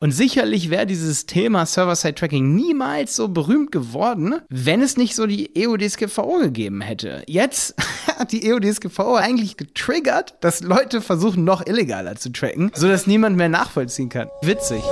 Und 0.00 0.12
sicherlich 0.12 0.70
wäre 0.70 0.86
dieses 0.86 1.26
Thema 1.26 1.66
Server-Side-Tracking 1.66 2.54
niemals 2.54 3.16
so 3.16 3.26
berühmt 3.26 3.72
geworden, 3.72 4.36
wenn 4.48 4.80
es 4.80 4.96
nicht 4.96 5.16
so 5.16 5.26
die 5.26 5.50
EUDSGVO 5.58 6.38
gegeben 6.38 6.82
hätte. 6.82 7.24
Jetzt 7.26 7.74
hat 8.06 8.30
die 8.30 8.48
EUDSGVO 8.48 9.16
eigentlich 9.16 9.56
getriggert, 9.56 10.36
dass 10.40 10.62
Leute 10.62 11.00
versuchen, 11.00 11.42
noch 11.42 11.66
illegaler 11.66 12.14
zu 12.14 12.30
tracken, 12.30 12.70
sodass 12.76 13.08
niemand 13.08 13.36
mehr 13.36 13.48
nachvollziehen 13.48 14.08
kann. 14.08 14.28
Witzig. 14.40 14.84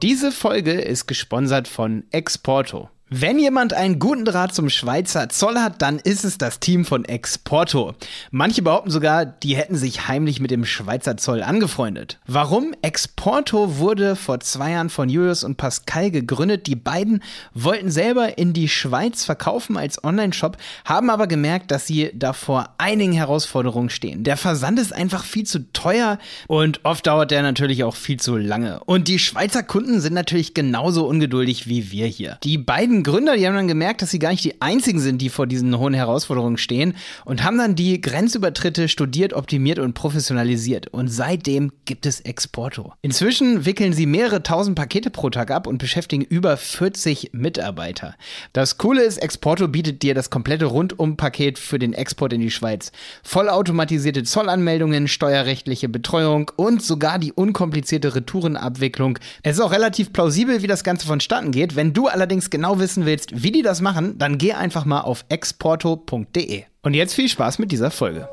Diese 0.00 0.30
Folge 0.30 0.80
ist 0.80 1.08
gesponsert 1.08 1.66
von 1.66 2.04
Exporto. 2.12 2.88
Wenn 3.12 3.40
jemand 3.40 3.74
einen 3.74 3.98
guten 3.98 4.24
Draht 4.24 4.54
zum 4.54 4.70
Schweizer 4.70 5.28
Zoll 5.30 5.56
hat, 5.56 5.82
dann 5.82 5.98
ist 5.98 6.24
es 6.24 6.38
das 6.38 6.60
Team 6.60 6.84
von 6.84 7.04
Exporto. 7.04 7.94
Manche 8.30 8.62
behaupten 8.62 8.92
sogar, 8.92 9.26
die 9.26 9.56
hätten 9.56 9.74
sich 9.74 10.06
heimlich 10.06 10.38
mit 10.38 10.52
dem 10.52 10.64
Schweizer 10.64 11.16
Zoll 11.16 11.42
angefreundet. 11.42 12.20
Warum? 12.28 12.72
Exporto 12.82 13.78
wurde 13.78 14.14
vor 14.14 14.38
zwei 14.38 14.70
Jahren 14.70 14.90
von 14.90 15.08
Julius 15.08 15.42
und 15.42 15.56
Pascal 15.56 16.12
gegründet. 16.12 16.68
Die 16.68 16.76
beiden 16.76 17.20
wollten 17.52 17.90
selber 17.90 18.38
in 18.38 18.52
die 18.52 18.68
Schweiz 18.68 19.24
verkaufen 19.24 19.76
als 19.76 20.04
Online-Shop, 20.04 20.56
haben 20.84 21.10
aber 21.10 21.26
gemerkt, 21.26 21.72
dass 21.72 21.88
sie 21.88 22.12
da 22.14 22.32
vor 22.32 22.76
einigen 22.78 23.12
Herausforderungen 23.12 23.90
stehen. 23.90 24.22
Der 24.22 24.36
Versand 24.36 24.78
ist 24.78 24.92
einfach 24.92 25.24
viel 25.24 25.46
zu 25.46 25.72
teuer 25.72 26.20
und 26.46 26.84
oft 26.84 27.08
dauert 27.08 27.32
der 27.32 27.42
natürlich 27.42 27.82
auch 27.82 27.96
viel 27.96 28.20
zu 28.20 28.36
lange. 28.36 28.78
Und 28.84 29.08
die 29.08 29.18
Schweizer 29.18 29.64
Kunden 29.64 30.00
sind 30.00 30.14
natürlich 30.14 30.54
genauso 30.54 31.08
ungeduldig 31.08 31.66
wie 31.66 31.90
wir 31.90 32.06
hier. 32.06 32.38
Die 32.44 32.56
beiden 32.56 32.99
Gründer, 33.02 33.36
die 33.36 33.46
haben 33.46 33.54
dann 33.54 33.68
gemerkt, 33.68 34.02
dass 34.02 34.10
sie 34.10 34.18
gar 34.18 34.30
nicht 34.30 34.44
die 34.44 34.60
einzigen 34.60 35.00
sind, 35.00 35.22
die 35.22 35.28
vor 35.28 35.46
diesen 35.46 35.78
hohen 35.78 35.94
Herausforderungen 35.94 36.56
stehen 36.56 36.94
und 37.24 37.42
haben 37.42 37.58
dann 37.58 37.74
die 37.74 38.00
Grenzübertritte 38.00 38.88
studiert, 38.88 39.32
optimiert 39.32 39.78
und 39.78 39.94
professionalisiert. 39.94 40.88
Und 40.88 41.08
seitdem 41.08 41.72
gibt 41.84 42.06
es 42.06 42.20
Exporto. 42.20 42.92
Inzwischen 43.02 43.64
wickeln 43.64 43.92
sie 43.92 44.06
mehrere 44.06 44.42
tausend 44.42 44.76
Pakete 44.76 45.10
pro 45.10 45.30
Tag 45.30 45.50
ab 45.50 45.66
und 45.66 45.78
beschäftigen 45.78 46.22
über 46.22 46.56
40 46.56 47.30
Mitarbeiter. 47.32 48.14
Das 48.52 48.78
Coole 48.78 49.02
ist, 49.02 49.18
Exporto 49.18 49.68
bietet 49.68 50.02
dir 50.02 50.14
das 50.14 50.30
komplette 50.30 50.66
Rundum-Paket 50.66 51.58
für 51.58 51.78
den 51.78 51.92
Export 51.92 52.32
in 52.32 52.40
die 52.40 52.50
Schweiz. 52.50 52.92
Vollautomatisierte 53.22 54.22
Zollanmeldungen, 54.24 55.08
steuerrechtliche 55.08 55.88
Betreuung 55.88 56.50
und 56.56 56.82
sogar 56.82 57.18
die 57.18 57.32
unkomplizierte 57.32 58.14
Retourenabwicklung. 58.14 59.18
Es 59.42 59.56
ist 59.56 59.62
auch 59.62 59.72
relativ 59.72 60.12
plausibel, 60.12 60.62
wie 60.62 60.66
das 60.66 60.84
Ganze 60.84 61.06
vonstatten 61.06 61.50
geht. 61.50 61.76
Wenn 61.76 61.92
du 61.92 62.08
allerdings 62.08 62.50
genau 62.50 62.78
wissen 62.78 62.89
wissen 62.90 63.06
willst, 63.06 63.44
wie 63.44 63.52
die 63.52 63.62
das 63.62 63.80
machen, 63.80 64.18
dann 64.18 64.36
geh 64.36 64.52
einfach 64.52 64.84
mal 64.84 65.02
auf 65.02 65.24
exporto.de. 65.28 66.64
Und 66.82 66.94
jetzt 66.94 67.14
viel 67.14 67.28
Spaß 67.28 67.60
mit 67.60 67.70
dieser 67.70 67.92
Folge. 67.92 68.28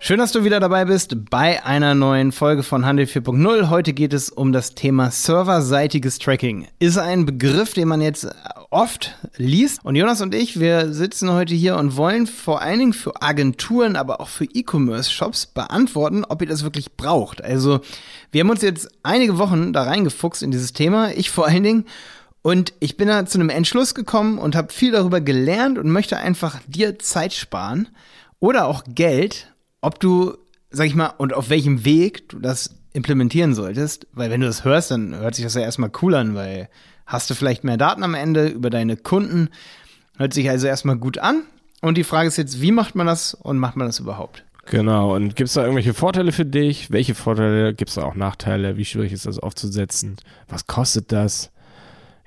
Schön, 0.00 0.18
dass 0.18 0.32
du 0.32 0.42
wieder 0.42 0.58
dabei 0.58 0.84
bist 0.84 1.30
bei 1.30 1.64
einer 1.64 1.94
neuen 1.94 2.32
Folge 2.32 2.64
von 2.64 2.84
Handel 2.84 3.06
4.0. 3.06 3.68
Heute 3.68 3.92
geht 3.92 4.12
es 4.12 4.30
um 4.30 4.52
das 4.52 4.74
Thema 4.74 5.12
serverseitiges 5.12 6.18
Tracking. 6.18 6.66
Ist 6.80 6.98
ein 6.98 7.24
Begriff, 7.24 7.74
den 7.74 7.86
man 7.86 8.00
jetzt 8.00 8.26
oft 8.70 9.16
liest. 9.36 9.84
Und 9.84 9.94
Jonas 9.94 10.20
und 10.20 10.34
ich, 10.34 10.58
wir 10.58 10.92
sitzen 10.92 11.32
heute 11.32 11.54
hier 11.54 11.76
und 11.76 11.96
wollen 11.96 12.26
vor 12.26 12.62
allen 12.62 12.78
Dingen 12.80 12.92
für 12.94 13.22
Agenturen, 13.22 13.94
aber 13.94 14.20
auch 14.20 14.28
für 14.28 14.44
E-Commerce-Shops 14.44 15.46
beantworten, 15.46 16.24
ob 16.24 16.42
ihr 16.42 16.48
das 16.48 16.64
wirklich 16.64 16.96
braucht. 16.96 17.44
Also, 17.44 17.80
wir 18.32 18.40
haben 18.40 18.50
uns 18.50 18.62
jetzt 18.62 18.88
einige 19.04 19.38
Wochen 19.38 19.72
da 19.72 19.84
reingefuchst 19.84 20.42
in 20.42 20.50
dieses 20.50 20.72
Thema. 20.72 21.12
Ich 21.12 21.30
vor 21.30 21.46
allen 21.46 21.62
Dingen. 21.62 21.84
Und 22.42 22.72
ich 22.80 22.96
bin 22.96 23.08
da 23.08 23.26
zu 23.26 23.38
einem 23.38 23.50
Entschluss 23.50 23.94
gekommen 23.94 24.38
und 24.38 24.56
habe 24.56 24.72
viel 24.72 24.92
darüber 24.92 25.20
gelernt 25.20 25.78
und 25.78 25.90
möchte 25.90 26.18
einfach 26.18 26.60
dir 26.66 26.98
Zeit 26.98 27.32
sparen 27.32 27.88
oder 28.38 28.66
auch 28.66 28.84
Geld, 28.86 29.52
ob 29.80 30.00
du, 30.00 30.36
sag 30.70 30.86
ich 30.86 30.94
mal, 30.94 31.12
und 31.18 31.34
auf 31.34 31.50
welchem 31.50 31.84
Weg 31.84 32.28
du 32.28 32.38
das 32.38 32.76
implementieren 32.92 33.54
solltest. 33.54 34.06
Weil 34.12 34.30
wenn 34.30 34.40
du 34.40 34.46
das 34.46 34.64
hörst, 34.64 34.90
dann 34.90 35.14
hört 35.14 35.34
sich 35.34 35.44
das 35.44 35.54
ja 35.54 35.62
erstmal 35.62 35.90
cool 36.02 36.14
an, 36.14 36.34
weil 36.34 36.68
hast 37.06 37.28
du 37.30 37.34
vielleicht 37.34 37.64
mehr 37.64 37.76
Daten 37.76 38.02
am 38.02 38.14
Ende 38.14 38.48
über 38.48 38.70
deine 38.70 38.96
Kunden. 38.96 39.48
Hört 40.16 40.34
sich 40.34 40.48
also 40.48 40.66
erstmal 40.66 40.96
gut 40.96 41.18
an. 41.18 41.42
Und 41.80 41.96
die 41.96 42.04
Frage 42.04 42.28
ist 42.28 42.36
jetzt, 42.36 42.60
wie 42.60 42.72
macht 42.72 42.94
man 42.94 43.06
das 43.06 43.34
und 43.34 43.58
macht 43.58 43.76
man 43.76 43.86
das 43.86 43.98
überhaupt? 43.98 44.44
Genau, 44.66 45.14
und 45.14 45.34
gibt 45.34 45.48
es 45.48 45.54
da 45.54 45.62
irgendwelche 45.62 45.94
Vorteile 45.94 46.32
für 46.32 46.44
dich? 46.44 46.90
Welche 46.90 47.14
Vorteile? 47.14 47.72
Gibt 47.72 47.88
es 47.88 47.94
da 47.94 48.02
auch 48.02 48.14
Nachteile? 48.14 48.76
Wie 48.76 48.84
schwierig 48.84 49.12
ist 49.12 49.26
das 49.26 49.38
aufzusetzen? 49.38 50.16
Was 50.48 50.66
kostet 50.66 51.10
das? 51.12 51.50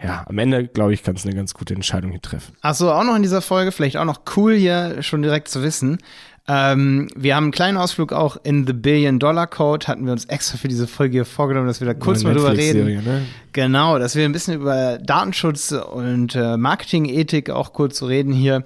Ja, 0.03 0.23
am 0.27 0.37
Ende, 0.37 0.67
glaube 0.67 0.93
ich, 0.93 1.03
kannst 1.03 1.25
du 1.25 1.29
eine 1.29 1.37
ganz 1.37 1.53
gute 1.53 1.73
Entscheidung 1.73 2.11
hier 2.11 2.21
treffen. 2.21 2.55
Achso, 2.61 2.91
auch 2.91 3.03
noch 3.03 3.15
in 3.15 3.21
dieser 3.21 3.41
Folge, 3.41 3.71
vielleicht 3.71 3.97
auch 3.97 4.05
noch 4.05 4.21
cool 4.35 4.53
hier 4.55 5.03
schon 5.03 5.21
direkt 5.21 5.47
zu 5.47 5.61
wissen. 5.61 5.99
Ähm, 6.47 7.07
wir 7.15 7.35
haben 7.35 7.45
einen 7.45 7.51
kleinen 7.51 7.77
Ausflug 7.77 8.11
auch 8.11 8.37
in 8.43 8.65
The 8.65 8.73
Billion 8.73 9.19
Dollar 9.19 9.45
Code, 9.45 9.87
hatten 9.87 10.05
wir 10.05 10.11
uns 10.11 10.25
extra 10.25 10.57
für 10.57 10.67
diese 10.67 10.87
Folge 10.87 11.13
hier 11.13 11.25
vorgenommen, 11.25 11.67
dass 11.67 11.81
wir 11.81 11.87
da 11.87 11.93
kurz 11.93 12.23
mal 12.23 12.33
drüber 12.33 12.57
reden. 12.57 13.03
Ne? 13.03 13.21
Genau, 13.53 13.99
dass 13.99 14.15
wir 14.15 14.25
ein 14.25 14.31
bisschen 14.31 14.55
über 14.55 14.97
Datenschutz 14.97 15.71
und 15.71 16.35
äh, 16.35 16.57
Marketingethik 16.57 17.51
auch 17.51 17.73
kurz 17.73 17.97
zu 17.97 18.07
reden 18.07 18.33
hier. 18.33 18.65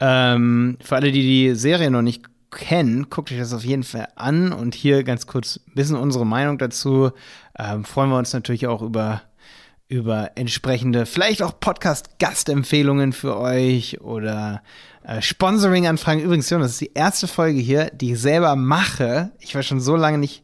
Ähm, 0.00 0.78
für 0.80 0.94
alle, 0.94 1.10
die 1.10 1.22
die 1.22 1.54
Serie 1.56 1.90
noch 1.90 2.02
nicht 2.02 2.24
kennen, 2.52 3.10
guckt 3.10 3.32
euch 3.32 3.38
das 3.38 3.52
auf 3.52 3.64
jeden 3.64 3.82
Fall 3.82 4.08
an 4.14 4.52
und 4.52 4.76
hier 4.76 5.02
ganz 5.02 5.26
kurz 5.26 5.60
ein 5.66 5.74
bisschen 5.74 5.96
unsere 5.96 6.24
Meinung 6.24 6.56
dazu. 6.56 7.10
Ähm, 7.58 7.84
freuen 7.84 8.10
wir 8.10 8.16
uns 8.16 8.32
natürlich 8.32 8.68
auch 8.68 8.80
über 8.80 9.22
über 9.88 10.32
entsprechende, 10.34 11.06
vielleicht 11.06 11.42
auch 11.42 11.58
Podcast-Gastempfehlungen 11.58 13.12
für 13.12 13.38
euch 13.38 14.00
oder 14.02 14.62
äh, 15.02 15.22
Sponsoring-Anfragen. 15.22 16.20
Übrigens, 16.20 16.50
Jonas, 16.50 16.66
das 16.66 16.72
ist 16.72 16.80
die 16.82 16.92
erste 16.94 17.26
Folge 17.26 17.58
hier, 17.58 17.90
die 17.90 18.12
ich 18.12 18.20
selber 18.20 18.54
mache. 18.54 19.30
Ich 19.40 19.54
war 19.54 19.62
schon 19.62 19.80
so 19.80 19.96
lange 19.96 20.18
nicht, 20.18 20.42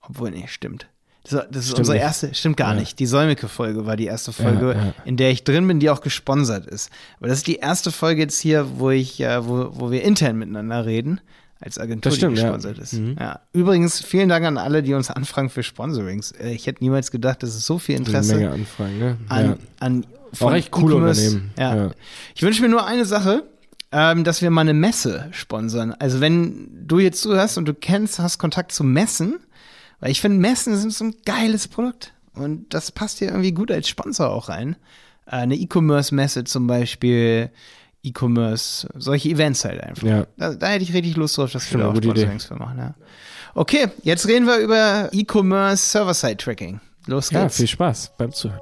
obwohl, 0.00 0.32
nee, 0.32 0.46
stimmt. 0.48 0.88
Das, 1.22 1.46
das 1.50 1.66
ist 1.66 1.78
unsere 1.78 1.98
nicht. 1.98 2.04
erste, 2.04 2.34
stimmt 2.34 2.56
gar 2.56 2.74
ja. 2.74 2.80
nicht. 2.80 2.98
Die 2.98 3.06
Säumike-Folge 3.06 3.86
war 3.86 3.96
die 3.96 4.06
erste 4.06 4.32
Folge, 4.32 4.74
ja, 4.74 4.84
ja. 4.86 4.94
in 5.04 5.16
der 5.16 5.30
ich 5.30 5.44
drin 5.44 5.68
bin, 5.68 5.78
die 5.78 5.90
auch 5.90 6.00
gesponsert 6.00 6.66
ist. 6.66 6.90
Aber 7.18 7.28
das 7.28 7.38
ist 7.38 7.46
die 7.46 7.56
erste 7.56 7.92
Folge 7.92 8.22
jetzt 8.22 8.40
hier, 8.40 8.78
wo 8.78 8.90
ich, 8.90 9.20
äh, 9.20 9.46
wo, 9.46 9.70
wo 9.72 9.90
wir 9.92 10.02
intern 10.02 10.36
miteinander 10.36 10.86
reden 10.86 11.20
als 11.60 11.78
Agentur, 11.78 12.12
stimmt, 12.12 12.38
die 12.38 12.42
gesponsert 12.42 12.78
ja. 12.78 12.82
ist. 12.82 12.94
Mhm. 12.94 13.16
Ja. 13.18 13.40
Übrigens, 13.52 14.02
vielen 14.02 14.28
Dank 14.28 14.46
an 14.46 14.56
alle, 14.56 14.82
die 14.82 14.94
uns 14.94 15.10
anfragen 15.10 15.50
für 15.50 15.62
Sponsorings. 15.62 16.32
Äh, 16.32 16.52
ich 16.52 16.66
hätte 16.66 16.82
niemals 16.82 17.10
gedacht, 17.10 17.42
dass 17.42 17.50
es 17.50 17.66
so 17.66 17.78
viel 17.78 17.96
Interesse 17.96 18.32
eine 18.32 18.40
Menge 18.42 18.54
Anfragen, 18.54 18.98
ne? 18.98 19.16
an, 19.28 19.44
ja. 19.44 19.56
an 19.80 20.06
von 20.32 20.54
echt 20.54 20.70
coole 20.70 20.96
Unternehmen. 20.96 21.50
Ja. 21.58 21.76
ja. 21.76 21.90
Ich 22.34 22.42
wünsche 22.42 22.62
mir 22.62 22.68
nur 22.68 22.86
eine 22.86 23.04
Sache, 23.04 23.44
ähm, 23.92 24.24
dass 24.24 24.42
wir 24.42 24.50
mal 24.50 24.62
eine 24.62 24.74
Messe 24.74 25.28
sponsern. 25.32 25.92
Also 25.98 26.20
wenn 26.20 26.86
du 26.86 26.98
jetzt 26.98 27.20
zuhörst 27.20 27.58
und 27.58 27.66
du 27.66 27.74
kennst, 27.74 28.18
hast 28.18 28.38
Kontakt 28.38 28.72
zu 28.72 28.84
Messen, 28.84 29.40
weil 29.98 30.10
ich 30.10 30.20
finde, 30.20 30.38
Messen 30.38 30.76
sind 30.76 30.92
so 30.92 31.04
ein 31.04 31.14
geiles 31.24 31.68
Produkt. 31.68 32.12
Und 32.32 32.72
das 32.72 32.92
passt 32.92 33.18
hier 33.18 33.28
irgendwie 33.28 33.52
gut 33.52 33.70
als 33.70 33.88
Sponsor 33.88 34.30
auch 34.30 34.48
rein. 34.48 34.76
Äh, 35.26 35.36
eine 35.36 35.56
E-Commerce-Messe 35.56 36.44
zum 36.44 36.66
Beispiel, 36.66 37.50
E-Commerce, 38.02 38.88
solche 38.94 39.28
Events 39.28 39.64
halt 39.64 39.82
einfach. 39.82 40.02
Ja. 40.02 40.26
Da, 40.36 40.54
da, 40.54 40.66
hätte 40.68 40.84
ich 40.84 40.92
richtig 40.92 41.16
Lust 41.16 41.36
drauf, 41.36 41.52
dass 41.52 41.70
wir 41.70 41.80
da 41.80 41.90
auch 41.90 41.96
Sponsorings 41.96 42.46
für 42.46 42.56
machen. 42.56 42.78
Ja. 42.78 42.94
Okay, 43.54 43.88
jetzt 44.02 44.26
reden 44.26 44.46
wir 44.46 44.58
über 44.58 45.08
E-Commerce 45.12 45.90
Server-Side-Tracking. 45.90 46.80
Los 47.06 47.28
geht's. 47.28 47.42
Ja, 47.42 47.48
viel 47.48 47.66
Spaß 47.66 48.12
beim 48.16 48.32
Zuhören. 48.32 48.60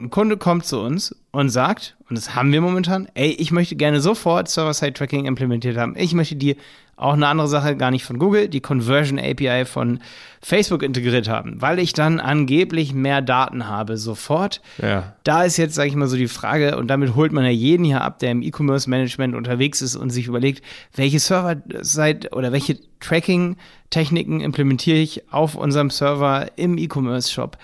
Ein 0.00 0.10
Kunde 0.10 0.36
kommt 0.36 0.66
zu 0.66 0.80
uns 0.80 1.14
und 1.30 1.50
sagt, 1.50 1.96
und 2.08 2.18
das 2.18 2.34
haben 2.34 2.52
wir 2.52 2.60
momentan, 2.60 3.08
ey, 3.14 3.30
ich 3.30 3.52
möchte 3.52 3.76
gerne 3.76 4.00
sofort 4.00 4.48
Server-Side-Tracking 4.48 5.24
implementiert 5.24 5.76
haben. 5.76 5.94
Ich 5.96 6.14
möchte 6.14 6.36
die 6.36 6.56
auch 6.96 7.14
eine 7.14 7.26
andere 7.26 7.48
Sache, 7.48 7.76
gar 7.76 7.90
nicht 7.90 8.04
von 8.04 8.18
Google, 8.18 8.48
die 8.48 8.60
Conversion 8.60 9.18
API 9.18 9.64
von 9.64 10.00
Facebook 10.40 10.82
integriert 10.82 11.28
haben, 11.28 11.60
weil 11.60 11.78
ich 11.78 11.92
dann 11.92 12.20
angeblich 12.20 12.94
mehr 12.94 13.20
Daten 13.20 13.66
habe 13.66 13.96
sofort. 13.96 14.60
Ja. 14.80 15.14
Da 15.24 15.44
ist 15.44 15.56
jetzt, 15.56 15.74
sage 15.74 15.88
ich 15.88 15.96
mal, 15.96 16.06
so 16.06 16.16
die 16.16 16.28
Frage, 16.28 16.76
und 16.76 16.88
damit 16.88 17.16
holt 17.16 17.32
man 17.32 17.44
ja 17.44 17.50
jeden 17.50 17.84
hier 17.84 18.02
ab, 18.02 18.18
der 18.20 18.30
im 18.30 18.42
E-Commerce-Management 18.42 19.34
unterwegs 19.34 19.82
ist 19.82 19.96
und 19.96 20.10
sich 20.10 20.26
überlegt, 20.26 20.64
welche 20.94 21.18
Server 21.18 21.56
seit 21.80 22.32
oder 22.32 22.52
welche 22.52 22.78
Tracking-Techniken 23.00 24.40
implementiere 24.40 24.98
ich 24.98 25.32
auf 25.32 25.56
unserem 25.56 25.90
Server 25.90 26.46
im 26.56 26.78
E-Commerce-Shop. 26.78 27.58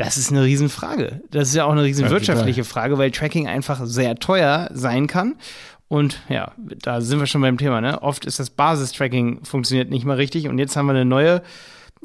Das 0.00 0.16
ist 0.16 0.30
eine 0.30 0.44
Riesenfrage. 0.44 1.20
Das 1.30 1.48
ist 1.48 1.54
ja 1.54 1.66
auch 1.66 1.72
eine 1.72 1.82
riesen 1.82 2.08
wirtschaftliche 2.08 2.64
Frage, 2.64 2.96
weil 2.96 3.10
Tracking 3.10 3.46
einfach 3.46 3.84
sehr 3.84 4.14
teuer 4.14 4.70
sein 4.72 5.06
kann. 5.06 5.34
Und 5.88 6.22
ja, 6.30 6.52
da 6.56 7.02
sind 7.02 7.18
wir 7.18 7.26
schon 7.26 7.42
beim 7.42 7.58
Thema. 7.58 7.82
Ne? 7.82 8.02
Oft 8.02 8.24
ist 8.24 8.40
das 8.40 8.48
Basistracking 8.48 9.44
funktioniert 9.44 9.90
nicht 9.90 10.06
mal 10.06 10.16
richtig. 10.16 10.48
Und 10.48 10.58
jetzt 10.58 10.74
haben 10.74 10.86
wir 10.86 10.92
eine 10.92 11.04
neue, 11.04 11.42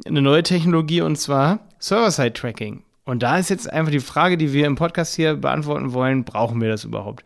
eine 0.06 0.22
neue 0.22 0.44
Technologie 0.44 1.00
und 1.00 1.16
zwar 1.16 1.60
Server-Side-Tracking. 1.80 2.84
Und 3.06 3.24
da 3.24 3.38
ist 3.38 3.50
jetzt 3.50 3.72
einfach 3.72 3.94
die 3.94 4.02
Frage, 4.02 4.36
die 4.36 4.52
wir 4.52 4.66
im 4.66 4.76
Podcast 4.76 5.16
hier 5.16 5.36
beantworten 5.36 5.94
wollen: 5.94 6.26
Brauchen 6.26 6.60
wir 6.60 6.68
das 6.68 6.84
überhaupt? 6.84 7.24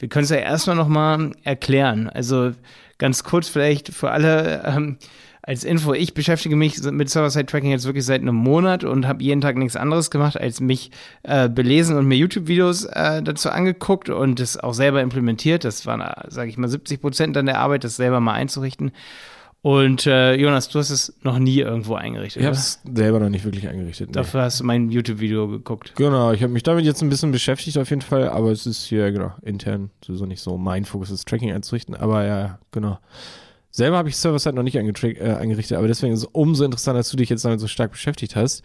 Wir 0.00 0.08
können 0.08 0.24
es 0.24 0.30
ja 0.30 0.38
erstmal 0.38 0.74
noch 0.74 0.88
mal 0.88 1.30
erklären. 1.44 2.08
Also 2.08 2.50
ganz 2.98 3.22
kurz 3.22 3.48
vielleicht 3.48 3.94
für 3.94 4.10
alle. 4.10 4.64
Ähm, 4.64 4.98
als 5.48 5.64
Info, 5.64 5.94
ich 5.94 6.12
beschäftige 6.12 6.56
mich 6.56 6.78
mit 6.82 7.08
Server-Side-Tracking 7.08 7.70
jetzt 7.70 7.86
wirklich 7.86 8.04
seit 8.04 8.20
einem 8.20 8.34
Monat 8.34 8.84
und 8.84 9.08
habe 9.08 9.22
jeden 9.24 9.40
Tag 9.40 9.56
nichts 9.56 9.76
anderes 9.76 10.10
gemacht, 10.10 10.38
als 10.38 10.60
mich 10.60 10.90
äh, 11.22 11.48
belesen 11.48 11.96
und 11.96 12.04
mir 12.04 12.16
YouTube-Videos 12.16 12.84
äh, 12.84 13.22
dazu 13.22 13.48
angeguckt 13.48 14.10
und 14.10 14.40
das 14.40 14.58
auch 14.58 14.74
selber 14.74 15.00
implementiert. 15.00 15.64
Das 15.64 15.86
waren, 15.86 16.04
sage 16.28 16.50
ich 16.50 16.58
mal, 16.58 16.68
70 16.68 17.00
Prozent 17.00 17.34
dann 17.34 17.46
der 17.46 17.60
Arbeit, 17.60 17.84
das 17.84 17.96
selber 17.96 18.20
mal 18.20 18.34
einzurichten. 18.34 18.92
Und 19.62 20.06
äh, 20.06 20.34
Jonas, 20.34 20.68
du 20.68 20.80
hast 20.80 20.90
es 20.90 21.14
noch 21.22 21.38
nie 21.38 21.60
irgendwo 21.60 21.94
eingerichtet. 21.94 22.42
Ich 22.42 22.46
habe 22.46 22.54
es 22.54 22.82
selber 22.84 23.18
noch 23.18 23.30
nicht 23.30 23.46
wirklich 23.46 23.66
eingerichtet. 23.68 24.08
Nee. 24.08 24.12
Dafür 24.12 24.42
hast 24.42 24.60
du 24.60 24.64
mein 24.64 24.90
YouTube-Video 24.90 25.48
geguckt. 25.48 25.94
Genau, 25.96 26.30
ich 26.32 26.42
habe 26.42 26.52
mich 26.52 26.62
damit 26.62 26.84
jetzt 26.84 27.00
ein 27.00 27.08
bisschen 27.08 27.32
beschäftigt 27.32 27.78
auf 27.78 27.88
jeden 27.88 28.02
Fall, 28.02 28.28
aber 28.28 28.52
es 28.52 28.66
ist 28.66 28.84
hier 28.84 29.10
genau 29.12 29.32
intern 29.40 29.88
sowieso 30.04 30.26
nicht 30.26 30.42
so 30.42 30.58
mein 30.58 30.84
Fokus, 30.84 31.08
das 31.08 31.24
Tracking 31.24 31.52
einzurichten. 31.52 31.94
Aber 31.94 32.26
ja, 32.26 32.58
genau. 32.70 32.98
Selber 33.70 33.98
habe 33.98 34.08
ich 34.08 34.16
Server-Side 34.16 34.54
noch 34.54 34.62
nicht 34.62 34.76
äh, 34.76 34.80
eingerichtet, 34.80 35.76
aber 35.76 35.88
deswegen 35.88 36.14
ist 36.14 36.20
es 36.20 36.28
umso 36.32 36.64
interessanter, 36.64 37.00
dass 37.00 37.10
du 37.10 37.18
dich 37.18 37.28
jetzt 37.28 37.44
damit 37.44 37.60
so 37.60 37.66
stark 37.66 37.92
beschäftigt 37.92 38.34
hast, 38.34 38.62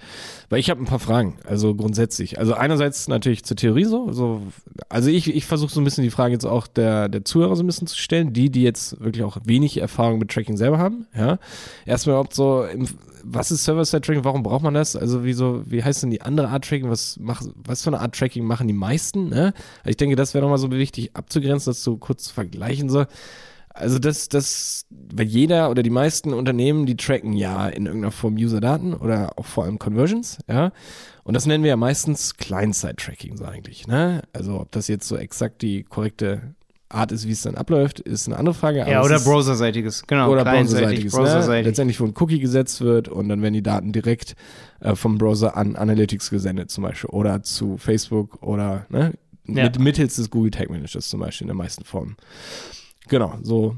weil 0.50 0.60
ich 0.60 0.70
habe 0.70 0.82
ein 0.82 0.86
paar 0.86 1.00
Fragen, 1.00 1.38
also 1.46 1.76
grundsätzlich. 1.76 2.40
Also 2.40 2.54
einerseits 2.54 3.10
natürlich 3.10 3.44
zur 3.44 3.58
Theorie 3.58 3.84
so, 3.84 4.14
so 4.14 4.42
also 4.88 5.10
ich, 5.10 5.34
ich 5.34 5.46
versuche 5.46 5.74
so 5.74 5.82
ein 5.82 5.84
bisschen 5.84 6.06
die 6.06 6.10
Frage 6.10 6.34
jetzt 6.34 6.46
auch 6.46 6.68
der, 6.68 7.10
der 7.10 7.26
Zuhörer 7.26 7.56
so 7.58 7.64
ein 7.64 7.68
bisschen 7.68 7.88
zu 7.88 7.98
stellen, 7.98 8.32
die, 8.32 8.50
die 8.50 8.64
jetzt 8.64 9.00
wirklich 9.02 9.24
auch 9.24 9.38
wenig 9.44 9.78
Erfahrung 9.78 10.20
mit 10.20 10.32
Tracking 10.32 10.56
selber 10.56 10.78
haben, 10.78 11.06
ja. 11.16 11.38
Erstmal 11.86 12.14
überhaupt 12.14 12.34
so, 12.34 12.64
im, 12.64 12.88
was 13.26 13.52
ist 13.52 13.66
Server-Side-Tracking, 13.66 14.24
warum 14.24 14.42
braucht 14.42 14.64
man 14.64 14.74
das? 14.74 14.96
Also 14.96 15.26
wie 15.26 15.34
so, 15.34 15.64
wie 15.66 15.84
heißt 15.84 16.04
denn 16.04 16.12
die 16.12 16.22
andere 16.22 16.48
Art 16.48 16.66
Tracking, 16.66 16.90
was, 16.90 17.18
mach, 17.20 17.42
was 17.56 17.84
für 17.84 17.90
eine 17.90 18.00
Art 18.00 18.16
Tracking 18.16 18.46
machen 18.46 18.68
die 18.68 18.74
meisten, 18.74 19.30
ne? 19.30 19.54
Also 19.80 19.90
ich 19.90 19.98
denke, 19.98 20.16
das 20.16 20.34
wäre 20.34 20.44
nochmal 20.44 20.58
so 20.60 20.72
wichtig 20.72 21.16
abzugrenzen, 21.16 21.72
das 21.72 21.84
so 21.84 21.98
kurz 21.98 22.24
zu 22.24 22.34
vergleichen 22.34 22.90
so. 22.90 23.06
Also 23.74 23.98
das, 23.98 24.30
das, 24.30 24.86
weil 24.90 25.26
jeder 25.26 25.72
oder 25.72 25.82
die 25.82 25.90
meisten 25.90 26.32
Unternehmen, 26.32 26.86
die 26.86 26.96
tracken 26.96 27.34
ja 27.34 27.68
in 27.68 27.88
irgendeiner 27.88 28.12
Form 28.12 28.36
User-Daten 28.36 28.94
oder 28.94 29.38
auch 29.38 29.46
vor 29.46 29.64
allem 29.64 29.80
Conversions, 29.80 30.38
ja. 30.48 30.72
Und 31.24 31.34
das 31.34 31.48
nennen 31.48 31.64
wir 31.64 31.70
ja 31.70 31.78
meistens 31.78 32.36
Client-Side-Tracking 32.36 33.38
so 33.38 33.46
eigentlich, 33.46 33.88
ne? 33.88 34.22
Also 34.32 34.60
ob 34.60 34.72
das 34.72 34.88
jetzt 34.88 35.08
so 35.08 35.18
exakt 35.18 35.64
die 35.64 35.84
korrekte 35.84 36.54
Art 36.90 37.12
ist, 37.12 37.28
wie 37.28 37.32
es 37.32 37.42
dann 37.42 37.56
abläuft, 37.56 38.00
ist 38.00 38.28
eine 38.28 38.38
andere 38.38 38.54
Frage. 38.54 38.86
Ja, 38.88 39.04
oder 39.04 39.20
browserseitiges, 39.20 40.06
genau. 40.06 40.32
Oder 40.32 40.44
browserseitiges, 40.46 41.14
ne? 41.14 41.62
Letztendlich, 41.62 42.00
wo 42.00 42.06
ein 42.06 42.14
Cookie 42.20 42.40
gesetzt 42.40 42.82
wird 42.82 43.08
und 43.10 43.28
dann 43.30 43.42
werden 43.42 43.56
die 43.56 43.64
Daten 43.64 43.92
direkt 43.92 44.36
äh, 44.82 44.96
vom 44.96 45.18
Browser 45.18 45.58
an 45.58 45.76
Analytics 45.76 46.30
gesendet 46.30 46.70
zum 46.70 46.84
Beispiel 46.84 47.10
oder 47.10 47.42
zu 47.42 47.78
Facebook 47.78 48.44
oder 48.44 48.86
ne? 48.90 49.14
Ja. 49.46 49.64
Mit, 49.64 49.80
mittels 49.80 50.16
des 50.16 50.30
Google 50.30 50.52
Tag 50.52 50.70
Managers 50.70 51.10
zum 51.10 51.20
Beispiel 51.20 51.46
in 51.46 51.50
der 51.50 51.56
meisten 51.56 51.84
Formen. 51.84 52.16
Genau, 53.08 53.38
so 53.44 53.76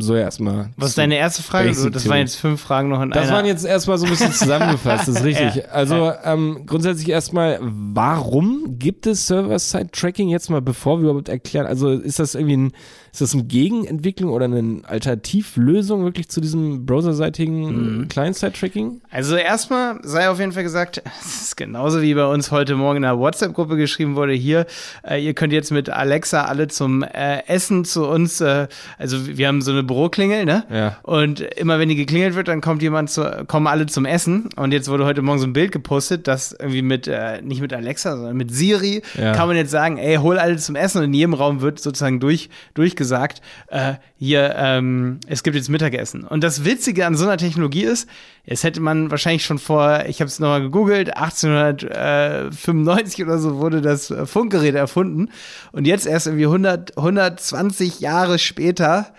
so 0.00 0.14
erstmal. 0.14 0.70
Was 0.76 0.90
ist 0.90 0.98
deine 0.98 1.16
erste 1.16 1.42
Frage? 1.42 1.72
So, 1.74 1.90
das 1.90 2.08
waren 2.08 2.18
jetzt 2.18 2.36
fünf 2.36 2.60
Fragen 2.60 2.88
noch 2.88 3.02
in 3.02 3.10
Das 3.10 3.28
einer. 3.28 3.36
waren 3.36 3.46
jetzt 3.46 3.64
erstmal 3.64 3.98
so 3.98 4.06
ein 4.06 4.10
bisschen 4.10 4.32
zusammengefasst, 4.32 5.08
das 5.08 5.16
ist 5.16 5.24
richtig. 5.24 5.56
Ja. 5.56 5.64
Also 5.70 6.12
ähm, 6.24 6.62
grundsätzlich 6.66 7.08
erstmal, 7.08 7.58
warum 7.60 8.78
gibt 8.78 9.06
es 9.06 9.26
Server-Side-Tracking 9.26 10.28
jetzt 10.28 10.50
mal, 10.50 10.62
bevor 10.62 10.98
wir 10.98 11.10
überhaupt 11.10 11.28
erklären? 11.28 11.66
Also 11.66 11.90
ist 11.90 12.18
das 12.18 12.34
irgendwie 12.34 12.56
ein 12.56 12.72
ist 13.12 13.20
das 13.20 13.34
eine 13.34 13.44
Gegenentwicklung 13.44 14.30
oder 14.30 14.44
eine 14.44 14.82
Alternativlösung 14.86 16.04
wirklich 16.04 16.28
zu 16.28 16.40
diesem 16.40 16.86
browserseitigen 16.86 17.98
mhm. 17.98 18.08
Client-Side-Tracking? 18.08 19.00
Also 19.10 19.34
erstmal 19.34 19.98
sei 20.02 20.30
auf 20.30 20.38
jeden 20.38 20.52
Fall 20.52 20.62
gesagt, 20.62 21.02
es 21.20 21.42
ist 21.42 21.56
genauso 21.56 22.02
wie 22.02 22.14
bei 22.14 22.26
uns 22.26 22.52
heute 22.52 22.76
Morgen 22.76 22.98
in 22.98 23.02
der 23.02 23.18
WhatsApp-Gruppe 23.18 23.76
geschrieben 23.76 24.14
wurde, 24.14 24.32
hier, 24.32 24.66
äh, 25.02 25.24
ihr 25.24 25.34
könnt 25.34 25.52
jetzt 25.52 25.72
mit 25.72 25.90
Alexa 25.90 26.44
alle 26.44 26.68
zum 26.68 27.02
äh, 27.02 27.44
Essen 27.48 27.84
zu 27.84 28.06
uns, 28.06 28.40
äh, 28.40 28.68
also 28.96 29.26
wir 29.26 29.48
haben 29.48 29.60
so 29.60 29.72
eine 29.72 29.82
Büroklingel, 29.90 30.44
ne? 30.44 30.64
Ja. 30.72 30.98
Und 31.02 31.40
immer 31.40 31.80
wenn 31.80 31.88
die 31.88 31.96
geklingelt 31.96 32.36
wird, 32.36 32.46
dann 32.46 32.60
kommt 32.60 32.80
jemand 32.80 33.10
zu, 33.10 33.44
kommen 33.48 33.66
alle 33.66 33.86
zum 33.86 34.04
Essen. 34.04 34.48
Und 34.54 34.72
jetzt 34.72 34.88
wurde 34.88 35.04
heute 35.04 35.20
Morgen 35.20 35.40
so 35.40 35.48
ein 35.48 35.52
Bild 35.52 35.72
gepostet, 35.72 36.28
dass 36.28 36.52
irgendwie 36.52 36.82
mit, 36.82 37.08
äh, 37.08 37.42
nicht 37.42 37.60
mit 37.60 37.72
Alexa, 37.72 38.16
sondern 38.16 38.36
mit 38.36 38.54
Siri 38.54 39.02
ja. 39.18 39.32
kann 39.32 39.48
man 39.48 39.56
jetzt 39.56 39.72
sagen, 39.72 39.98
ey, 39.98 40.14
hol 40.16 40.38
alle 40.38 40.58
zum 40.58 40.76
Essen 40.76 40.98
und 40.98 41.04
in 41.04 41.14
jedem 41.14 41.34
Raum 41.34 41.60
wird 41.60 41.80
sozusagen 41.80 42.20
durch, 42.20 42.50
durch 42.74 42.94
gesagt, 42.94 43.42
äh, 43.66 43.94
hier, 44.16 44.54
ähm, 44.56 45.18
es 45.26 45.42
gibt 45.42 45.56
jetzt 45.56 45.68
Mittagessen. 45.68 46.22
Und 46.22 46.44
das 46.44 46.64
Witzige 46.64 47.06
an 47.06 47.16
so 47.16 47.24
einer 47.24 47.36
Technologie 47.36 47.84
ist, 47.84 48.08
es 48.44 48.62
hätte 48.62 48.80
man 48.80 49.10
wahrscheinlich 49.10 49.44
schon 49.44 49.58
vor, 49.58 50.04
ich 50.06 50.20
habe 50.20 50.28
es 50.28 50.38
nochmal 50.38 50.62
gegoogelt, 50.62 51.16
1895 51.16 53.24
oder 53.24 53.38
so 53.38 53.58
wurde 53.58 53.80
das 53.80 54.10
äh, 54.10 54.24
Funkgerät 54.24 54.76
erfunden. 54.76 55.30
Und 55.72 55.86
jetzt 55.86 56.06
erst 56.06 56.28
irgendwie 56.28 56.46
100, 56.46 56.96
120 56.96 58.00
Jahre 58.00 58.38
später 58.38 59.12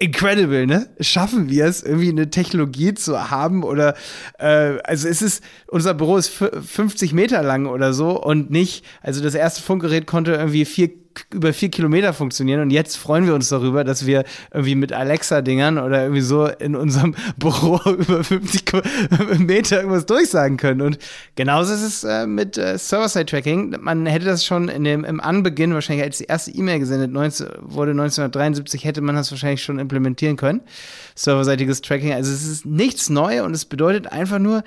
incredible, 0.00 0.66
ne? 0.66 0.88
Schaffen 0.98 1.50
wir 1.50 1.66
es, 1.66 1.82
irgendwie 1.82 2.08
eine 2.08 2.30
Technologie 2.30 2.94
zu 2.94 3.30
haben 3.30 3.62
oder 3.62 3.94
äh, 4.38 4.78
also 4.82 5.06
es 5.06 5.22
ist, 5.22 5.44
unser 5.68 5.94
Büro 5.94 6.16
ist 6.16 6.30
50 6.30 7.12
Meter 7.12 7.42
lang 7.42 7.66
oder 7.66 7.92
so 7.92 8.20
und 8.20 8.50
nicht, 8.50 8.84
also 9.02 9.22
das 9.22 9.34
erste 9.34 9.62
Funkgerät 9.62 10.06
konnte 10.06 10.32
irgendwie 10.32 10.64
vier 10.64 10.90
über 11.32 11.52
vier 11.52 11.70
Kilometer 11.70 12.12
funktionieren 12.12 12.60
und 12.60 12.70
jetzt 12.70 12.96
freuen 12.96 13.26
wir 13.26 13.34
uns 13.34 13.48
darüber, 13.48 13.84
dass 13.84 14.06
wir 14.06 14.24
irgendwie 14.52 14.74
mit 14.74 14.92
Alexa-Dingern 14.92 15.78
oder 15.78 16.02
irgendwie 16.02 16.20
so 16.20 16.46
in 16.46 16.76
unserem 16.76 17.14
Büro 17.36 17.80
über 17.90 18.22
50 18.22 18.72
Meter 19.38 19.78
irgendwas 19.78 20.06
durchsagen 20.06 20.56
können. 20.56 20.80
Und 20.82 20.98
genauso 21.36 21.74
ist 21.74 21.82
es 21.82 22.04
äh, 22.04 22.26
mit 22.26 22.58
äh, 22.58 22.78
Server-Side-Tracking. 22.78 23.76
Man 23.80 24.06
hätte 24.06 24.26
das 24.26 24.44
schon 24.44 24.68
in 24.68 24.84
dem, 24.84 25.04
im 25.04 25.20
Anbeginn, 25.20 25.74
wahrscheinlich 25.74 26.04
als 26.04 26.18
die 26.18 26.24
erste 26.24 26.50
E-Mail 26.52 26.78
gesendet 26.78 27.10
19, 27.10 27.46
wurde 27.60 27.92
1973, 27.92 28.84
hätte 28.84 29.00
man 29.00 29.14
das 29.14 29.30
wahrscheinlich 29.30 29.62
schon 29.62 29.78
implementieren 29.78 30.36
können. 30.36 30.60
Serverseitiges 31.14 31.82
Tracking. 31.82 32.12
Also 32.12 32.32
es 32.32 32.46
ist 32.46 32.66
nichts 32.66 33.10
neu 33.10 33.42
und 33.42 33.54
es 33.54 33.64
bedeutet 33.64 34.06
einfach 34.10 34.38
nur, 34.38 34.62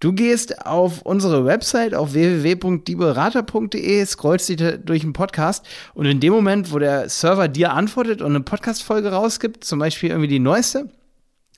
Du 0.00 0.12
gehst 0.12 0.66
auf 0.66 1.02
unsere 1.02 1.44
Website 1.46 1.94
auf 1.94 2.12
www.dieberater.de, 2.12 4.04
scrollst 4.04 4.48
dich 4.48 4.62
durch 4.84 5.00
den 5.00 5.12
Podcast 5.12 5.66
und 5.94 6.06
in 6.06 6.20
dem 6.20 6.32
Moment, 6.32 6.72
wo 6.72 6.78
der 6.78 7.08
Server 7.08 7.48
dir 7.48 7.72
antwortet 7.72 8.20
und 8.20 8.34
eine 8.34 8.40
Podcast-Folge 8.40 9.10
rausgibt, 9.10 9.64
zum 9.64 9.78
Beispiel 9.78 10.10
irgendwie 10.10 10.28
die 10.28 10.38
neueste, 10.38 10.90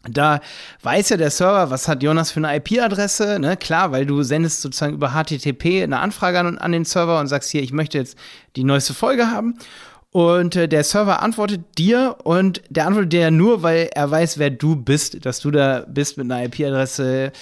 da 0.09 0.41
weiß 0.83 1.09
ja 1.09 1.17
der 1.17 1.31
Server, 1.31 1.71
was 1.71 1.89
hat 1.89 2.03
Jonas 2.03 2.31
für 2.31 2.41
eine 2.41 2.57
IP-Adresse, 2.57 3.39
ne? 3.41 3.57
Klar, 3.57 3.91
weil 3.91 4.07
du 4.07 4.23
sendest 4.23 4.63
sozusagen 4.63 4.95
über 4.95 5.11
HTTP 5.11 5.83
eine 5.83 5.99
Anfrage 5.99 6.39
an, 6.39 6.59
an 6.59 6.73
den 6.73 6.85
Server 6.85 7.19
und 7.19 7.27
sagst 7.27 7.51
hier, 7.51 7.63
ich 7.63 7.73
möchte 7.73 7.99
jetzt 7.99 8.17
die 8.55 8.65
neueste 8.65 8.95
Folge 8.95 9.31
haben. 9.31 9.59
Und 10.11 10.57
äh, 10.57 10.69
der 10.69 10.85
Server 10.85 11.23
antwortet 11.23 11.63
dir 11.77 12.17
und 12.25 12.63
der 12.71 12.87
antwortet 12.87 13.13
dir 13.13 13.31
nur, 13.31 13.63
weil 13.63 13.91
er 13.93 14.11
weiß, 14.11 14.39
wer 14.39 14.51
du 14.51 14.75
bist, 14.75 15.27
dass 15.27 15.41
du 15.41 15.51
da 15.51 15.85
bist 15.87 16.17
mit 16.17 16.31
einer 16.31 16.45
IP-Adresse 16.45 17.33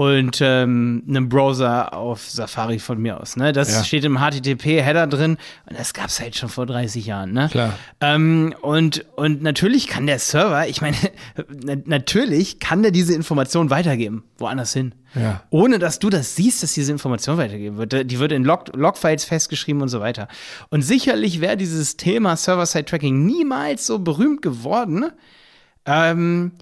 und 0.00 0.38
ähm, 0.40 1.02
einem 1.06 1.28
Browser 1.28 1.92
auf 1.92 2.22
Safari 2.30 2.78
von 2.78 2.98
mir 3.02 3.20
aus. 3.20 3.36
Ne? 3.36 3.52
Das 3.52 3.70
ja. 3.70 3.84
steht 3.84 4.02
im 4.04 4.16
HTTP-Header 4.18 5.06
drin 5.06 5.36
und 5.68 5.78
das 5.78 5.92
gab 5.92 6.06
es 6.06 6.18
halt 6.18 6.34
schon 6.36 6.48
vor 6.48 6.64
30 6.64 7.04
Jahren. 7.04 7.34
Ne? 7.34 7.50
Klar. 7.50 7.74
Ähm, 8.00 8.54
und, 8.62 9.04
und 9.16 9.42
natürlich 9.42 9.88
kann 9.88 10.06
der 10.06 10.18
Server, 10.18 10.66
ich 10.66 10.80
meine, 10.80 10.96
natürlich 11.84 12.60
kann 12.60 12.80
der 12.80 12.92
diese 12.92 13.12
Information 13.12 13.68
weitergeben, 13.68 14.24
woanders 14.38 14.72
hin. 14.72 14.94
Ja. 15.14 15.42
Ohne 15.50 15.78
dass 15.78 15.98
du 15.98 16.08
das 16.08 16.34
siehst, 16.34 16.62
dass 16.62 16.72
diese 16.72 16.92
Information 16.92 17.36
weitergeben 17.36 17.76
wird. 17.76 18.10
Die 18.10 18.18
wird 18.18 18.32
in 18.32 18.42
Log 18.42 18.74
Logfiles 18.74 19.26
festgeschrieben 19.26 19.82
und 19.82 19.88
so 19.88 20.00
weiter. 20.00 20.28
Und 20.70 20.80
sicherlich 20.80 21.42
wäre 21.42 21.58
dieses 21.58 21.98
Thema 21.98 22.38
Server-Side-Tracking 22.38 23.26
niemals 23.26 23.84
so 23.84 23.98
berühmt 23.98 24.40
geworden. 24.40 25.10
Ähm, 25.84 26.52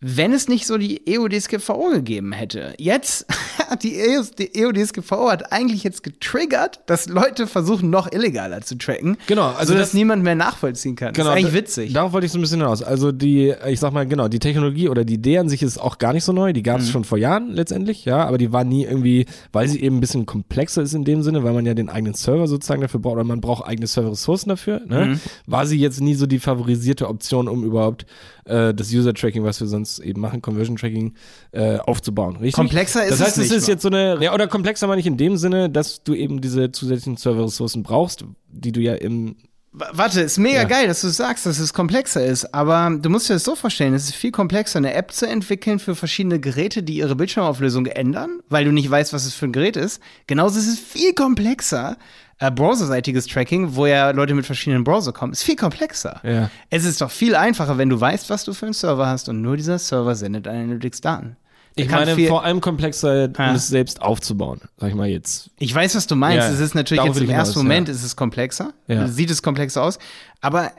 wenn 0.00 0.34
es 0.34 0.46
nicht 0.46 0.66
so 0.66 0.76
die 0.76 1.06
EODSGVO 1.06 1.88
gegeben 1.90 2.32
hätte. 2.32 2.74
Jetzt 2.78 3.26
hat 3.70 3.82
die, 3.82 3.96
EODSGVO 3.96 5.30
hat 5.30 5.52
eigentlich 5.52 5.84
jetzt 5.84 6.02
getriggert, 6.02 6.80
dass 6.84 7.08
Leute 7.08 7.46
versuchen, 7.46 7.88
noch 7.88 8.12
illegaler 8.12 8.60
zu 8.60 8.76
tracken. 8.76 9.16
Genau, 9.26 9.48
also 9.52 9.72
sodass 9.72 9.88
das, 9.88 9.94
niemand 9.94 10.22
mehr 10.22 10.34
nachvollziehen 10.34 10.96
kann. 10.96 11.14
Genau, 11.14 11.30
das 11.30 11.38
ist 11.38 11.44
eigentlich 11.46 11.54
witzig. 11.54 11.92
Darauf 11.94 12.12
wollte 12.12 12.26
ich 12.26 12.32
so 12.32 12.38
ein 12.38 12.42
bisschen 12.42 12.60
hinaus. 12.60 12.82
Also 12.82 13.10
die, 13.10 13.54
ich 13.66 13.80
sag 13.80 13.94
mal, 13.94 14.06
genau, 14.06 14.28
die 14.28 14.38
Technologie 14.38 14.90
oder 14.90 15.04
die 15.04 15.14
Idee 15.14 15.38
an 15.38 15.48
sich 15.48 15.62
ist 15.62 15.78
auch 15.78 15.96
gar 15.96 16.12
nicht 16.12 16.24
so 16.24 16.32
neu. 16.32 16.52
Die 16.52 16.62
gab 16.62 16.80
es 16.80 16.88
mhm. 16.88 16.90
schon 16.90 17.04
vor 17.04 17.16
Jahren 17.16 17.52
letztendlich, 17.52 18.04
ja, 18.04 18.26
aber 18.26 18.36
die 18.36 18.52
war 18.52 18.64
nie 18.64 18.84
irgendwie, 18.84 19.24
weil 19.52 19.66
sie 19.66 19.80
eben 19.80 19.96
ein 19.96 20.00
bisschen 20.00 20.26
komplexer 20.26 20.82
ist 20.82 20.92
in 20.92 21.04
dem 21.04 21.22
Sinne, 21.22 21.42
weil 21.42 21.54
man 21.54 21.64
ja 21.64 21.72
den 21.72 21.88
eigenen 21.88 22.14
Server 22.14 22.48
sozusagen 22.48 22.82
dafür 22.82 23.00
braucht 23.00 23.14
oder 23.14 23.24
man 23.24 23.40
braucht 23.40 23.66
eigene 23.66 23.86
Serverressourcen 23.86 24.50
dafür, 24.50 24.82
ne? 24.86 25.06
Mhm. 25.06 25.20
War 25.46 25.66
sie 25.66 25.78
jetzt 25.78 26.02
nie 26.02 26.14
so 26.14 26.26
die 26.26 26.38
favorisierte 26.38 27.08
Option, 27.08 27.48
um 27.48 27.64
überhaupt 27.64 28.04
äh, 28.46 28.74
das 28.74 28.92
User-Tracking, 28.92 29.44
was 29.44 29.60
wir 29.60 29.66
sonst 29.66 29.95
eben 29.98 30.20
machen, 30.20 30.42
Conversion-Tracking, 30.42 31.14
äh, 31.52 31.78
aufzubauen. 31.78 32.36
Richtig? 32.36 32.54
Komplexer 32.54 33.04
ist 33.04 33.12
das 33.12 33.20
heißt, 33.20 33.30
es 33.32 33.36
nicht. 33.38 33.50
Das 33.50 33.58
ist 33.58 33.68
jetzt 33.68 33.82
so 33.82 33.88
eine, 33.88 34.18
ja, 34.22 34.34
oder 34.34 34.48
komplexer 34.48 34.86
meine 34.86 35.00
ich 35.00 35.06
in 35.06 35.16
dem 35.16 35.36
Sinne, 35.36 35.70
dass 35.70 36.02
du 36.02 36.14
eben 36.14 36.40
diese 36.40 36.72
zusätzlichen 36.72 37.16
Server-Ressourcen 37.16 37.82
brauchst, 37.82 38.24
die 38.48 38.72
du 38.72 38.80
ja 38.80 38.94
im 38.94 39.36
Warte, 39.78 40.22
ist 40.22 40.38
mega 40.38 40.62
ja. 40.62 40.64
geil, 40.64 40.86
dass 40.86 41.02
du 41.02 41.08
sagst, 41.08 41.44
dass 41.44 41.58
es 41.58 41.74
komplexer 41.74 42.24
ist, 42.24 42.54
aber 42.54 42.96
du 42.98 43.10
musst 43.10 43.28
dir 43.28 43.34
das 43.34 43.44
so 43.44 43.54
vorstellen, 43.54 43.92
es 43.92 44.04
ist 44.04 44.14
viel 44.14 44.30
komplexer, 44.30 44.78
eine 44.78 44.94
App 44.94 45.12
zu 45.12 45.28
entwickeln 45.28 45.78
für 45.78 45.94
verschiedene 45.94 46.40
Geräte, 46.40 46.82
die 46.82 46.96
ihre 46.96 47.14
Bildschirmauflösung 47.14 47.84
ändern, 47.84 48.40
weil 48.48 48.64
du 48.64 48.72
nicht 48.72 48.90
weißt, 48.90 49.12
was 49.12 49.26
es 49.26 49.34
für 49.34 49.44
ein 49.44 49.52
Gerät 49.52 49.76
ist. 49.76 50.00
Genauso 50.26 50.58
ist 50.58 50.68
es 50.68 50.78
viel 50.78 51.12
komplexer, 51.12 51.98
äh, 52.38 52.50
browserseitiges 52.50 53.26
Tracking, 53.26 53.74
wo 53.76 53.86
ja 53.86 54.10
Leute 54.10 54.34
mit 54.34 54.44
verschiedenen 54.46 54.84
Browser 54.84 55.12
kommen, 55.12 55.32
ist 55.32 55.42
viel 55.42 55.56
komplexer. 55.56 56.20
Ja. 56.22 56.50
Es 56.70 56.84
ist 56.84 57.00
doch 57.00 57.10
viel 57.10 57.34
einfacher, 57.34 57.78
wenn 57.78 57.88
du 57.88 58.00
weißt, 58.00 58.28
was 58.30 58.44
du 58.44 58.52
für 58.52 58.66
einen 58.66 58.74
Server 58.74 59.06
hast 59.06 59.28
und 59.28 59.40
nur 59.40 59.56
dieser 59.56 59.78
Server 59.78 60.14
sendet 60.14 60.46
Analytics-Daten. 60.46 61.36
Ich 61.78 61.90
meine, 61.90 62.16
vor 62.26 62.42
allem 62.42 62.62
komplexer, 62.62 63.26
um 63.26 63.32
Ja. 63.36 63.54
es 63.54 63.68
selbst 63.68 64.00
aufzubauen, 64.00 64.62
sag 64.78 64.88
ich 64.88 64.94
mal 64.94 65.08
jetzt. 65.08 65.50
Ich 65.58 65.74
weiß, 65.74 65.94
was 65.94 66.06
du 66.06 66.16
meinst. 66.16 66.48
Ja, 66.48 66.54
es 66.54 66.58
ist 66.58 66.74
natürlich 66.74 67.04
jetzt 67.04 67.20
im 67.20 67.28
ersten 67.28 67.58
Moment 67.58 67.88
ja. 67.88 67.94
ist 67.94 68.02
es 68.02 68.16
komplexer. 68.16 68.72
Ja. 68.86 69.06
Sieht 69.08 69.30
es 69.30 69.42
komplexer 69.42 69.82
aus. 69.82 69.98
Aber 70.40 70.72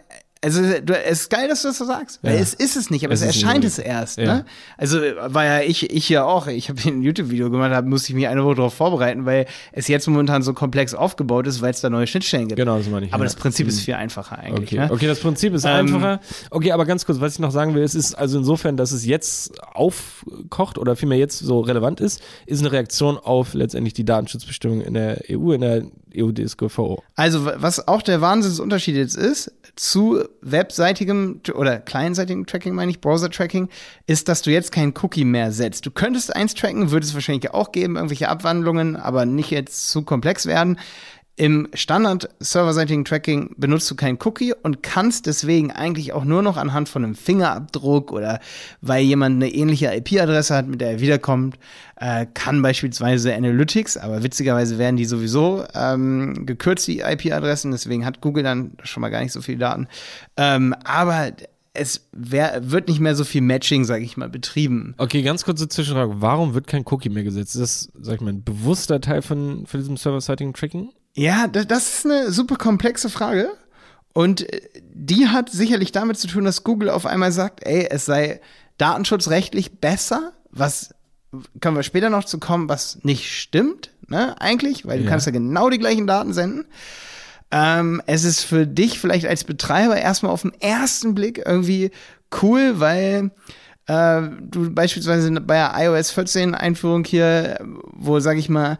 also, 0.47 0.61
es 0.63 1.21
ist 1.21 1.29
geil, 1.29 1.47
dass 1.47 1.61
du 1.61 1.67
das 1.67 1.77
so 1.77 1.85
sagst. 1.85 2.19
Ja. 2.23 2.31
es 2.31 2.53
ist 2.53 2.75
es 2.77 2.89
nicht, 2.89 3.03
aber 3.03 3.13
es, 3.13 3.21
Es 3.21 3.27
erscheint 3.35 3.63
es 3.65 3.77
erst. 3.79 4.17
Ja. 4.17 4.25
Ne? 4.35 4.45
Also 4.77 4.99
war 4.99 5.43
ja 5.45 5.61
ich, 5.61 5.89
ich 5.93 6.07
ja 6.09 6.23
auch. 6.23 6.47
Ich 6.47 6.69
habe 6.69 6.79
ein 6.85 7.01
YouTube-Video 7.01 7.49
gemacht, 7.49 7.71
da 7.71 7.81
musste 7.81 8.09
ich 8.11 8.15
mich 8.15 8.27
eine 8.27 8.43
Woche 8.45 8.55
darauf 8.55 8.73
vorbereiten, 8.73 9.25
weil 9.25 9.45
es 9.71 9.87
jetzt 9.87 10.07
momentan 10.07 10.41
so 10.43 10.53
komplex 10.53 10.93
aufgebaut 10.93 11.47
ist, 11.47 11.61
weil 11.61 11.71
es 11.71 11.81
da 11.81 11.89
neue 11.89 12.07
Schnittstellen 12.07 12.47
gibt. 12.47 12.57
Genau, 12.59 12.77
das 12.77 12.87
meine 12.89 13.05
ich. 13.07 13.13
Aber 13.13 13.23
ja. 13.23 13.25
das 13.25 13.35
Prinzip 13.35 13.67
ist 13.67 13.81
viel 13.81 13.95
einfacher 13.95 14.39
eigentlich. 14.39 14.69
Okay. 14.71 14.87
Ne? 14.87 14.91
okay, 14.91 15.07
das 15.07 15.19
Prinzip 15.19 15.53
ist 15.53 15.65
Ähm, 15.65 15.71
einfacher. 15.71 16.19
Okay, 16.51 16.71
aber 16.71 16.85
ganz 16.85 17.05
kurz, 17.05 17.19
was 17.19 17.33
ich 17.33 17.39
noch 17.39 17.51
sagen 17.51 17.75
will, 17.75 17.83
es 17.83 17.95
ist 17.95 18.15
also 18.15 18.37
insofern, 18.37 18.77
dass 18.77 18.91
es 18.91 19.05
jetzt 19.05 19.53
aufkocht 19.73 20.77
oder 20.77 20.95
vielmehr 20.95 21.17
jetzt 21.17 21.39
so 21.39 21.59
relevant 21.59 21.99
ist, 21.99 22.21
ist 22.45 22.59
eine 22.61 22.71
Reaktion 22.71 23.17
auf 23.17 23.53
letztendlich 23.53 23.93
die 23.93 24.05
Datenschutzbestimmungen 24.05 24.85
in 24.85 24.93
der 24.93 25.21
EU, 25.29 25.51
in 25.51 25.61
der 25.61 25.83
EU-DSGVO. 26.15 27.03
Also, 27.15 27.45
wa- 27.45 27.55
was 27.57 27.87
auch 27.87 28.01
der 28.01 28.21
Wahnsinnsunterschied 28.21 28.95
jetzt 28.95 29.15
ist 29.15 29.51
zu 29.77 30.23
webseitigem 30.41 31.41
oder 31.53 31.79
clientseitigem 31.79 32.45
Tracking, 32.45 32.73
meine 32.73 32.91
ich, 32.91 32.99
Browser-Tracking, 32.99 33.69
ist, 34.05 34.27
dass 34.27 34.41
du 34.41 34.51
jetzt 34.51 34.71
kein 34.71 34.93
Cookie 35.01 35.25
mehr 35.25 35.51
setzt. 35.51 35.85
Du 35.85 35.91
könntest 35.91 36.35
eins 36.35 36.53
tracken, 36.53 36.91
würde 36.91 37.05
es 37.05 37.13
wahrscheinlich 37.13 37.51
auch 37.53 37.71
geben, 37.71 37.95
irgendwelche 37.95 38.29
Abwandlungen, 38.29 38.95
aber 38.95 39.25
nicht 39.25 39.51
jetzt 39.51 39.89
zu 39.89 40.01
komplex 40.01 40.45
werden. 40.45 40.79
Im 41.39 41.67
Standard-serverseitigen 41.71 43.05
Tracking 43.05 43.53
benutzt 43.57 43.91
du 43.91 43.95
kein 43.95 44.17
Cookie 44.25 44.55
und 44.55 44.81
kannst 44.81 45.27
deswegen 45.27 45.71
eigentlich 45.71 46.11
auch 46.11 46.25
nur 46.25 46.41
noch 46.41 46.57
anhand 46.57 46.89
von 46.89 47.03
einem 47.03 47.13
Fingerabdruck 47.13 48.11
oder 48.11 48.39
weil 48.81 49.03
jemand 49.03 49.35
eine 49.35 49.53
ähnliche 49.53 49.93
IP-Adresse 49.95 50.55
hat, 50.55 50.67
mit 50.67 50.81
der 50.81 50.93
er 50.93 50.99
wiederkommt, 50.99 51.59
äh, 51.97 52.25
kann 52.33 52.63
beispielsweise 52.63 53.35
Analytics, 53.35 53.97
aber 53.97 54.23
witzigerweise 54.23 54.79
werden 54.79 54.97
die 54.97 55.05
sowieso 55.05 55.63
ähm, 55.75 56.47
gekürzt, 56.47 56.87
die 56.87 57.01
IP-Adressen, 57.01 57.69
deswegen 57.69 58.03
hat 58.03 58.19
Google 58.19 58.41
dann 58.41 58.71
schon 58.81 59.01
mal 59.01 59.09
gar 59.09 59.21
nicht 59.21 59.31
so 59.31 59.41
viele 59.41 59.59
Daten. 59.59 59.87
Ähm, 60.37 60.73
aber 60.85 61.33
es 61.73 62.07
wär, 62.13 62.71
wird 62.71 62.87
nicht 62.87 62.99
mehr 62.99 63.15
so 63.15 63.23
viel 63.23 63.41
Matching, 63.41 63.85
sage 63.85 64.03
ich 64.03 64.17
mal, 64.17 64.27
betrieben. 64.27 64.95
Okay, 64.97 65.21
ganz 65.21 65.45
kurze 65.45 65.67
Zwischenfrage. 65.67 66.15
Warum 66.19 66.55
wird 66.55 66.65
kein 66.65 66.83
Cookie 66.87 67.09
mehr 67.09 67.23
gesetzt? 67.23 67.55
Ist 67.55 67.61
das, 67.61 67.91
sag 68.01 68.15
ich 68.15 68.21
mal, 68.21 68.33
ein 68.33 68.43
bewusster 68.43 68.99
Teil 68.99 69.21
von, 69.21 69.67
von 69.67 69.79
diesem 69.79 69.97
Server-Siting-Tracking? 69.97 70.89
Ja, 71.17 71.47
das, 71.47 71.87
ist 71.87 72.05
eine 72.05 72.31
super 72.31 72.55
komplexe 72.57 73.09
Frage. 73.09 73.49
Und 74.13 74.51
äh, 74.53 74.61
die 74.93 75.27
hat 75.27 75.49
sicherlich 75.49 75.91
damit 75.91 76.17
zu 76.17 76.27
tun, 76.27 76.45
dass 76.45 76.63
Google 76.63 76.89
auf 76.89 77.05
einmal 77.05 77.31
sagt, 77.31 77.65
ey, 77.65 77.87
es 77.89 78.05
sei 78.05 78.39
datenschutzrechtlich 78.77 79.79
besser, 79.79 80.33
was 80.51 80.93
können 81.59 81.75
wir 81.75 81.83
später 81.83 82.09
noch 82.09 82.23
zu 82.23 82.39
kommen, 82.39 82.69
was 82.69 82.99
nicht 83.03 83.31
stimmt, 83.31 83.91
ne, 84.07 84.39
eigentlich, 84.39 84.85
weil 84.85 84.99
du 84.99 85.03
Ja. 85.05 85.09
kannst 85.09 85.25
ja 85.25 85.31
genau 85.31 85.69
die 85.69 85.79
gleichen 85.79 86.07
Daten 86.07 86.33
senden. 86.33 86.65
Ähm, 87.51 88.01
es 88.05 88.23
ist 88.23 88.43
für 88.43 88.65
dich 88.67 88.99
vielleicht 88.99 89.25
als 89.25 89.43
Betreiber 89.43 89.97
erstmal 89.97 90.31
auf 90.31 90.43
den 90.43 90.53
ersten 90.61 91.15
Blick 91.15 91.41
irgendwie 91.45 91.91
cool, 92.41 92.79
weil 92.79 93.31
äh, 93.87 94.21
du 94.41 94.69
beispielsweise 94.71 95.31
bei 95.39 95.55
der 95.55 95.73
iOS 95.77 96.11
14 96.11 96.53
Einführung 96.55 97.05
hier, 97.05 97.57
wo, 97.93 98.19
sag 98.19 98.37
ich 98.37 98.49
mal, 98.49 98.77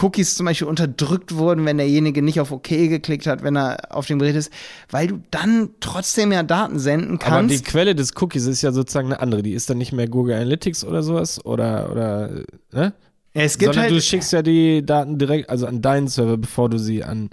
Cookies 0.00 0.34
zum 0.34 0.46
Beispiel 0.46 0.66
unterdrückt 0.66 1.36
wurden, 1.36 1.66
wenn 1.66 1.76
derjenige 1.76 2.22
nicht 2.22 2.40
auf 2.40 2.50
OK 2.50 2.68
geklickt 2.68 3.26
hat, 3.26 3.42
wenn 3.42 3.56
er 3.56 3.94
auf 3.94 4.06
dem 4.06 4.18
Gerät 4.18 4.34
ist, 4.34 4.50
weil 4.90 5.08
du 5.08 5.22
dann 5.30 5.70
trotzdem 5.80 6.32
ja 6.32 6.42
Daten 6.42 6.78
senden 6.78 7.20
Aber 7.22 7.42
die 7.42 7.48
kannst. 7.48 7.64
Quelle 7.66 7.94
des 7.94 8.12
Cookies 8.20 8.46
ist 8.46 8.62
ja 8.62 8.72
sozusagen 8.72 9.12
eine 9.12 9.20
andere. 9.20 9.42
Die 9.42 9.52
ist 9.52 9.68
dann 9.68 9.78
nicht 9.78 9.92
mehr 9.92 10.08
Google 10.08 10.34
Analytics 10.36 10.84
oder 10.84 11.02
sowas 11.02 11.44
oder, 11.44 11.90
oder, 11.90 12.30
ne? 12.72 12.94
es 13.34 13.58
gibt 13.58 13.74
Sondern 13.74 13.90
halt, 13.90 13.92
du 13.92 14.00
schickst 14.00 14.32
ja 14.32 14.40
die 14.40 14.86
Daten 14.86 15.18
direkt, 15.18 15.50
also 15.50 15.66
an 15.66 15.82
deinen 15.82 16.08
Server, 16.08 16.38
bevor 16.38 16.70
du 16.70 16.78
sie 16.78 17.04
an. 17.04 17.30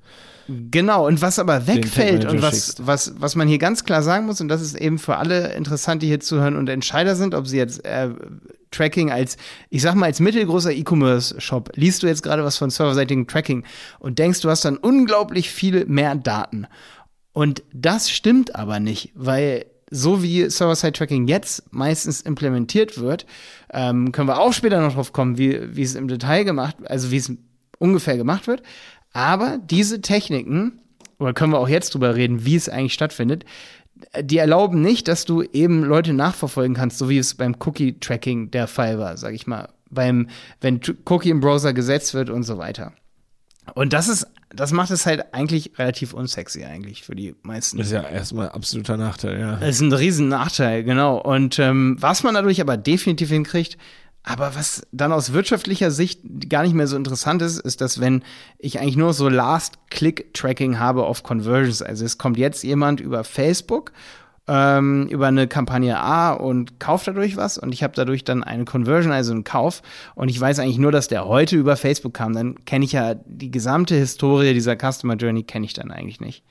Genau, 0.47 1.07
und 1.07 1.21
was 1.21 1.39
aber 1.39 1.67
wegfällt 1.67 2.25
und 2.25 2.41
was, 2.41 2.53
schickst. 2.53 2.87
was, 2.87 3.13
was 3.17 3.35
man 3.35 3.47
hier 3.47 3.57
ganz 3.57 3.83
klar 3.83 4.03
sagen 4.03 4.25
muss, 4.25 4.41
und 4.41 4.47
das 4.47 4.61
ist 4.61 4.75
eben 4.75 4.99
für 4.99 5.17
alle 5.17 5.53
interessant, 5.53 6.01
die 6.01 6.07
hier 6.07 6.19
zuhören 6.19 6.55
und 6.55 6.69
Entscheider 6.69 7.15
sind, 7.15 7.35
ob 7.35 7.47
sie 7.47 7.57
jetzt 7.57 7.85
äh, 7.85 8.09
Tracking 8.71 9.11
als, 9.11 9.37
ich 9.69 9.81
sag 9.81 9.95
mal, 9.95 10.05
als 10.05 10.19
mittelgroßer 10.19 10.71
E-Commerce-Shop, 10.71 11.71
liest 11.75 12.03
du 12.03 12.07
jetzt 12.07 12.23
gerade 12.23 12.43
was 12.43 12.57
von 12.57 12.69
serverseitigem 12.69 13.27
Tracking 13.27 13.63
und 13.99 14.17
denkst, 14.19 14.41
du 14.41 14.49
hast 14.49 14.65
dann 14.65 14.77
unglaublich 14.77 15.51
viel 15.51 15.85
mehr 15.85 16.15
Daten. 16.15 16.67
Und 17.33 17.63
das 17.73 18.09
stimmt 18.09 18.55
aber 18.55 18.79
nicht, 18.79 19.11
weil 19.15 19.65
so 19.91 20.23
wie 20.23 20.49
Server-Side-Tracking 20.49 21.27
jetzt 21.27 21.63
meistens 21.71 22.21
implementiert 22.21 22.97
wird, 22.97 23.25
ähm, 23.71 24.11
können 24.13 24.29
wir 24.29 24.39
auch 24.39 24.53
später 24.53 24.79
noch 24.79 24.93
drauf 24.93 25.11
kommen, 25.11 25.37
wie, 25.37 25.75
wie 25.75 25.83
es 25.83 25.95
im 25.95 26.07
Detail 26.07 26.45
gemacht, 26.45 26.77
also 26.85 27.11
wie 27.11 27.17
es 27.17 27.31
ungefähr 27.77 28.15
gemacht 28.15 28.47
wird. 28.47 28.63
Aber 29.13 29.59
diese 29.63 30.01
Techniken, 30.01 30.79
oder 31.19 31.33
können 31.33 31.53
wir 31.53 31.59
auch 31.59 31.69
jetzt 31.69 31.93
drüber 31.93 32.15
reden, 32.15 32.45
wie 32.45 32.55
es 32.55 32.69
eigentlich 32.69 32.93
stattfindet, 32.93 33.45
die 34.19 34.37
erlauben 34.37 34.81
nicht, 34.81 35.07
dass 35.07 35.25
du 35.25 35.43
eben 35.43 35.83
Leute 35.83 36.13
nachverfolgen 36.13 36.75
kannst, 36.75 36.97
so 36.97 37.09
wie 37.09 37.17
es 37.17 37.35
beim 37.35 37.55
Cookie-Tracking 37.59 38.51
der 38.51 38.67
Fall 38.67 38.97
war, 38.97 39.17
sag 39.17 39.33
ich 39.33 39.47
mal. 39.47 39.69
Beim, 39.89 40.27
wenn 40.61 40.79
Cookie 41.05 41.29
im 41.29 41.41
Browser 41.41 41.73
gesetzt 41.73 42.13
wird 42.13 42.29
und 42.29 42.43
so 42.43 42.57
weiter. 42.57 42.93
Und 43.75 43.93
das 43.93 44.07
ist, 44.07 44.25
das 44.49 44.71
macht 44.71 44.89
es 44.91 45.05
halt 45.05 45.33
eigentlich 45.33 45.77
relativ 45.77 46.13
unsexy 46.13 46.63
eigentlich 46.63 47.03
für 47.03 47.15
die 47.15 47.35
meisten. 47.43 47.77
Das 47.77 47.87
ist 47.87 47.93
ja 47.93 48.03
erstmal 48.03 48.49
absoluter 48.49 48.97
Nachteil, 48.97 49.39
ja. 49.39 49.57
Das 49.57 49.69
ist 49.69 49.81
ein 49.81 49.93
riesen 49.93 50.29
Nachteil, 50.29 50.83
genau. 50.83 51.17
Und 51.17 51.59
ähm, 51.59 51.97
was 51.99 52.23
man 52.23 52.33
dadurch 52.33 52.59
aber 52.61 52.77
definitiv 52.77 53.29
hinkriegt, 53.29 53.77
aber 54.23 54.55
was 54.55 54.85
dann 54.91 55.11
aus 55.11 55.33
wirtschaftlicher 55.33 55.89
Sicht 55.89 56.21
gar 56.47 56.61
nicht 56.63 56.75
mehr 56.75 56.87
so 56.87 56.95
interessant 56.95 57.41
ist, 57.41 57.59
ist, 57.59 57.81
dass 57.81 57.99
wenn 57.99 58.23
ich 58.59 58.79
eigentlich 58.79 58.97
nur 58.97 59.13
so 59.13 59.29
Last-Click-Tracking 59.29 60.77
habe 60.77 61.05
auf 61.05 61.23
Conversions, 61.23 61.81
also 61.81 62.05
es 62.05 62.19
kommt 62.19 62.37
jetzt 62.37 62.63
jemand 62.63 62.99
über 62.99 63.23
Facebook 63.23 63.91
ähm, 64.47 65.07
über 65.07 65.27
eine 65.27 65.47
Kampagne 65.47 65.99
A 65.99 66.33
und 66.33 66.79
kauft 66.79 67.07
dadurch 67.07 67.37
was 67.37 67.57
und 67.57 67.73
ich 67.73 67.83
habe 67.83 67.93
dadurch 67.95 68.23
dann 68.23 68.43
eine 68.43 68.65
Conversion, 68.65 69.11
also 69.11 69.31
einen 69.31 69.43
Kauf 69.43 69.81
und 70.15 70.29
ich 70.29 70.39
weiß 70.39 70.59
eigentlich 70.59 70.79
nur, 70.79 70.91
dass 70.91 71.07
der 71.07 71.25
heute 71.25 71.55
über 71.55 71.77
Facebook 71.77 72.13
kam, 72.13 72.33
dann 72.33 72.65
kenne 72.65 72.85
ich 72.85 72.93
ja 72.93 73.15
die 73.25 73.51
gesamte 73.51 73.95
Historie 73.95 74.53
dieser 74.53 74.75
Customer 74.75 75.15
Journey 75.15 75.43
kenne 75.43 75.65
ich 75.65 75.73
dann 75.73 75.91
eigentlich 75.91 76.21
nicht. 76.21 76.43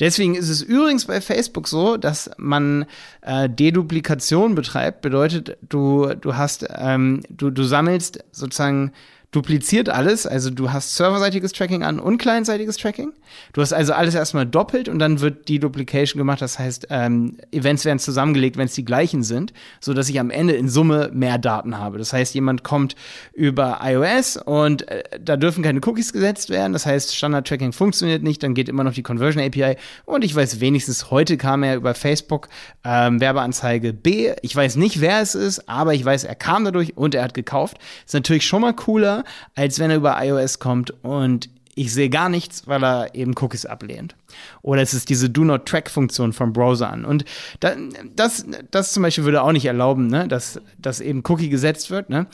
Deswegen 0.00 0.34
ist 0.34 0.48
es 0.48 0.62
übrigens 0.62 1.06
bei 1.06 1.20
Facebook 1.20 1.68
so, 1.68 1.96
dass 1.96 2.30
man 2.38 2.86
äh, 3.22 3.48
Deduplikation 3.48 4.54
betreibt. 4.54 5.00
Bedeutet, 5.00 5.58
du, 5.68 6.14
du 6.14 6.36
hast, 6.36 6.66
ähm, 6.76 7.22
du, 7.28 7.50
du 7.50 7.64
sammelst 7.64 8.24
sozusagen 8.30 8.92
dupliziert 9.30 9.90
alles, 9.90 10.26
also 10.26 10.48
du 10.48 10.72
hast 10.72 10.96
serverseitiges 10.96 11.52
Tracking 11.52 11.82
an 11.82 12.00
und 12.00 12.16
clientseitiges 12.16 12.78
Tracking. 12.78 13.12
Du 13.52 13.60
hast 13.60 13.74
also 13.74 13.92
alles 13.92 14.14
erstmal 14.14 14.46
doppelt 14.46 14.88
und 14.88 14.98
dann 14.98 15.20
wird 15.20 15.48
die 15.48 15.58
Duplication 15.58 16.18
gemacht. 16.18 16.40
Das 16.40 16.58
heißt, 16.58 16.86
ähm, 16.88 17.36
Events 17.52 17.84
werden 17.84 17.98
zusammengelegt, 17.98 18.56
wenn 18.56 18.66
es 18.66 18.72
die 18.72 18.86
gleichen 18.86 19.22
sind, 19.22 19.52
so 19.80 19.92
dass 19.92 20.08
ich 20.08 20.18
am 20.18 20.30
Ende 20.30 20.54
in 20.54 20.70
Summe 20.70 21.10
mehr 21.12 21.36
Daten 21.36 21.76
habe. 21.76 21.98
Das 21.98 22.14
heißt, 22.14 22.34
jemand 22.34 22.64
kommt 22.64 22.94
über 23.34 23.80
iOS 23.82 24.38
und 24.38 24.88
äh, 24.88 25.02
da 25.20 25.36
dürfen 25.36 25.62
keine 25.62 25.80
Cookies 25.84 26.14
gesetzt 26.14 26.48
werden. 26.48 26.72
Das 26.72 26.86
heißt, 26.86 27.14
Standard-Tracking 27.14 27.72
funktioniert 27.72 28.22
nicht, 28.22 28.42
dann 28.42 28.54
geht 28.54 28.70
immer 28.70 28.84
noch 28.84 28.94
die 28.94 29.02
Conversion 29.02 29.44
API 29.44 29.76
und 30.06 30.24
ich 30.24 30.34
weiß 30.34 30.60
wenigstens, 30.60 31.10
heute 31.10 31.36
kam 31.36 31.62
er 31.62 31.76
über 31.76 31.92
Facebook 31.94 32.48
ähm, 32.82 33.20
Werbeanzeige 33.20 33.92
B. 33.92 34.32
Ich 34.40 34.56
weiß 34.56 34.76
nicht, 34.76 35.02
wer 35.02 35.20
es 35.20 35.34
ist, 35.34 35.68
aber 35.68 35.92
ich 35.92 36.02
weiß, 36.02 36.24
er 36.24 36.34
kam 36.34 36.64
dadurch 36.64 36.96
und 36.96 37.14
er 37.14 37.24
hat 37.24 37.34
gekauft. 37.34 37.76
Ist 38.06 38.14
natürlich 38.14 38.46
schon 38.46 38.62
mal 38.62 38.72
cooler, 38.72 39.17
als 39.54 39.78
wenn 39.78 39.90
er 39.90 39.96
über 39.96 40.16
iOS 40.24 40.58
kommt 40.58 40.92
und 41.02 41.48
ich 41.74 41.92
sehe 41.94 42.10
gar 42.10 42.28
nichts, 42.28 42.66
weil 42.66 42.82
er 42.82 43.14
eben 43.14 43.34
Cookies 43.40 43.64
ablehnt. 43.64 44.16
Oder 44.62 44.82
es 44.82 44.94
ist 44.94 45.08
diese 45.10 45.30
Do 45.30 45.44
Not 45.44 45.66
Track 45.66 45.88
Funktion 45.90 46.32
vom 46.32 46.52
Browser 46.52 46.90
an. 46.90 47.04
Und 47.04 47.24
da, 47.60 47.74
das, 48.16 48.46
das 48.72 48.92
zum 48.92 49.04
Beispiel 49.04 49.22
würde 49.24 49.42
auch 49.42 49.52
nicht 49.52 49.64
erlauben, 49.66 50.08
ne, 50.08 50.26
dass, 50.26 50.60
dass 50.78 51.00
eben 51.00 51.22
Cookie 51.28 51.48
gesetzt 51.50 51.90
wird. 51.92 52.10
Ne? 52.10 52.26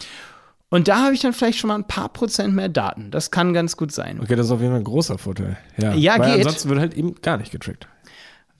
Und 0.70 0.88
da 0.88 1.04
habe 1.04 1.12
ich 1.14 1.20
dann 1.20 1.34
vielleicht 1.34 1.58
schon 1.58 1.68
mal 1.68 1.74
ein 1.74 1.86
paar 1.86 2.08
Prozent 2.08 2.54
mehr 2.54 2.70
Daten. 2.70 3.10
Das 3.10 3.30
kann 3.30 3.52
ganz 3.52 3.76
gut 3.76 3.92
sein. 3.92 4.18
Okay, 4.20 4.34
das 4.34 4.46
ist 4.46 4.52
auf 4.52 4.60
jeden 4.60 4.72
Fall 4.72 4.80
ein 4.80 4.84
großer 4.84 5.18
Vorteil. 5.18 5.58
Ja, 5.76 5.92
Ja, 5.92 6.18
Weil 6.18 6.30
geht. 6.30 6.46
ansonsten 6.46 6.70
wird 6.70 6.80
halt 6.80 6.94
eben 6.94 7.14
gar 7.20 7.36
nicht 7.36 7.52
getrackt. 7.52 7.86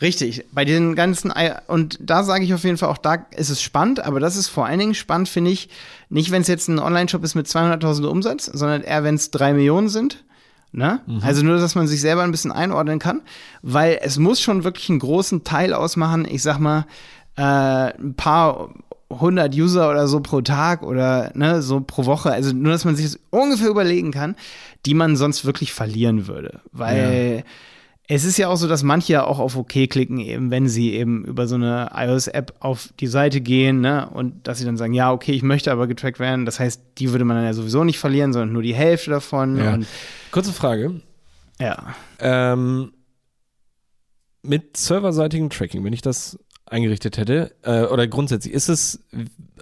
Richtig, 0.03 0.45
bei 0.53 0.65
den 0.65 0.97
ganzen, 0.97 1.31
I 1.31 1.53
und 1.69 1.99
da 2.01 2.25
sage 2.25 2.45
ich 2.45 2.53
auf 2.53 2.65
jeden 2.65 2.79
Fall 2.79 2.89
auch, 2.89 2.99
da 2.99 3.27
ist 3.37 3.49
es 3.49 3.63
spannend, 3.63 4.05
aber 4.05 4.19
das 4.19 4.37
ist 4.37 4.49
vor 4.49 4.67
allen 4.67 4.81
Dingen 4.81 4.95
spannend, 4.95 5.29
finde 5.29 5.53
ich, 5.53 5.69
nicht 6.09 6.31
wenn 6.33 6.43
es 6.43 6.49
jetzt 6.49 6.69
ein 6.69 6.81
Online-Shop 6.81 7.23
ist 7.23 7.37
mit 7.37 7.47
200.000 7.47 8.05
Umsatz, 8.07 8.47
sondern 8.47 8.83
eher, 8.83 9.05
wenn 9.05 9.15
es 9.15 9.31
drei 9.31 9.53
Millionen 9.53 9.89
sind. 9.89 10.25
Ne? 10.73 11.01
Also 11.23 11.45
nur, 11.45 11.59
dass 11.59 11.77
man 11.77 11.87
sich 11.87 12.01
selber 12.01 12.25
ein 12.25 12.33
bisschen 12.33 12.51
einordnen 12.51 12.99
kann, 12.99 13.23
weil 13.63 14.01
es 14.03 14.19
muss 14.19 14.41
schon 14.41 14.65
wirklich 14.65 14.91
einen 14.91 14.99
großen 14.99 15.45
Teil 15.45 15.73
ausmachen, 15.73 16.27
ich 16.29 16.43
sag 16.43 16.59
mal, 16.59 16.87
äh, 17.37 17.95
ein 17.97 18.15
paar 18.17 18.71
100 19.11 19.55
User 19.55 19.89
oder 19.89 20.09
so 20.09 20.19
pro 20.19 20.41
Tag 20.41 20.83
oder 20.83 21.31
ne, 21.35 21.63
so 21.63 21.81
pro 21.81 22.07
Woche. 22.07 22.33
Also 22.33 22.53
nur, 22.53 22.73
dass 22.73 22.85
man 22.85 22.97
sich 22.97 23.07
das 23.07 23.21
ungefähr 23.31 23.69
überlegen 23.69 24.11
kann, 24.11 24.35
die 24.87 24.95
man 24.95 25.17
sonst 25.17 25.45
wirklich 25.45 25.73
verlieren 25.73 26.27
würde. 26.27 26.61
Weil 26.73 27.45
ja. 27.47 27.53
Es 28.07 28.25
ist 28.25 28.37
ja 28.37 28.49
auch 28.49 28.57
so, 28.57 28.69
dass 28.69 28.83
manche 28.83 29.15
ja 29.15 29.25
auch 29.25 29.39
auf 29.39 29.57
OK 29.57 29.89
klicken, 29.89 30.19
eben 30.19 30.51
wenn 30.51 30.69
sie 30.69 30.93
eben 30.93 31.25
über 31.25 31.47
so 31.47 31.55
eine 31.55 31.91
iOS-App 31.95 32.55
auf 32.61 32.91
die 33.01 33.07
Seite 33.07 33.41
gehen, 33.41 33.81
ne, 33.81 34.09
und 34.11 34.47
dass 34.47 34.59
sie 34.59 34.67
dann 34.67 34.77
sagen, 34.77 34.93
ja, 34.93 35.11
okay, 35.11 35.33
ich 35.33 35.43
möchte 35.43 35.73
aber 35.73 35.87
getrackt 35.87 36.19
werden. 36.19 36.45
Das 36.45 36.61
heißt, 36.61 36.83
die 36.99 37.13
würde 37.13 37.25
man 37.25 37.39
dann 37.39 37.47
ja 37.47 37.55
sowieso 37.55 37.83
nicht 37.83 37.99
verlieren, 37.99 38.33
sondern 38.33 38.53
nur 38.53 38.63
die 38.63 38.75
Hälfte 38.75 39.11
davon. 39.11 39.57
Ja. 39.57 39.79
Kurze 40.31 40.53
Frage. 40.53 41.01
Ja. 41.59 41.95
Ähm, 42.19 42.93
mit 44.43 44.77
serverseitigem 44.77 45.49
Tracking, 45.49 45.83
wenn 45.85 45.95
ich 45.95 46.03
das 46.03 46.39
eingerichtet 46.67 47.17
hätte, 47.17 47.55
äh, 47.63 47.85
oder 47.85 48.07
grundsätzlich, 48.07 48.53
ist 48.53 48.69
es 48.69 49.01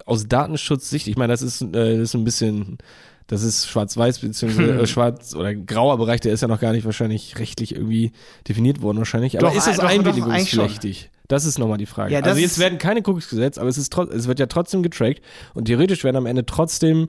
aus 0.05 0.27
Datenschutzsicht, 0.27 1.07
ich 1.07 1.17
meine, 1.17 1.33
das 1.33 1.43
ist, 1.43 1.63
äh, 1.63 1.69
das 1.99 2.09
ist 2.09 2.15
ein 2.15 2.25
bisschen, 2.25 2.79
das 3.27 3.43
ist 3.43 3.69
schwarz-weiß, 3.69 4.21
beziehungsweise 4.21 4.73
äh, 4.81 4.87
schwarz- 4.87 5.35
oder 5.35 5.55
grauer 5.55 5.99
Bereich, 5.99 6.21
der 6.21 6.33
ist 6.33 6.41
ja 6.41 6.49
noch 6.49 6.61
gar 6.61 6.73
nicht 6.73 6.85
wahrscheinlich 6.85 7.39
rechtlich 7.39 7.75
irgendwie 7.75 8.13
definiert 8.49 8.83
worden 8.83 8.99
wahrscheinlich. 8.99 9.39
Aber 9.39 9.49
Doch, 9.49 9.57
ist 9.57 9.67
es 9.67 9.77
doch, 9.77 9.85
einwilligungspflichtig? 9.85 11.11
Das 11.29 11.45
ist 11.45 11.59
nochmal 11.59 11.79
die 11.79 11.87
Frage. 11.87 12.13
Ja, 12.13 12.19
also 12.19 12.31
das 12.31 12.41
jetzt 12.41 12.59
werden 12.59 12.79
keine 12.79 13.01
Cookies 13.07 13.29
gesetzt, 13.29 13.59
aber 13.59 13.69
es, 13.69 13.79
ist 13.79 13.97
es 13.97 14.27
wird 14.27 14.39
ja 14.39 14.47
trotzdem 14.47 14.83
getrackt 14.83 15.23
und 15.55 15.65
theoretisch 15.65 16.05
werden 16.05 16.17
am 16.17 16.27
Ende 16.27 16.45
trotzdem 16.45 17.09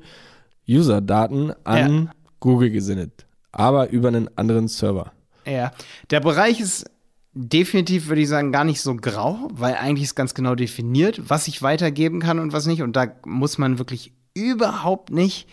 User-Daten 0.67 1.53
an 1.65 2.11
Google 2.39 2.69
gesendet, 2.69 3.25
aber 3.51 3.89
über 3.89 4.07
einen 4.07 4.29
anderen 4.37 4.67
Server. 4.67 5.11
Ja, 5.45 5.73
der 6.09 6.21
Bereich 6.21 6.61
ist 6.61 6.85
definitiv, 7.33 8.07
würde 8.07 8.21
ich 8.21 8.29
sagen, 8.29 8.51
gar 8.51 8.63
nicht 8.63 8.81
so 8.81 8.95
grau, 8.95 9.49
weil 9.51 9.75
eigentlich 9.75 10.03
ist 10.03 10.15
ganz 10.15 10.33
genau 10.33 10.55
definiert, 10.55 11.21
was 11.29 11.47
ich 11.47 11.61
weitergeben 11.61 12.19
kann 12.19 12.39
und 12.39 12.53
was 12.53 12.65
nicht. 12.65 12.81
Und 12.81 12.95
da 12.95 13.07
muss 13.25 13.57
man 13.57 13.79
wirklich 13.79 14.13
überhaupt 14.33 15.11
nicht 15.11 15.47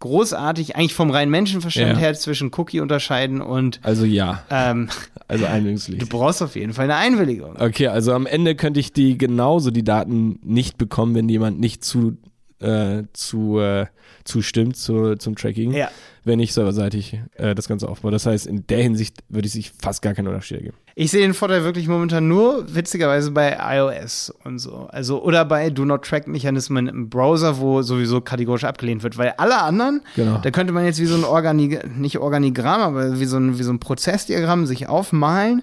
großartig, 0.00 0.76
eigentlich 0.76 0.94
vom 0.94 1.10
reinen 1.10 1.30
Menschenverstand 1.30 1.92
Ja. 1.92 1.96
her, 1.98 2.14
zwischen 2.14 2.50
Cookie 2.56 2.80
unterscheiden 2.80 3.40
und 3.40 3.80
Also 3.82 4.04
ja, 4.04 4.42
ähm, 4.50 4.88
also 5.28 5.44
du 5.44 5.50
einwilligungspflichtig. 5.50 6.08
brauchst 6.08 6.42
auf 6.42 6.56
jeden 6.56 6.72
Fall 6.72 6.84
eine 6.84 6.96
Einwilligung. 6.96 7.54
Okay, 7.60 7.86
also 7.86 8.12
am 8.12 8.26
Ende 8.26 8.54
könnte 8.56 8.80
ich 8.80 8.92
die 8.92 9.16
genauso 9.18 9.70
die 9.70 9.84
Daten 9.84 10.38
nicht 10.42 10.78
bekommen, 10.78 11.14
wenn 11.14 11.28
jemand 11.28 11.60
nicht 11.60 11.84
zu, 11.84 12.16
äh, 12.60 13.04
zu 13.12 13.58
äh, 13.60 13.86
zustimmt 14.24 14.76
zu, 14.76 15.16
zum 15.16 15.36
Tracking, 15.36 15.72
Ja. 15.72 15.90
Wenn 16.24 16.38
ich 16.40 16.52
serverseitig 16.52 17.18
äh, 17.34 17.54
das 17.54 17.68
Ganze 17.68 17.88
aufbaue. 17.88 18.10
Das 18.10 18.26
heißt, 18.26 18.46
in 18.46 18.66
der 18.66 18.82
Hinsicht 18.82 19.16
würde 19.28 19.46
ich 19.46 19.52
sich 19.52 19.72
fast 19.80 20.02
gar 20.02 20.14
keinen 20.14 20.28
Unterschied 20.28 20.58
ergeben. 20.58 20.76
Ich 20.94 21.10
sehe 21.10 21.22
den 21.22 21.34
Vorteil 21.34 21.64
wirklich 21.64 21.88
momentan 21.88 22.28
nur, 22.28 22.66
witzigerweise, 22.74 23.30
bei 23.30 23.56
iOS 23.58 24.34
und 24.44 24.58
so. 24.58 24.88
Also, 24.90 25.22
oder 25.22 25.44
bei 25.44 25.70
Do-Not-Track-Mechanismen 25.70 26.88
im 26.88 27.08
Browser, 27.08 27.58
wo 27.58 27.82
sowieso 27.82 28.20
kategorisch 28.20 28.64
abgelehnt 28.64 29.02
wird. 29.02 29.16
Weil 29.16 29.34
alle 29.38 29.62
anderen, 29.62 30.02
Genau. 30.16 30.38
da 30.42 30.50
könnte 30.50 30.72
man 30.72 30.84
jetzt 30.84 31.00
wie 31.00 31.06
so 31.06 31.14
ein 31.14 31.24
Organi 31.24 31.78
nicht 31.96 32.18
Organigramm, 32.18 32.80
aber 32.82 33.18
wie 33.20 33.24
so 33.24 33.38
ein, 33.38 33.58
wie 33.58 33.62
so 33.62 33.72
ein 33.72 33.78
Prozessdiagramm 33.80 34.66
sich 34.66 34.88
aufmalen. 34.88 35.62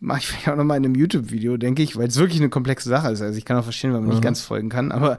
Mache 0.00 0.20
ich 0.20 0.26
vielleicht 0.28 0.48
auch 0.48 0.56
nochmal 0.56 0.76
in 0.76 0.84
einem 0.84 0.94
YouTube-Video, 0.94 1.56
denke 1.56 1.82
ich, 1.82 1.96
weil 1.96 2.06
es 2.06 2.16
wirklich 2.16 2.38
eine 2.40 2.48
komplexe 2.48 2.88
Sache 2.88 3.10
ist. 3.10 3.20
Also 3.20 3.36
ich 3.36 3.44
kann 3.44 3.56
auch 3.56 3.64
verstehen, 3.64 3.92
wenn 3.92 4.00
man 4.02 4.10
nicht 4.10 4.22
ganz 4.22 4.40
folgen 4.40 4.68
kann, 4.68 4.92
aber 4.92 5.18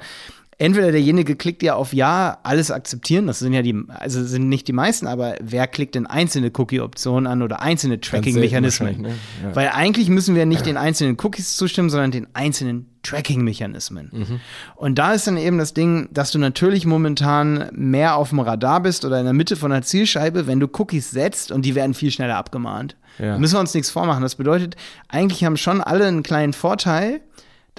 entweder 0.60 0.92
derjenige 0.92 1.36
klickt 1.36 1.64
ja 1.64 1.76
auf 1.76 1.94
Ja, 1.94 2.38
alles 2.44 2.70
akzeptieren, 2.70 3.26
das 3.26 3.40
sind 3.40 3.54
ja 3.54 3.62
die, 3.62 3.76
also 3.88 4.24
sind 4.24 4.50
nicht 4.50 4.68
die 4.68 4.74
meisten, 4.74 5.08
aber 5.08 5.36
wer 5.42 5.66
klickt 5.68 5.96
denn 5.96 6.06
einzelne 6.06 6.52
Cookie-Optionen 6.56 7.26
an 7.26 7.42
oder 7.42 7.62
einzelne 7.62 8.00
Tracking-Mechanismen? 8.00 9.02
ne? 9.02 9.16
Ja. 9.44 9.56
Weil 9.56 9.70
eigentlich 9.70 10.10
müssen 10.10 10.36
wir 10.36 10.46
nicht 10.46 10.66
den 10.66 10.78
einzelnen 10.78 11.18
Cookies 11.22 11.56
zustimmen, 11.56 11.90
sondern 11.90 12.12
den 12.12 12.28
einzelnen 12.34 12.88
Tracking-Mechanismen. 13.04 14.10
Mhm. 14.12 14.40
Und 14.76 15.00
da 15.00 15.14
ist 15.14 15.26
dann 15.26 15.38
eben 15.38 15.58
das 15.58 15.74
Ding, 15.74 16.10
dass 16.12 16.32
du 16.32 16.40
natürlich 16.40 16.86
momentan 16.86 17.70
mehr 17.72 18.18
auf 18.18 18.30
dem 18.30 18.40
Radar 18.40 18.82
bist 18.82 19.06
oder 19.06 19.18
in 19.20 19.26
der 19.26 19.34
Mitte 19.34 19.56
von 19.56 19.72
der 19.72 19.82
Zielscheibe, 19.82 20.46
wenn 20.46 20.60
du 20.60 20.68
Cookies 20.78 21.10
setzt 21.10 21.52
und 21.52 21.64
die 21.64 21.76
werden 21.76 21.94
viel 21.94 22.12
schneller 22.12 22.36
abgemahnt. 22.36 22.98
Ja. 23.18 23.34
Da 23.34 23.38
müssen 23.38 23.56
wir 23.56 23.62
uns 23.62 23.74
nichts 23.74 23.90
vormachen. 23.90 24.22
Das 24.22 24.36
bedeutet, 24.36 24.76
eigentlich 25.08 25.46
haben 25.46 25.56
schon 25.56 25.80
alle 25.82 26.06
einen 26.06 26.24
kleinen 26.24 26.52
Vorteil. 26.52 27.22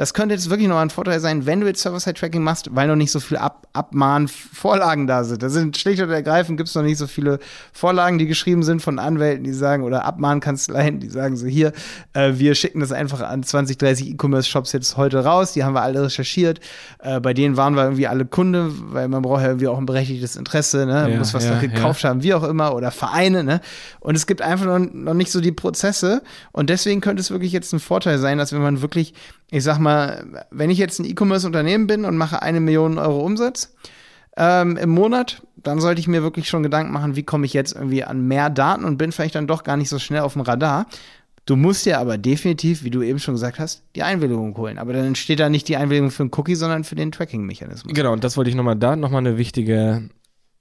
Das 0.01 0.15
könnte 0.15 0.35
jetzt 0.35 0.49
wirklich 0.49 0.67
noch 0.67 0.79
ein 0.79 0.89
Vorteil 0.89 1.21
sein, 1.21 1.45
wenn 1.45 1.61
du 1.61 1.67
jetzt 1.67 1.83
Server-Side-Tracking 1.83 2.43
machst, 2.43 2.75
weil 2.75 2.89
noch 2.89 2.97
nicht 2.97 3.11
so 3.11 3.21
viele 3.21 3.43
Ab 3.43 3.67
Abmahn-Vorlagen 3.75 5.07
da 5.07 5.23
sind. 5.23 5.43
Da 5.43 5.49
sind 5.49 5.77
schlicht 5.77 6.03
und 6.03 6.11
ergreifend 6.11 6.57
gibt 6.57 6.71
es 6.71 6.75
noch 6.75 6.83
nicht 6.83 6.97
so 6.97 7.07
viele 7.07 7.39
Vorlagen, 7.73 8.19
die 8.19 8.27
geschrieben 8.27 8.65
sind 8.65 8.83
von 8.83 8.99
Anwälten, 8.99 9.45
die 9.45 9.53
sagen, 9.53 9.85
oder 9.85 10.05
Abmahnkanzleien, 10.07 10.99
die 10.99 11.09
sagen 11.09 11.37
so, 11.37 11.47
hier, 11.47 11.73
äh, 12.15 12.33
wir 12.35 12.57
schicken 12.57 12.81
das 12.81 12.91
einfach 12.91 13.21
an 13.21 13.45
20, 13.45 13.79
30 13.79 14.11
E-Commerce-Shops 14.13 14.73
jetzt 14.73 14.97
heute 14.97 15.23
raus, 15.23 15.53
die 15.53 15.63
haben 15.63 15.75
wir 15.75 15.83
alle 15.83 16.03
recherchiert. 16.03 16.61
Äh, 16.99 17.21
bei 17.21 17.33
denen 17.33 17.57
waren 17.59 17.77
wir 17.77 17.85
irgendwie 17.85 18.09
alle 18.09 18.25
Kunde, 18.25 18.73
weil 18.93 19.07
man 19.07 19.23
braucht 19.23 19.43
ja 19.43 19.49
irgendwie 19.49 19.69
auch 19.69 19.79
ein 19.79 19.87
berechtigtes 19.87 20.35
Interesse, 20.35 20.87
ne? 20.87 21.11
Ja, 21.11 21.19
muss 21.19 21.33
was 21.33 21.45
ja, 21.45 21.53
da 21.53 21.61
gekauft 21.61 22.03
haben, 22.05 22.25
wie 22.25 22.35
auch 22.35 22.45
immer, 22.45 22.75
oder 22.75 22.91
Vereine, 22.91 23.45
ne? 23.45 23.61
Und 24.01 24.17
es 24.17 24.27
gibt 24.27 24.43
einfach 24.43 24.67
noch, 24.67 24.79
noch 24.79 25.15
nicht 25.15 25.31
so 25.31 25.41
die 25.41 25.53
Prozesse. 25.53 26.23
Und 26.51 26.71
deswegen 26.71 27.03
könnte 27.03 27.21
es 27.21 27.31
wirklich 27.31 27.53
jetzt 27.53 27.73
ein 27.73 27.81
Vorteil 27.81 28.19
sein, 28.19 28.39
dass 28.39 28.53
wenn 28.53 28.63
man 28.63 28.83
wirklich, 28.83 29.15
ich 29.51 29.63
sag 29.63 29.79
mal, 29.79 29.90
wenn 30.51 30.71
ich 30.71 30.79
jetzt 30.79 30.99
ein 30.99 31.05
E-Commerce-Unternehmen 31.05 31.87
bin 31.87 32.05
und 32.05 32.17
mache 32.17 32.43
eine 32.43 32.61
Million 32.61 32.99
Euro 32.99 33.25
Umsatz 33.25 33.75
ähm, 34.37 34.77
im 34.77 34.91
Monat, 34.91 35.43
dann 35.57 35.81
sollte 35.81 36.01
ich 36.01 36.09
mir 36.09 36.23
wirklich 36.23 36.49
schon 36.49 36.63
Gedanken 36.63 36.93
machen, 36.93 37.17
wie 37.17 37.23
komme 37.23 37.47
ich 37.47 37.53
jetzt 37.53 37.75
irgendwie 37.75 38.05
an 38.05 38.27
mehr 38.27 38.51
Daten 38.51 38.85
und 38.85 38.97
bin 38.97 39.13
vielleicht 39.13 39.35
dann 39.35 39.47
doch 39.47 39.65
gar 39.65 39.77
nicht 39.77 39.89
so 39.89 39.99
schnell 39.99 40.21
auf 40.21 40.35
dem 40.35 40.43
Radar. 40.43 40.87
Du 41.47 41.57
musst 41.57 41.87
dir 41.87 41.99
aber 41.99 42.19
definitiv, 42.19 42.85
wie 42.85 42.91
du 42.91 43.03
eben 43.03 43.19
schon 43.19 43.35
gesagt 43.35 43.59
hast, 43.59 43.83
die 43.97 44.03
Einwilligung 44.03 44.57
holen. 44.57 44.79
Aber 44.79 44.93
dann 44.93 45.15
steht 45.15 45.41
da 45.41 45.49
nicht 45.49 45.69
die 45.69 45.77
Einwilligung 45.77 46.11
für 46.11 46.23
einen 46.23 46.31
Cookie, 46.37 46.55
sondern 46.55 46.85
für 46.85 46.95
den 46.95 47.11
Tracking-Mechanismus. 47.11 47.93
Genau, 47.93 48.13
und 48.13 48.23
das 48.23 48.37
wollte 48.37 48.51
ich 48.51 48.57
nochmal 48.57 48.77
da, 48.77 48.95
nochmal 48.95 49.21
eine 49.21 49.37
wichtige 49.37 50.11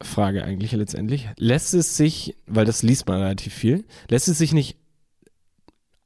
Frage 0.02 0.44
eigentlich 0.44 0.72
letztendlich. 0.72 1.30
Lässt 1.38 1.74
es 1.74 1.98
sich, 1.98 2.36
weil 2.48 2.66
das 2.66 2.82
liest 2.82 3.08
man 3.08 3.22
relativ 3.22 3.54
viel, 3.54 3.86
lässt 4.10 4.28
es 4.30 4.38
sich 4.38 4.54
nicht 4.54 4.78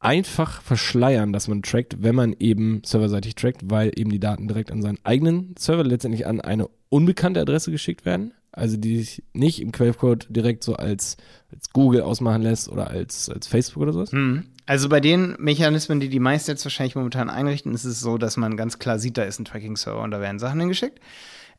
einfach 0.03 0.61
verschleiern, 0.61 1.33
dass 1.33 1.47
man 1.47 1.61
trackt, 1.61 2.03
wenn 2.03 2.15
man 2.15 2.35
eben 2.39 2.81
serverseitig 2.85 3.35
trackt, 3.35 3.61
weil 3.69 3.91
eben 3.95 4.09
die 4.11 4.19
Daten 4.19 4.47
direkt 4.47 4.71
an 4.71 4.81
seinen 4.81 4.99
eigenen 5.03 5.55
Server 5.57 5.83
letztendlich 5.83 6.27
an 6.27 6.41
eine 6.41 6.67
unbekannte 6.89 7.39
Adresse 7.39 7.71
geschickt 7.71 8.05
werden, 8.05 8.33
also 8.51 8.77
die 8.77 8.97
sich 8.97 9.23
nicht 9.33 9.61
im 9.61 9.71
Quellcode 9.71 10.27
direkt 10.29 10.63
so 10.63 10.75
als, 10.75 11.17
als 11.51 11.69
Google 11.71 12.01
ausmachen 12.01 12.41
lässt 12.41 12.69
oder 12.69 12.89
als, 12.89 13.29
als 13.29 13.47
Facebook 13.47 13.83
oder 13.83 13.93
sowas. 13.93 14.11
Hm. 14.11 14.45
Also 14.65 14.87
bei 14.89 14.99
den 14.99 15.35
Mechanismen, 15.39 15.99
die 15.99 16.09
die 16.09 16.19
meisten 16.19 16.51
jetzt 16.51 16.63
wahrscheinlich 16.63 16.95
momentan 16.95 17.29
einrichten, 17.29 17.73
ist 17.73 17.83
es 17.83 17.99
so, 17.99 18.17
dass 18.17 18.37
man 18.37 18.55
ganz 18.55 18.79
klar 18.79 18.99
sieht, 18.99 19.17
da 19.17 19.23
ist 19.23 19.39
ein 19.39 19.45
Tracking-Server 19.45 20.01
und 20.01 20.11
da 20.11 20.21
werden 20.21 20.39
Sachen 20.39 20.59
hingeschickt. 20.59 20.99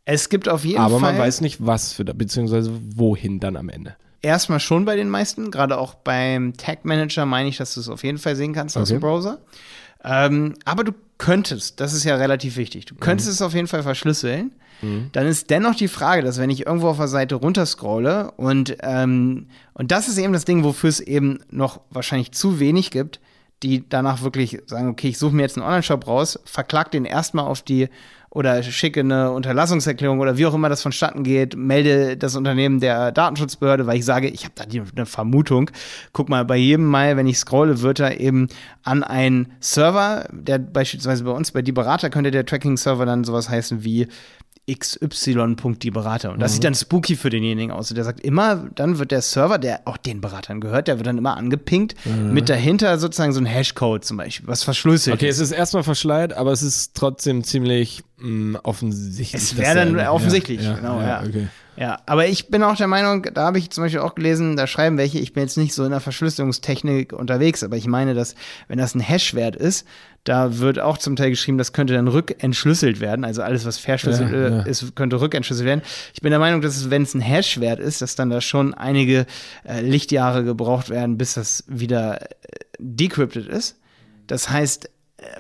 Es 0.07 0.29
gibt 0.29 0.49
auf 0.49 0.65
jeden 0.65 0.81
Aber 0.81 1.01
Fall 1.01 1.13
man 1.13 1.19
weiß 1.19 1.41
nicht, 1.41 1.65
was 1.65 1.93
für, 1.93 2.05
beziehungsweise 2.05 2.73
wohin 2.97 3.41
dann 3.41 3.57
am 3.57 3.69
Ende. 3.69 3.97
Erstmal 4.25 4.61
schon 4.61 4.85
bei 4.85 4.97
den 4.97 5.09
meisten, 5.09 5.51
gerade 5.51 5.79
auch 5.79 5.95
beim 5.95 6.57
Tag 6.57 6.85
Manager 6.85 7.27
meine 7.27 7.49
ich, 7.49 7.57
dass 7.59 7.75
du 7.75 7.81
es 7.81 7.89
auf 7.89 8.03
jeden 8.03 8.19
Fall 8.19 8.35
sehen 8.37 8.53
kannst 8.53 8.77
aus 8.77 8.89
Okay. 8.91 8.99
dem 8.99 9.01
Browser. 9.01 9.39
Ähm, 10.03 10.55
aber 10.65 10.85
du 10.85 10.93
könntest, 11.19 11.81
das 11.81 11.93
ist 11.95 12.05
ja 12.05 12.17
relativ 12.17 12.57
wichtig, 12.57 12.85
du 12.87 12.95
könntest 12.95 13.29
es 13.31 13.41
auf 13.41 13.55
jeden 13.55 13.69
Fall 13.69 13.83
verschlüsseln. 13.83 14.53
Dann 15.13 15.27
ist 15.27 15.49
dennoch 15.49 15.77
die 15.77 15.89
Frage, 15.89 16.21
dass 16.23 16.39
wenn 16.39 16.51
ich 16.51 16.67
irgendwo 16.67 16.89
auf 16.89 16.99
der 16.99 17.09
Seite 17.09 17.37
runterscrolle 17.37 18.33
und, 18.33 18.77
ähm, 18.83 19.47
und 19.73 19.91
das 19.93 20.09
ist 20.09 20.19
eben 20.19 20.35
das 20.35 20.45
Ding, 20.45 20.63
wofür 20.63 20.91
es 20.91 21.01
eben 21.01 21.39
noch 21.51 21.81
wahrscheinlich 21.89 22.33
zu 22.33 22.59
wenig 22.61 22.91
gibt, 22.91 23.19
die 23.63 23.89
danach 23.89 24.21
wirklich 24.23 24.59
sagen, 24.67 24.89
okay, 24.89 25.09
ich 25.09 25.17
suche 25.17 25.35
mir 25.35 25.41
jetzt 25.43 25.57
einen 25.57 25.65
Online-Shop 25.65 26.07
raus, 26.07 26.39
verklag 26.45 26.91
den 26.91 27.07
erstmal 27.07 27.47
auf 27.47 27.63
die 27.63 27.89
oder 28.35 28.63
schicke 28.65 29.01
eine 29.01 29.31
Unterlassungserklärung 29.31 30.19
oder 30.19 30.37
wie 30.37 30.45
auch 30.45 30.55
immer 30.55 30.69
das 30.69 30.83
vonstatten 30.83 31.23
geht, 31.23 31.57
melde 31.57 32.17
das 32.17 32.35
Unternehmen 32.35 32.81
der 32.81 33.13
Datenschutzbehörde, 33.13 33.87
weil 33.87 33.99
ich 33.99 34.05
sage, 34.05 34.29
ich 34.29 34.45
habe 34.45 34.55
da 34.57 34.67
die, 34.67 34.83
eine 34.95 35.07
Vermutung. 35.07 35.71
Guck 36.13 36.29
mal, 36.29 36.45
bei 36.45 36.57
jedem 36.57 36.85
Mal, 36.85 37.17
wenn 37.17 37.29
ich 37.29 37.39
scrolle, 37.39 37.81
wird 37.81 38.01
er 38.01 38.21
eben 38.21 38.49
an 38.83 39.05
einen 39.05 39.53
Server, 39.61 40.27
der 40.33 40.59
beispielsweise 40.59 41.23
bei 41.23 41.31
uns, 41.31 41.53
bei 41.53 41.63
die 41.63 41.73
Berater, 41.73 42.11
könnte 42.11 42.33
der 42.33 42.45
Tracking-Server 42.45 43.07
dann 43.07 43.23
sowas 43.23 43.49
heißen 43.49 43.85
wie 43.85 44.09
xy.die 44.71 45.91
Berater. 45.91 46.33
Und 46.33 46.41
das 46.41 46.55
sieht 46.55 46.65
dann 46.65 46.75
spooky 46.75 47.17
für 47.17 47.31
denjenigen 47.31 47.71
aus. 47.71 47.91
Und 47.91 47.97
der 47.97 48.05
sagt 48.05 48.21
immer, 48.21 48.69
dann 48.75 48.99
wird 48.99 49.11
der 49.11 49.23
Server, 49.23 49.59
der 49.59 49.83
auch 49.85 49.97
den 49.97 50.21
Beratern 50.21 50.61
gehört, 50.61 50.89
der 50.89 50.99
wird 50.99 51.07
dann 51.07 51.19
immer 51.19 51.37
angepinkt 51.37 51.95
mit 52.31 52.49
dahinter 52.49 52.99
sozusagen 52.99 53.33
so 53.33 53.41
ein 53.41 53.47
Hashcode 53.47 54.05
zum 54.05 54.17
Beispiel, 54.17 54.49
was 54.49 54.63
verschlüsselt 54.63 55.15
Okay, 55.17 55.29
ist. 55.29 55.37
es 55.37 55.51
ist 55.51 55.53
erstmal 55.53 55.83
verschleiert, 55.83 56.33
aber 56.33 56.53
es 56.53 56.63
ist 56.63 56.95
trotzdem 56.95 57.45
ziemlich 57.45 58.03
mh, 58.19 58.61
offensichtlich. 58.63 59.43
Es 59.43 59.57
wäre 59.57 59.75
dann 59.75 59.99
er- 59.99 60.13
offensichtlich, 60.13 60.63
ja, 60.63 60.75
genau, 60.75 61.01
ja. 61.01 61.23
Okay. 61.23 61.49
Ja, 61.77 61.99
aber 62.07 62.29
ich 62.29 62.51
bin 62.51 62.63
auch 62.63 62.77
der 62.77 62.87
Meinung, 62.87 63.27
da 63.35 63.47
habe 63.47 63.59
ich 63.59 63.69
zum 63.71 63.83
Beispiel 63.83 63.99
auch 64.01 64.15
gelesen, 64.15 64.57
da 64.57 64.69
schreiben 64.69 64.97
welche, 64.97 65.19
ich 65.19 65.33
bin 65.33 65.43
jetzt 65.43 65.57
nicht 65.57 65.75
so 65.75 65.83
in 65.85 65.91
der 65.91 65.99
Verschlüsselungstechnik 65.99 67.13
unterwegs, 67.13 67.65
aber 67.65 67.77
ich 67.77 67.89
meine, 67.89 68.15
dass, 68.15 68.37
wenn 68.69 68.79
das 68.79 68.95
ein 68.95 69.01
Hash-Wert 69.01 69.57
ist, 69.57 69.85
da 70.25 70.59
wird 70.59 70.79
auch 70.79 70.99
zum 70.99 71.17
Teil 71.17 71.31
geschrieben, 71.31 71.59
das 71.59 71.73
könnte 71.73 71.95
dann 71.95 72.09
rückentschlüsselt 72.09 73.01
werden. 73.01 73.25
Also 73.25 73.43
alles, 73.43 73.65
was 73.67 73.79
verschlüsselt 73.79 74.33
Ja, 74.33 74.49
ja. 74.49 74.63
äh, 74.63 74.71
ist, 74.71 74.97
könnte 74.97 75.21
rückentschlüsselt 75.21 75.67
werden. 75.67 75.83
Ich 76.15 76.23
bin 76.23 76.31
der 76.31 76.41
Meinung, 76.41 76.63
dass 76.63 76.77
es, 76.77 76.91
wenn 76.91 77.03
es 77.03 77.15
ein 77.15 77.21
Hash-Wert 77.21 77.79
ist, 77.79 78.03
dass 78.03 78.17
dann 78.17 78.31
da 78.31 78.41
schon 78.41 78.75
einige 78.75 79.27
äh, 79.65 79.81
Lichtjahre 79.81 80.43
gebraucht 80.43 80.91
werden, 80.91 81.19
bis 81.19 81.35
das 81.35 81.65
wieder 81.69 82.23
äh, 82.23 82.27
decrypted 82.79 83.47
ist. 83.47 83.79
Das 84.27 84.49
heißt, 84.49 84.89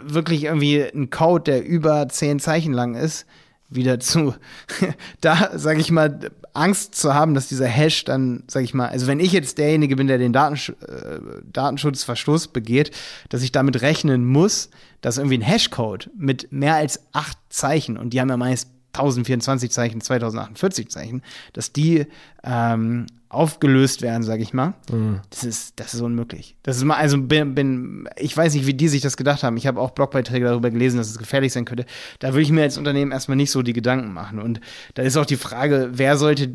wirklich 0.03 0.45
irgendwie 0.45 0.85
einen 0.85 1.11
Code, 1.11 1.45
der 1.45 1.65
über 1.65 2.09
zehn 2.09 2.39
Zeichen 2.39 2.73
lang 2.73 2.95
ist, 2.95 3.27
wieder 3.69 4.01
zu, 4.01 4.35
da, 5.21 5.51
sage 5.55 5.81
ich 5.81 5.91
mal, 5.91 6.31
Angst 6.55 6.95
zu 6.95 7.15
haben, 7.15 7.35
dass 7.35 7.49
dieser 7.49 7.67
Hash 7.67 8.05
dann, 8.05 8.45
sage 8.47 8.65
ich 8.65 8.75
mal, 8.75 8.89
also 8.89 9.07
wenn 9.07 9.21
ich 9.21 9.33
jetzt 9.33 9.59
derjenige 9.59 9.97
bin, 9.97 10.07
der 10.07 10.19
den 10.19 10.33
Datensch 10.33 10.71
äh, 10.71 11.21
Datenschutzverstoß 11.53 12.49
begeht, 12.49 12.93
dass 13.29 13.43
ich 13.43 13.53
damit 13.53 13.83
rechnen 13.83 14.25
muss, 14.25 14.71
dass 15.01 15.19
irgendwie 15.19 15.39
ein 15.39 15.43
Hashcode 15.43 16.11
mit 16.17 16.53
mehr 16.53 16.77
als 16.77 17.01
acht 17.13 17.37
Zeichen, 17.51 17.99
und 17.99 18.11
die 18.11 18.21
haben 18.21 18.31
ja 18.31 18.37
meist 18.37 18.71
1024 18.95 19.71
Zeichen, 19.71 20.01
2048 20.01 20.89
Zeichen, 20.89 21.23
dass 21.53 21.73
die 21.73 22.07
ähm, 22.43 23.07
aufgelöst 23.29 24.03
werden, 24.03 24.23
sage 24.23 24.43
ich 24.43 24.55
mal. 24.55 24.75
Mhm. 24.91 25.21
Das 25.31 25.45
ist 25.45 25.81
das 25.81 25.95
ist 25.95 26.01
unmöglich. 26.01 26.57
Das 26.63 26.77
ist 26.77 26.85
mal 26.85 26.97
also 26.97 27.21
bin, 27.21 27.55
bin 27.55 28.09
ich 28.17 28.37
weiß 28.37 28.55
nicht, 28.55 28.67
wie 28.67 28.75
die 28.75 28.89
sich 28.89 29.03
das 29.03 29.17
gedacht 29.17 29.43
haben. 29.43 29.57
Ich 29.57 29.67
habe 29.67 29.81
auch 29.81 29.91
Blogbeiträge 29.91 30.47
darüber 30.47 30.71
gelesen, 30.71 30.97
dass 30.97 31.11
es 31.11 31.19
gefährlich 31.19 31.53
sein 31.53 31.65
könnte. 31.65 31.85
Da 32.21 32.29
würde 32.29 32.43
ich 32.43 32.51
mir 32.51 32.63
als 32.63 32.79
Unternehmen 32.79 33.13
erstmal 33.13 33.37
nicht 33.37 33.51
so 33.51 33.63
die 33.63 33.73
Gedanken 33.73 34.13
machen 34.13 34.39
und 34.39 34.61
da 34.95 35.03
ist 35.03 35.17
auch 35.17 35.27
die 35.27 35.37
Frage, 35.37 35.91
wer 35.93 36.17
sollte 36.17 36.55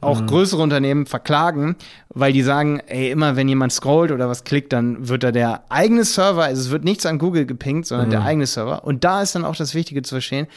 auch 0.00 0.20
mhm. 0.20 0.26
größere 0.26 0.62
Unternehmen 0.62 1.06
verklagen, 1.06 1.76
weil 2.08 2.32
die 2.32 2.42
sagen, 2.42 2.80
ey, 2.86 3.10
immer 3.10 3.36
wenn 3.36 3.48
jemand 3.48 3.72
scrollt 3.72 4.10
oder 4.10 4.28
was 4.28 4.44
klickt, 4.44 4.72
dann 4.72 5.08
wird 5.08 5.22
da 5.22 5.32
der 5.32 5.64
eigene 5.68 6.04
Server, 6.04 6.44
also 6.44 6.60
es 6.62 6.70
wird 6.70 6.84
nichts 6.84 7.06
an 7.06 7.18
Google 7.18 7.46
gepinkt, 7.46 7.86
sondern 7.86 8.08
mhm. 8.08 8.12
der 8.12 8.22
eigene 8.22 8.46
Server. 8.46 8.84
Und 8.84 9.04
da 9.04 9.22
ist 9.22 9.34
dann 9.34 9.44
auch 9.44 9.56
das 9.56 9.74
Wichtige 9.74 10.02
zu 10.02 10.16
verstehen, 10.16 10.48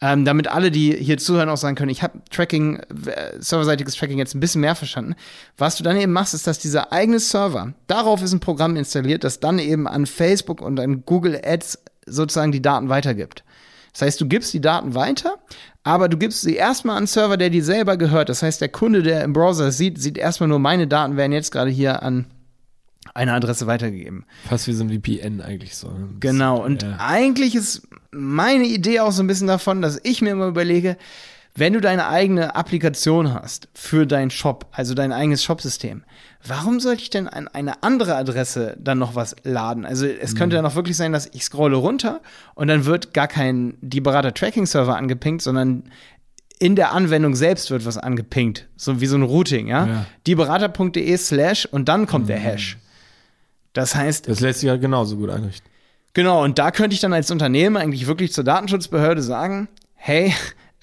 ähm, 0.00 0.24
damit 0.24 0.48
alle, 0.48 0.70
die 0.70 0.92
hier 0.92 1.18
zuhören, 1.18 1.48
auch 1.48 1.56
sagen 1.56 1.76
können, 1.76 1.90
ich 1.90 2.02
habe 2.02 2.20
Tracking, 2.30 2.76
äh, 2.76 3.32
serverseitiges 3.38 3.94
Tracking 3.94 4.18
jetzt 4.18 4.34
ein 4.34 4.40
bisschen 4.40 4.60
mehr 4.60 4.74
verstanden. 4.74 5.14
Was 5.56 5.76
du 5.76 5.84
dann 5.84 5.96
eben 5.96 6.12
machst, 6.12 6.34
ist, 6.34 6.46
dass 6.46 6.58
dieser 6.58 6.92
eigene 6.92 7.20
Server, 7.20 7.74
darauf 7.86 8.22
ist 8.22 8.32
ein 8.32 8.40
Programm 8.40 8.76
installiert, 8.76 9.24
das 9.24 9.40
dann 9.40 9.58
eben 9.58 9.86
an 9.86 10.06
Facebook 10.06 10.60
und 10.60 10.80
an 10.80 11.04
Google 11.06 11.40
Ads 11.44 11.78
sozusagen 12.06 12.52
die 12.52 12.62
Daten 12.62 12.88
weitergibt. 12.88 13.44
Das 13.92 14.02
heißt, 14.02 14.20
du 14.20 14.26
gibst 14.26 14.52
die 14.52 14.60
Daten 14.60 14.94
weiter, 14.94 15.38
aber 15.84 16.08
du 16.08 16.16
gibst 16.16 16.42
sie 16.42 16.56
erstmal 16.56 16.96
an 16.96 17.02
einen 17.02 17.06
Server, 17.06 17.36
der 17.36 17.50
dir 17.50 17.62
selber 17.64 17.96
gehört. 17.96 18.28
Das 18.28 18.42
heißt, 18.42 18.60
der 18.60 18.68
Kunde, 18.68 19.02
der 19.02 19.22
im 19.22 19.32
Browser 19.32 19.70
sieht, 19.70 20.00
sieht 20.00 20.18
erstmal 20.18 20.48
nur, 20.48 20.58
meine 20.58 20.88
Daten 20.88 21.16
werden 21.16 21.32
jetzt 21.32 21.52
gerade 21.52 21.70
hier 21.70 22.02
an 22.02 22.26
eine 23.14 23.32
Adresse 23.32 23.66
weitergegeben. 23.66 24.26
Fast 24.48 24.66
wie 24.66 24.72
so 24.72 24.84
ein 24.84 24.90
VPN 24.90 25.40
eigentlich 25.40 25.76
so. 25.76 25.90
Genau, 26.20 26.62
und 26.62 26.82
ja. 26.82 26.96
eigentlich 26.98 27.54
ist 27.54 27.86
meine 28.10 28.64
Idee 28.64 29.00
auch 29.00 29.12
so 29.12 29.22
ein 29.22 29.28
bisschen 29.28 29.46
davon, 29.46 29.80
dass 29.80 30.00
ich 30.02 30.20
mir 30.20 30.30
immer 30.30 30.48
überlege, 30.48 30.96
wenn 31.56 31.72
du 31.72 31.80
deine 31.80 32.08
eigene 32.08 32.56
Applikation 32.56 33.32
hast 33.32 33.68
für 33.74 34.06
deinen 34.06 34.30
Shop, 34.30 34.66
also 34.72 34.94
dein 34.94 35.12
eigenes 35.12 35.44
Shopsystem, 35.44 36.02
warum 36.44 36.80
sollte 36.80 37.02
ich 37.02 37.10
denn 37.10 37.28
an 37.28 37.46
eine 37.46 37.84
andere 37.84 38.16
Adresse 38.16 38.76
dann 38.80 38.98
noch 38.98 39.14
was 39.14 39.36
laden? 39.44 39.86
Also 39.86 40.06
es 40.06 40.34
mhm. 40.34 40.38
könnte 40.38 40.56
ja 40.56 40.62
noch 40.62 40.74
wirklich 40.74 40.96
sein, 40.96 41.12
dass 41.12 41.30
ich 41.32 41.44
scrolle 41.44 41.76
runter 41.76 42.20
und 42.56 42.66
dann 42.66 42.86
wird 42.86 43.14
gar 43.14 43.28
kein 43.28 43.74
die 43.80 44.00
Berater 44.00 44.34
Tracking 44.34 44.66
Server 44.66 44.96
angepinkt, 44.96 45.42
sondern 45.42 45.84
in 46.58 46.74
der 46.74 46.92
Anwendung 46.92 47.36
selbst 47.36 47.70
wird 47.70 47.86
was 47.86 47.98
angepinkt, 47.98 48.68
so 48.76 49.00
wie 49.00 49.06
so 49.06 49.16
ein 49.16 49.22
Routing, 49.22 49.68
ja? 49.68 49.86
ja. 49.86 50.06
dieberater.de 50.26 51.16
slash 51.16 51.66
und 51.66 51.88
dann 51.88 52.06
kommt 52.06 52.24
mhm. 52.24 52.28
der 52.28 52.38
Hash. 52.38 52.78
Das 53.74 53.94
heißt. 53.94 54.28
Das 54.28 54.40
lässt 54.40 54.60
sich 54.60 54.68
ja 54.68 54.76
genauso 54.76 55.16
gut 55.16 55.28
einrichten. 55.28 55.68
Genau, 56.14 56.42
und 56.42 56.58
da 56.58 56.70
könnte 56.70 56.94
ich 56.94 57.00
dann 57.00 57.12
als 57.12 57.30
Unternehmen 57.30 57.76
eigentlich 57.76 58.06
wirklich 58.06 58.32
zur 58.32 58.44
Datenschutzbehörde 58.44 59.20
sagen, 59.20 59.68
hey, 59.94 60.32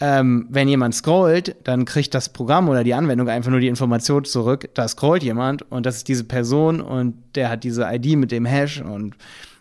ähm, 0.02 0.48
wenn 0.50 0.68
jemand 0.68 0.94
scrollt, 0.94 1.56
dann 1.64 1.86
kriegt 1.86 2.14
das 2.14 2.30
Programm 2.30 2.68
oder 2.68 2.84
die 2.84 2.94
Anwendung 2.94 3.30
einfach 3.30 3.50
nur 3.50 3.62
die 3.62 3.70
Information 3.70 4.26
zurück, 4.26 4.70
da 4.74 4.88
scrollt 4.88 5.24
jemand 5.24 5.72
und 5.72 5.86
das 5.86 5.98
ist 5.98 6.08
diese 6.10 6.26
Person 6.26 6.82
und 6.82 7.16
der 7.36 7.50
hat 7.50 7.64
diese 7.64 7.84
ID 7.84 8.18
mit 8.18 8.32
dem 8.32 8.46
Hash 8.46 8.82
und 8.82 9.16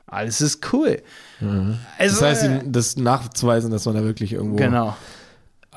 alles 0.06 0.40
ist 0.40 0.72
cool. 0.72 1.00
Mhm. 1.38 1.78
Also, 1.98 2.20
das 2.20 2.22
heißt, 2.22 2.44
äh, 2.44 2.60
das 2.66 2.96
nachzuweisen, 2.96 3.70
dass 3.70 3.86
man 3.86 3.94
da 3.94 4.02
wirklich 4.02 4.32
irgendwo 4.32 4.56
genau 4.56 4.96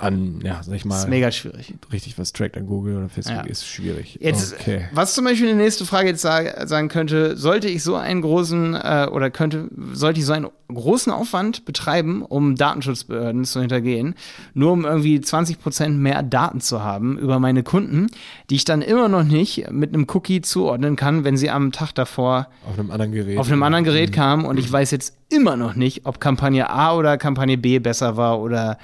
an, 0.04 0.42
ja, 0.44 0.62
sag 0.64 0.76
ich 0.76 0.86
mal. 0.86 0.96
Das 0.96 1.06
ist 1.06 1.10
mega 1.10 1.32
schwierig. 1.32 1.74
Richtig 1.92 2.18
was 2.18 2.34
trackt 2.34 2.58
an 2.58 2.68
Google 2.68 2.98
oder 2.98 3.10
Facebook 3.10 3.46
ja. 3.46 3.50
ist 3.50 3.66
schwierig. 3.66 4.20
Jetzt, 4.22 4.54
okay. 4.54 4.88
was 4.94 5.14
zum 5.14 5.26
Beispiel 5.26 5.48
die 5.48 5.54
nächste 5.54 5.86
Frage 5.86 6.10
jetzt 6.10 6.22
sag, 6.22 6.68
sagen 6.68 6.90
könnte, 6.90 7.38
sollte 7.38 7.68
ich 7.68 7.84
so 7.84 7.96
einen 7.96 8.22
großen 8.22 8.76
äh, 8.76 9.08
oder 9.12 9.32
könnte, 9.32 9.70
sollte 9.94 10.20
ich 10.20 10.26
so 10.26 10.34
einen 10.34 10.48
großen 10.74 11.12
Aufwand 11.12 11.66
betreiben, 11.66 12.24
um 12.24 12.56
Datenschutzbehörden 12.56 13.46
zu 13.46 13.62
hintergehen, 13.62 14.16
nur 14.54 14.72
um 14.72 14.86
irgendwie 14.86 15.20
20 15.22 15.60
Prozent 15.60 16.00
mehr 16.00 16.24
Daten 16.24 16.62
zu 16.62 16.84
haben 16.84 17.18
über 17.18 17.40
meine 17.40 17.64
Kunden, 17.64 18.08
die 18.50 18.56
ich 18.56 18.66
dann 18.66 18.82
immer 18.82 19.08
noch 19.08 19.24
nicht 19.24 19.72
mit 19.72 19.94
einem 19.94 20.08
Cookie 20.14 20.42
zuordnen 20.42 20.96
kann, 20.96 21.24
wenn 21.24 21.38
sie 21.38 21.50
am 21.50 21.72
Tag 21.72 21.94
davor 21.94 22.48
auf 22.68 22.78
einem 22.78 22.92
anderen 22.92 23.12
Gerät, 23.12 23.38
auf 23.38 23.48
einem 23.48 23.64
anderen 23.64 23.86
Gerät 23.86 24.10
mhm. 24.10 24.16
kamen 24.16 24.46
und 24.46 24.58
ich 24.58 24.72
weiß 24.72 24.92
jetzt 24.92 25.16
immer 25.30 25.56
noch 25.56 25.76
nicht, 25.76 26.06
ob 26.06 26.20
Kampagne 26.20 26.70
A 26.70 26.96
oder 26.96 27.18
Kampagne 27.18 27.58
B 27.58 27.80
besser 27.80 28.18
war 28.18 28.40
oder 28.40 28.78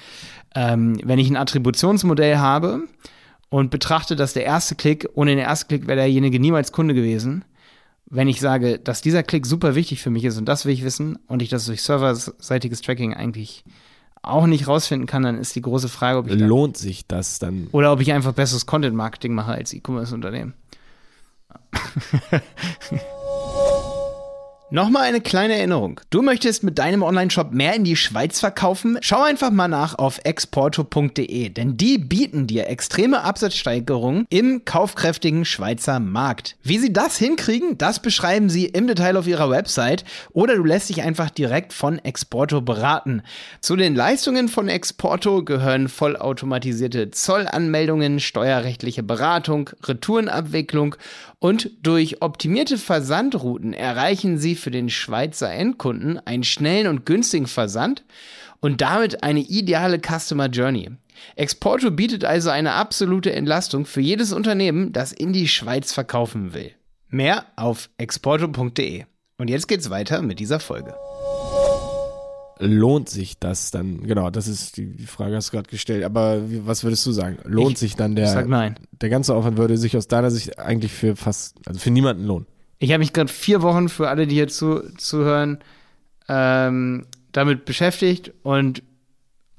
ähm, 0.56 1.00
wenn 1.04 1.20
ich 1.20 1.30
ein 1.30 1.38
Attributionsmodell 1.38 2.38
habe 2.38 2.84
und 3.50 3.72
betrachte, 3.72 4.16
dass 4.16 4.34
der 4.34 4.46
erste 4.46 4.76
Klick, 4.76 5.08
ohne 5.14 5.32
den 5.32 5.40
ersten 5.40 5.68
Klick 5.68 5.88
wäre 5.88 5.98
derjenige 5.98 6.40
niemals 6.40 6.72
Kunde 6.72 6.94
gewesen, 6.94 7.46
wenn 8.10 8.28
ich 8.28 8.40
sage, 8.40 8.80
dass 8.80 9.02
dieser 9.02 9.24
Klick 9.24 9.46
super 9.46 9.76
wichtig 9.76 10.02
für 10.02 10.10
mich 10.10 10.24
ist 10.24 10.38
und 10.38 10.46
das 10.46 10.66
will 10.66 10.74
ich 10.74 10.84
wissen 10.84 11.20
und 11.28 11.42
ich 11.42 11.50
das 11.50 11.66
durch 11.66 11.84
serverseitiges 11.84 12.82
Tracking 12.82 13.14
eigentlich 13.14 13.64
auch 14.22 14.48
nicht 14.48 14.68
rausfinden 14.68 15.08
kann, 15.08 15.24
dann 15.24 15.38
ist 15.38 15.56
die 15.56 15.62
große 15.62 15.90
Frage, 15.90 16.18
ob 16.20 16.28
ich 16.28 16.40
lohnt 16.40 16.76
sich 16.76 17.08
das 17.08 17.40
dann 17.40 17.68
oder 17.72 17.94
ob 17.94 18.02
ich 18.02 18.12
einfach 18.12 18.34
besseres 18.34 18.66
Content 18.66 18.96
Marketing 18.96 19.34
mache 19.34 19.52
als 19.52 19.74
E-Commerce 19.74 20.14
Unternehmen. 20.14 20.54
Nochmal 24.72 25.02
eine 25.02 25.20
kleine 25.20 25.56
Erinnerung. 25.56 26.00
Du 26.12 26.22
möchtest 26.22 26.64
mit 26.64 26.78
deinem 26.78 27.02
Online-Shop 27.02 27.52
mehr 27.52 27.74
in 27.74 27.84
die 27.84 27.96
Schweiz 27.96 28.40
verkaufen? 28.40 29.00
Schau 29.02 29.24
einfach 29.24 29.50
mal 29.50 29.68
nach 29.68 29.98
auf 29.98 30.20
exporto.de, 30.24 31.50
denn 31.50 31.76
die 31.76 31.98
bieten 31.98 32.46
dir 32.46 32.68
extreme 32.68 33.24
Absatzsteigerungen 33.24 34.28
im 34.30 34.66
kaufkräftigen 34.66 35.44
Schweizer 35.44 36.00
Markt. 36.00 36.56
Wie 36.62 36.78
sie 36.78 36.94
das 36.94 37.18
hinkriegen, 37.18 37.80
das 37.80 38.00
beschreiben 38.00 38.52
sie 38.52 38.66
im 38.66 38.86
Detail 38.86 39.18
auf 39.18 39.26
ihrer 39.26 39.50
Website 39.50 40.06
oder 40.34 40.56
du 40.56 40.64
lässt 40.64 40.90
dich 40.90 41.02
einfach 41.02 41.32
direkt 41.32 41.74
von 41.74 41.98
Exporto 41.98 42.62
beraten. 42.62 43.24
Zu 43.62 43.76
den 43.76 43.96
Leistungen 43.96 44.50
von 44.50 44.70
Exporto 44.70 45.44
gehören 45.44 45.88
vollautomatisierte 45.88 47.10
Zollanmeldungen, 47.10 48.20
steuerrechtliche 48.20 49.02
Beratung, 49.02 49.72
Retourenabwicklung 49.84 50.96
und 51.40 51.72
durch 51.82 52.22
optimierte 52.22 52.78
Versandrouten 52.78 53.74
erreichen 53.74 54.38
sie 54.38 54.56
für 54.56 54.72
den 54.72 54.90
Schweizer 54.90 55.52
Endkunden 55.52 56.20
einen 56.20 56.44
schnellen 56.44 56.88
und 56.88 57.06
günstigen 57.06 57.48
Versand 57.48 58.04
und 58.60 58.82
damit 58.82 59.24
eine 59.24 59.40
ideale 59.40 60.00
Customer 60.00 60.48
Journey. 60.48 60.92
Exporto 61.36 61.92
bietet 61.92 62.26
also 62.26 62.50
eine 62.50 62.74
absolute 62.74 63.32
Entlastung 63.32 63.86
für 63.86 64.02
jedes 64.02 64.34
Unternehmen, 64.34 64.92
das 64.92 65.12
in 65.12 65.34
die 65.34 65.48
Schweiz 65.48 65.94
verkaufen 65.94 66.54
will. 66.54 66.72
Mehr 67.08 67.46
auf 67.56 67.90
exporto.de. 67.98 69.06
Und 69.38 69.50
jetzt 69.50 69.68
geht's 69.68 69.90
weiter 69.90 70.22
mit 70.22 70.40
dieser 70.40 70.60
Folge 70.60 70.94
lohnt 72.60 73.10
sich 73.10 73.40
das 73.40 73.72
dann? 73.72 74.04
Genau, 74.04 74.30
das 74.30 74.48
ist 74.48 74.78
die, 74.78 74.86
die 74.86 75.06
Frage, 75.06 75.36
hast 75.36 75.50
du 75.50 75.52
gerade 75.54 75.70
gestellt. 75.70 76.04
Aber 76.04 76.50
wie, 76.50 76.66
was 76.68 76.84
würdest 76.84 77.06
du 77.06 77.12
sagen? 77.12 77.38
Lohnt 77.46 77.74
ich, 77.74 77.80
sich 77.80 77.96
dann 77.96 78.16
der, 78.16 78.28
sag 78.28 78.48
nein. 78.48 78.76
der 78.92 79.10
ganze 79.10 79.34
Aufwand 79.34 79.58
würde 79.58 79.78
sich 79.78 79.96
aus 79.96 80.08
deiner 80.08 80.30
Sicht 80.30 80.60
eigentlich 80.60 80.92
für 80.92 81.16
fast, 81.16 81.58
also 81.66 81.80
für 81.80 81.90
niemanden 81.90 82.26
lohnen? 82.26 82.46
Ich 82.80 82.92
habe 82.92 83.00
mich 83.00 83.14
gerade 83.14 83.32
vier 83.32 83.62
Wochen 83.62 83.90
für 83.90 84.10
alle, 84.10 84.28
die 84.28 84.36
hier 84.36 84.48
zu, 84.48 84.82
zuhören, 84.98 85.60
ähm, 86.28 87.06
damit 87.32 87.66
beschäftigt 87.66 88.34
und 88.44 88.84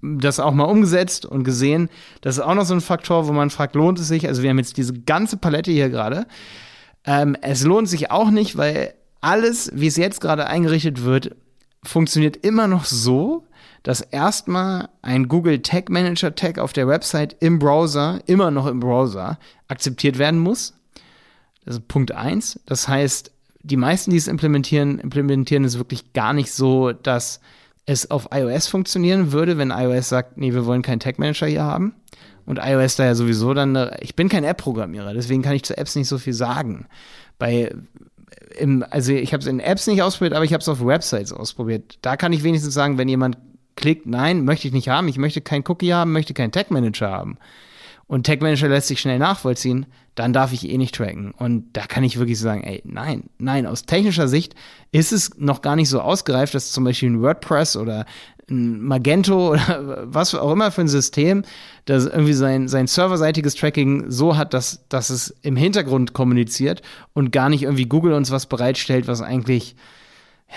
das 0.02 0.40
auch 0.40 0.52
mal 0.52 0.64
umgesetzt 0.64 1.26
und 1.26 1.44
gesehen. 1.44 1.90
Das 2.22 2.36
ist 2.36 2.42
auch 2.42 2.54
noch 2.54 2.64
so 2.64 2.74
ein 2.74 2.80
Faktor, 2.80 3.28
wo 3.28 3.32
man 3.32 3.50
fragt, 3.50 3.74
lohnt 3.74 3.98
es 3.98 4.08
sich? 4.08 4.26
Also 4.26 4.42
wir 4.42 4.50
haben 4.50 4.58
jetzt 4.58 4.76
diese 4.76 4.94
ganze 4.94 5.36
Palette 5.36 5.70
hier 5.70 5.90
gerade. 5.90 6.26
Ähm, 7.04 7.36
es 7.42 7.64
lohnt 7.64 7.88
sich 7.88 8.10
auch 8.10 8.30
nicht, 8.30 8.56
weil 8.56 8.94
alles, 9.20 9.70
wie 9.74 9.86
es 9.86 9.96
jetzt 9.96 10.20
gerade 10.20 10.46
eingerichtet 10.46 11.04
wird, 11.04 11.36
funktioniert 11.82 12.36
immer 12.36 12.66
noch 12.66 12.84
so, 12.84 13.46
dass 13.82 14.00
erstmal 14.00 14.88
ein 15.02 15.28
Google 15.28 15.62
Tag 15.62 15.88
Manager 15.88 16.34
Tag 16.34 16.58
auf 16.58 16.72
der 16.72 16.86
Website 16.86 17.36
im 17.40 17.58
Browser, 17.58 18.20
immer 18.26 18.50
noch 18.50 18.66
im 18.66 18.80
Browser, 18.80 19.38
akzeptiert 19.68 20.18
werden 20.18 20.40
muss. 20.40 20.74
Das 21.64 21.76
ist 21.76 21.88
Punkt 21.88 22.12
eins. 22.12 22.60
Das 22.66 22.88
heißt, 22.88 23.32
die 23.62 23.76
meisten, 23.76 24.10
die 24.10 24.16
es 24.16 24.28
implementieren, 24.28 24.98
implementieren 24.98 25.64
es 25.64 25.78
wirklich 25.78 26.12
gar 26.12 26.32
nicht 26.32 26.52
so, 26.52 26.92
dass 26.92 27.40
es 27.86 28.10
auf 28.10 28.28
iOS 28.32 28.66
funktionieren 28.66 29.32
würde, 29.32 29.58
wenn 29.58 29.70
iOS 29.70 30.08
sagt, 30.08 30.36
nee, 30.36 30.52
wir 30.52 30.66
wollen 30.66 30.82
keinen 30.82 31.00
Tag 31.00 31.18
Manager 31.18 31.46
hier 31.46 31.64
haben. 31.64 31.94
Und 32.46 32.58
iOS 32.58 32.96
da 32.96 33.04
ja 33.04 33.14
sowieso 33.14 33.54
dann, 33.54 33.78
ich 34.00 34.16
bin 34.16 34.28
kein 34.28 34.44
App-Programmierer, 34.44 35.14
deswegen 35.14 35.42
kann 35.42 35.54
ich 35.54 35.62
zu 35.62 35.76
Apps 35.76 35.94
nicht 35.94 36.08
so 36.08 36.18
viel 36.18 36.32
sagen. 36.32 36.86
Bei 37.38 37.72
im, 38.58 38.84
also 38.88 39.12
ich 39.12 39.32
habe 39.32 39.40
es 39.40 39.46
in 39.46 39.60
Apps 39.60 39.86
nicht 39.86 40.02
ausprobiert, 40.02 40.34
aber 40.34 40.44
ich 40.44 40.52
habe 40.52 40.60
es 40.60 40.68
auf 40.68 40.84
Websites 40.84 41.32
ausprobiert. 41.32 41.98
Da 42.02 42.16
kann 42.16 42.32
ich 42.32 42.42
wenigstens 42.42 42.74
sagen, 42.74 42.98
wenn 42.98 43.08
jemand 43.08 43.38
klickt, 43.76 44.06
nein, 44.06 44.44
möchte 44.44 44.68
ich 44.68 44.74
nicht 44.74 44.88
haben, 44.88 45.08
ich 45.08 45.18
möchte 45.18 45.40
keinen 45.40 45.64
Cookie 45.68 45.92
haben, 45.92 46.12
möchte 46.12 46.34
keinen 46.34 46.52
Tag 46.52 46.70
Manager 46.70 47.10
haben. 47.10 47.38
Und 48.10 48.26
Tag 48.26 48.42
Manager 48.42 48.66
lässt 48.66 48.88
sich 48.88 49.00
schnell 49.00 49.20
nachvollziehen, 49.20 49.86
dann 50.16 50.32
darf 50.32 50.52
ich 50.52 50.68
eh 50.68 50.76
nicht 50.78 50.96
tracken. 50.96 51.30
Und 51.30 51.66
da 51.74 51.82
kann 51.82 52.02
ich 52.02 52.18
wirklich 52.18 52.40
sagen, 52.40 52.64
ey, 52.64 52.82
nein, 52.84 53.30
nein, 53.38 53.66
aus 53.66 53.84
technischer 53.84 54.26
Sicht 54.26 54.56
ist 54.90 55.12
es 55.12 55.38
noch 55.38 55.62
gar 55.62 55.76
nicht 55.76 55.88
so 55.88 56.00
ausgereift, 56.00 56.52
dass 56.52 56.72
zum 56.72 56.82
Beispiel 56.82 57.08
ein 57.08 57.22
WordPress 57.22 57.76
oder 57.76 58.06
ein 58.50 58.82
Magento 58.82 59.50
oder 59.52 60.02
was 60.06 60.34
auch 60.34 60.50
immer 60.50 60.72
für 60.72 60.80
ein 60.80 60.88
System, 60.88 61.44
das 61.84 62.06
irgendwie 62.06 62.32
sein, 62.32 62.66
sein 62.66 62.88
serverseitiges 62.88 63.54
Tracking 63.54 64.10
so 64.10 64.36
hat, 64.36 64.54
dass, 64.54 64.84
dass 64.88 65.10
es 65.10 65.32
im 65.42 65.54
Hintergrund 65.54 66.12
kommuniziert 66.12 66.82
und 67.12 67.30
gar 67.30 67.48
nicht 67.48 67.62
irgendwie 67.62 67.86
Google 67.86 68.14
uns 68.14 68.32
was 68.32 68.46
bereitstellt, 68.46 69.06
was 69.06 69.22
eigentlich 69.22 69.76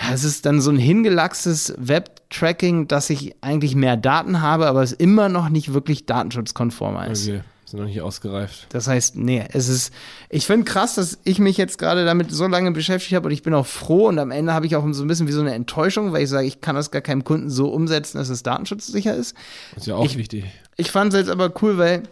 ja, 0.00 0.12
es 0.12 0.24
ist 0.24 0.44
dann 0.44 0.60
so 0.60 0.70
ein 0.70 0.78
hingelachstes 0.78 1.74
Web-Tracking, 1.78 2.88
dass 2.88 3.10
ich 3.10 3.36
eigentlich 3.40 3.76
mehr 3.76 3.96
Daten 3.96 4.40
habe, 4.40 4.66
aber 4.66 4.82
es 4.82 4.92
immer 4.92 5.28
noch 5.28 5.48
nicht 5.48 5.72
wirklich 5.72 6.06
datenschutzkonform 6.06 6.96
ist. 7.10 7.28
Okay. 7.28 7.42
Sind 7.66 7.80
noch 7.80 7.86
nicht 7.86 8.02
ausgereift. 8.02 8.66
Das 8.70 8.88
heißt, 8.88 9.16
nee, 9.16 9.42
es 9.52 9.68
ist, 9.68 9.92
ich 10.28 10.46
finde 10.46 10.64
krass, 10.64 10.96
dass 10.96 11.18
ich 11.24 11.38
mich 11.38 11.56
jetzt 11.56 11.78
gerade 11.78 12.04
damit 12.04 12.30
so 12.30 12.46
lange 12.46 12.72
beschäftigt 12.72 13.14
habe 13.14 13.28
und 13.28 13.32
ich 13.32 13.42
bin 13.42 13.54
auch 13.54 13.66
froh 13.66 14.08
und 14.08 14.18
am 14.18 14.30
Ende 14.30 14.52
habe 14.52 14.66
ich 14.66 14.76
auch 14.76 14.84
so 14.92 15.02
ein 15.02 15.08
bisschen 15.08 15.28
wie 15.28 15.32
so 15.32 15.40
eine 15.40 15.54
Enttäuschung, 15.54 16.12
weil 16.12 16.24
ich 16.24 16.28
sage, 16.28 16.46
ich 16.46 16.60
kann 16.60 16.76
das 16.76 16.90
gar 16.90 17.00
keinem 17.00 17.24
Kunden 17.24 17.48
so 17.48 17.68
umsetzen, 17.68 18.18
dass 18.18 18.28
es 18.28 18.42
datenschutzsicher 18.42 19.14
ist. 19.14 19.34
Das 19.74 19.84
ist 19.84 19.86
ja 19.86 19.94
auch 19.94 20.04
ich, 20.04 20.18
wichtig. 20.18 20.44
Ich 20.76 20.90
fand 20.90 21.14
es 21.14 21.20
jetzt 21.20 21.30
aber 21.30 21.52
cool, 21.62 21.78
weil 21.78 22.02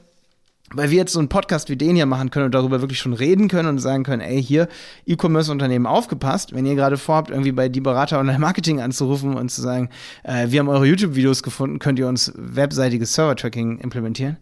weil 0.74 0.90
wir 0.90 0.98
jetzt 0.98 1.12
so 1.12 1.18
einen 1.18 1.28
Podcast 1.28 1.68
wie 1.68 1.76
den 1.76 1.96
hier 1.96 2.06
machen 2.06 2.30
können 2.30 2.46
und 2.46 2.54
darüber 2.54 2.80
wirklich 2.80 2.98
schon 2.98 3.12
reden 3.12 3.48
können 3.48 3.68
und 3.68 3.78
sagen 3.78 4.04
können, 4.04 4.22
ey, 4.22 4.42
hier, 4.42 4.68
E-Commerce-Unternehmen 5.06 5.86
aufgepasst, 5.86 6.54
wenn 6.54 6.66
ihr 6.66 6.74
gerade 6.74 6.96
vorhabt, 6.96 7.30
irgendwie 7.30 7.52
bei 7.52 7.68
die 7.68 7.80
Berater 7.80 8.18
Online-Marketing 8.18 8.80
anzurufen 8.80 9.34
und 9.34 9.50
zu 9.50 9.60
sagen, 9.62 9.90
äh, 10.22 10.48
wir 10.48 10.60
haben 10.60 10.68
eure 10.68 10.86
YouTube-Videos 10.86 11.42
gefunden, 11.42 11.78
könnt 11.78 11.98
ihr 11.98 12.08
uns 12.08 12.32
webseitiges 12.36 13.14
Server-Tracking 13.14 13.78
implementieren? 13.78 14.38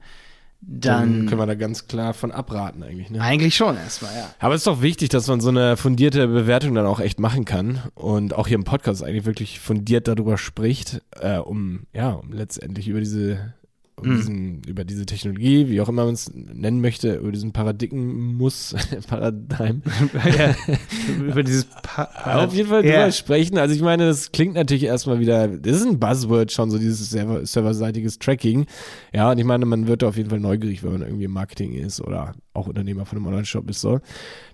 Dann, 0.62 1.20
Dann 1.20 1.26
können 1.26 1.40
wir 1.40 1.46
da 1.46 1.54
ganz 1.54 1.86
klar 1.86 2.12
von 2.12 2.32
abraten 2.32 2.82
eigentlich. 2.82 3.08
Ne? 3.08 3.22
Eigentlich 3.22 3.56
schon 3.56 3.76
erstmal, 3.78 4.14
ja. 4.14 4.30
Aber 4.40 4.54
es 4.54 4.60
ist 4.60 4.66
doch 4.66 4.82
wichtig, 4.82 5.08
dass 5.08 5.26
man 5.26 5.40
so 5.40 5.48
eine 5.48 5.78
fundierte 5.78 6.28
Bewertung 6.28 6.74
dann 6.74 6.84
auch 6.84 7.00
echt 7.00 7.18
machen 7.18 7.46
kann 7.46 7.80
und 7.94 8.34
auch 8.34 8.46
hier 8.46 8.56
im 8.56 8.64
Podcast 8.64 9.02
eigentlich 9.02 9.24
wirklich 9.24 9.58
fundiert 9.58 10.06
darüber 10.06 10.36
spricht, 10.36 11.00
äh, 11.18 11.38
um 11.38 11.86
ja, 11.94 12.10
um 12.10 12.32
letztendlich 12.32 12.88
über 12.88 13.00
diese 13.00 13.54
um 13.96 14.08
Mhm. 14.08 14.16
diesen, 14.16 14.62
über 14.64 14.84
diese 14.84 15.04
Technologie, 15.04 15.68
wie 15.68 15.80
auch 15.80 15.88
immer 15.88 16.04
man 16.06 16.14
es 16.14 16.32
nennen 16.34 16.80
möchte, 16.80 17.16
über 17.16 17.32
diesen 17.32 17.52
Paradigmus, 17.52 18.74
Paradigm, 19.08 19.82
ja. 20.38 20.54
Über 21.18 21.42
dieses 21.42 21.66
pa 21.82 22.04
auf 22.44 22.54
jeden 22.54 22.68
Fall 22.68 22.84
Ja. 22.84 23.00
drüber 23.00 23.12
sprechen. 23.12 23.58
Also 23.58 23.74
ich 23.74 23.82
meine, 23.82 24.06
das 24.06 24.32
klingt 24.32 24.54
natürlich 24.54 24.84
erstmal 24.84 25.20
wieder, 25.20 25.48
das 25.48 25.76
ist 25.76 25.86
ein 25.86 25.98
Buzzword 26.00 26.50
schon, 26.52 26.70
so 26.70 26.78
dieses 26.78 27.10
server- 27.10 27.44
serverseitiges 27.44 28.18
Tracking. 28.18 28.66
Ja, 29.12 29.30
und 29.30 29.38
ich 29.38 29.44
meine, 29.44 29.66
man 29.66 29.86
wird 29.86 30.02
da 30.02 30.08
auf 30.08 30.16
jeden 30.16 30.30
Fall 30.30 30.40
neugierig, 30.40 30.82
wenn 30.82 30.92
man 30.92 31.02
irgendwie 31.02 31.24
im 31.24 31.32
Marketing 31.32 31.74
ist 31.74 32.00
oder 32.00 32.34
auch 32.54 32.66
Unternehmer 32.68 33.04
von 33.06 33.18
einem 33.18 33.26
Online-Shop 33.26 33.68
ist 33.68 33.80
so. 33.80 34.00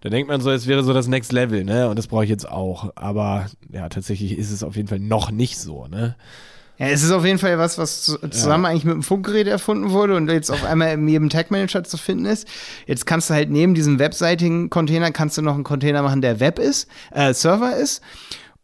Da 0.01 0.09
denkt 0.09 0.29
man 0.29 0.41
so, 0.41 0.51
es 0.51 0.67
wäre 0.67 0.83
so 0.83 0.93
das 0.93 1.07
Next 1.09 1.33
Level, 1.33 1.65
ne? 1.65 1.89
Und 1.89 1.99
das 1.99 2.09
brauche 2.09 2.25
ich 2.25 2.31
jetzt 2.31 2.49
auch. 2.49 2.91
Aber 2.97 3.47
ja, 3.73 3.89
tatsächlich 3.89 4.37
ist 4.37 4.51
es 4.51 4.63
auf 4.63 4.77
jeden 4.77 4.89
Fall 4.89 5.01
noch 5.01 5.31
nicht 5.31 5.57
so, 5.59 5.87
ne? 5.87 6.17
Ja, 6.79 6.87
es 6.89 7.03
ist 7.03 7.11
auf 7.11 7.25
jeden 7.25 7.39
Fall 7.39 7.59
was, 7.59 7.79
was 7.79 8.03
zu- 8.05 8.19
zusammen 8.31 8.67
eigentlich 8.67 8.85
mit 8.85 8.95
dem 8.95 9.03
Funkgerät 9.03 9.47
erfunden 9.47 9.91
wurde 9.91 10.15
und 10.17 10.29
jetzt 10.31 10.51
auf 10.51 10.65
einmal 10.65 10.93
in 10.93 11.09
jedem 11.09 11.31
Tag 11.31 11.51
Manager 11.51 11.85
zu 11.85 11.97
finden 11.97 12.27
ist. 12.27 12.47
Jetzt 12.87 13.07
kannst 13.07 13.31
du 13.31 13.35
halt 13.35 13.51
neben 13.51 13.75
diesem 13.75 13.99
webseitigen 13.99 14.69
Container 14.69 15.11
kannst 15.11 15.39
du 15.39 15.43
noch 15.43 15.55
einen 15.55 15.65
Container 15.65 16.03
machen, 16.03 16.21
der 16.21 16.39
Web 16.41 16.59
ist, 16.59 16.89
äh, 17.13 17.33
Server 17.33 17.75
ist. 17.77 18.03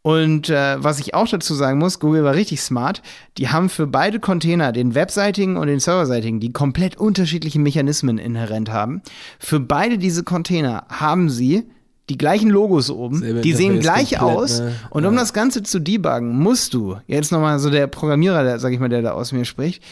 Und 0.02 0.50
äh, 0.50 0.82
was 0.82 0.98
ich 0.98 1.14
auch 1.14 1.28
dazu 1.28 1.54
sagen 1.54 1.78
muss, 1.78 2.00
Google 2.00 2.24
war 2.24 2.34
richtig 2.34 2.60
smart. 2.60 3.02
Die 3.38 3.48
haben 3.50 3.68
für 3.68 3.86
beide 3.86 4.18
Container, 4.18 4.72
den 4.72 4.96
webseitigen 4.96 5.56
und 5.56 5.68
den 5.68 5.78
serverseitigen, 5.78 6.40
die 6.40 6.52
komplett 6.52 6.96
unterschiedliche 6.98 7.60
Mechanismen 7.60 8.18
inhärent 8.18 8.68
haben. 8.68 9.00
Für 9.38 9.60
beide 9.60 9.98
diese 9.98 10.24
Container 10.24 10.86
haben 10.88 11.30
sie 11.30 11.68
die 12.08 12.18
gleichen 12.18 12.50
Logos 12.50 12.90
oben, 12.90 13.18
Selbe 13.20 13.40
die 13.42 13.54
sehen 13.54 13.78
gleich 13.80 14.20
aus. 14.20 14.60
ne? 14.60 14.72
Und 14.90 15.06
um 15.06 15.14
Ja. 15.14 15.20
das 15.20 15.32
Ganze 15.32 15.62
zu 15.62 15.78
debuggen, 15.80 16.36
musst 16.36 16.74
du, 16.74 16.96
jetzt 17.06 17.30
nochmal 17.32 17.58
so 17.58 17.70
der 17.70 17.86
Programmierer, 17.86 18.42
der, 18.42 18.58
sag 18.58 18.72
ich 18.72 18.80
mal, 18.80 18.88
der 18.88 19.02
da 19.02 19.12
aus 19.12 19.32
mir 19.32 19.44
spricht, 19.44 19.82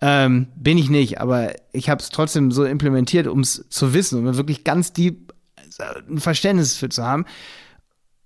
ähm, 0.00 0.48
bin 0.56 0.76
ich 0.78 0.90
nicht, 0.90 1.20
aber 1.20 1.52
ich 1.72 1.88
habe 1.88 2.02
es 2.02 2.10
trotzdem 2.10 2.50
so 2.50 2.64
implementiert, 2.64 3.28
um 3.28 3.40
es 3.40 3.64
zu 3.68 3.94
wissen, 3.94 4.26
um 4.26 4.36
wirklich 4.36 4.64
ganz 4.64 4.92
deep 4.92 5.32
äh, 5.78 6.10
ein 6.10 6.18
Verständnis 6.18 6.76
für 6.76 6.88
zu 6.88 7.04
haben. 7.04 7.24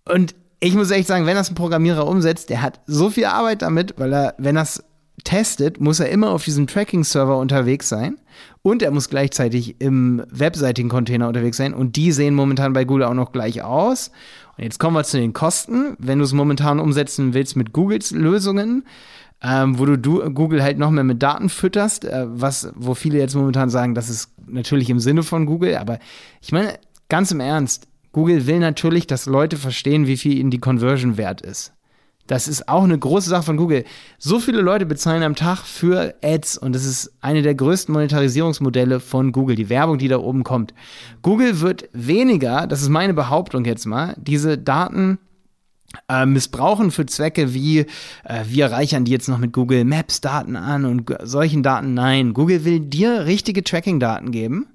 Und 0.09 0.35
ich 0.61 0.75
muss 0.75 0.90
echt 0.90 1.07
sagen, 1.07 1.27
wenn 1.27 1.37
das 1.37 1.51
ein 1.51 1.55
Programmierer 1.55 2.07
umsetzt, 2.07 2.49
der 2.49 2.62
hat 2.62 2.81
so 2.87 3.11
viel 3.11 3.27
Arbeit 3.27 3.61
damit, 3.61 3.94
weil 3.99 4.12
er, 4.14 4.35
wenn 4.38 4.57
es 4.57 4.83
testet, 5.25 5.81
muss 5.81 6.01
er 6.01 6.11
immer 6.11 6.31
auf 6.31 6.45
diesem 6.45 6.67
Tracking-Server 6.67 7.37
unterwegs 7.39 7.89
sein 7.89 8.19
und 8.63 8.83
er 8.83 8.91
muss 8.91 9.09
gleichzeitig 9.09 9.77
im 9.81 10.23
webseitigen 10.31 10.89
Container 10.89 11.29
unterwegs 11.29 11.57
sein 11.57 11.75
und 11.75 11.97
die 11.97 12.13
sehen 12.13 12.35
momentan 12.35 12.73
bei 12.73 12.85
Google 12.85 13.05
auch 13.05 13.15
noch 13.15 13.33
gleich 13.33 13.63
aus. 13.63 14.11
Und 14.57 14.65
jetzt 14.65 14.79
kommen 14.79 14.97
wir 14.97 15.05
zu 15.05 15.19
den 15.19 15.33
Kosten. 15.33 15.97
Wenn 15.99 16.19
du 16.19 16.25
es 16.25 16.33
momentan 16.33 16.81
umsetzen 16.81 17.35
willst 17.35 17.57
mit 17.57 17.73
Googles 17.73 18.11
Lösungen, 18.11 18.85
ähm, 19.43 19.79
wo 19.79 19.85
du, 19.85 19.99
du 19.99 20.31
Google 20.31 20.63
halt 20.63 20.79
noch 20.79 20.91
mehr 20.91 21.05
mit 21.05 21.23
Daten 21.23 21.49
fütterst, 21.49 22.05
äh, 22.05 22.27
was, 22.29 22.73
wo 22.75 22.95
viele 22.95 23.19
jetzt 23.19 23.35
momentan 23.35 23.69
sagen, 23.69 23.95
das 23.95 24.09
ist 24.09 24.33
natürlich 24.47 24.89
im 24.91 25.01
Sinne 25.01 25.23
von 25.23 25.47
Google, 25.47 25.77
aber 25.77 25.99
ich 26.41 26.53
meine, 26.53 26.79
ganz 27.09 27.31
im 27.31 27.41
Ernst, 27.41 27.89
Google 28.13 28.47
will 28.47 28.61
natürlich, 28.61 29.07
dass 29.07 29.27
Leute 29.27 29.59
verstehen, 29.59 30.07
wie 30.07 30.17
viel 30.17 30.39
ihnen 30.39 30.51
die 30.51 30.59
Conversion 30.59 31.19
wert 31.19 31.43
ist. 31.43 31.76
Das 32.27 32.49
ist 32.49 32.69
auch 32.69 32.85
eine 32.85 32.99
große 32.99 33.31
Sache 33.31 33.45
von 33.45 33.57
Google. 33.57 33.85
So 34.19 34.41
viele 34.41 34.61
Leute 34.61 34.87
bezahlen 34.87 35.23
am 35.23 35.37
Tag 35.37 35.59
für 35.61 36.15
Ads 36.23 36.59
und 36.59 36.75
das 36.75 36.85
ist 36.85 37.12
eine 37.21 37.43
der 37.43 37.55
größten 37.55 37.93
Monetarisierungsmodelle 37.93 39.01
von 39.01 39.33
Google, 39.33 39.57
die 39.57 39.69
Werbung, 39.69 39.99
die 39.99 40.09
da 40.09 40.19
oben 40.19 40.43
kommt. 40.43 40.75
Google 41.23 41.61
wird 41.61 41.89
weniger, 41.93 42.67
das 42.67 42.83
ist 42.83 42.89
meine 42.89 43.15
Behauptung 43.15 43.65
jetzt 43.65 43.87
mal, 43.87 44.15
diese 44.19 44.59
Daten 44.59 45.19
äh, 46.09 46.27
missbrauchen 46.27 46.91
für 46.91 47.07
Zwecke 47.07 47.55
wie, 47.55 47.81
äh, 48.25 48.45
wir 48.47 48.67
reichern 48.67 49.05
die 49.05 49.12
jetzt 49.12 49.29
noch 49.29 49.39
mit 49.39 49.53
Google 49.53 49.85
Maps 49.85 50.21
Daten 50.21 50.57
an 50.57 50.85
und 50.85 51.15
solchen 51.23 51.62
Daten. 51.62 51.95
Nein, 51.95 52.35
Google 52.35 52.65
will 52.65 52.81
dir 52.81 53.25
richtige 53.27 53.62
Tracking-Daten 53.62 54.31
geben, 54.33 54.67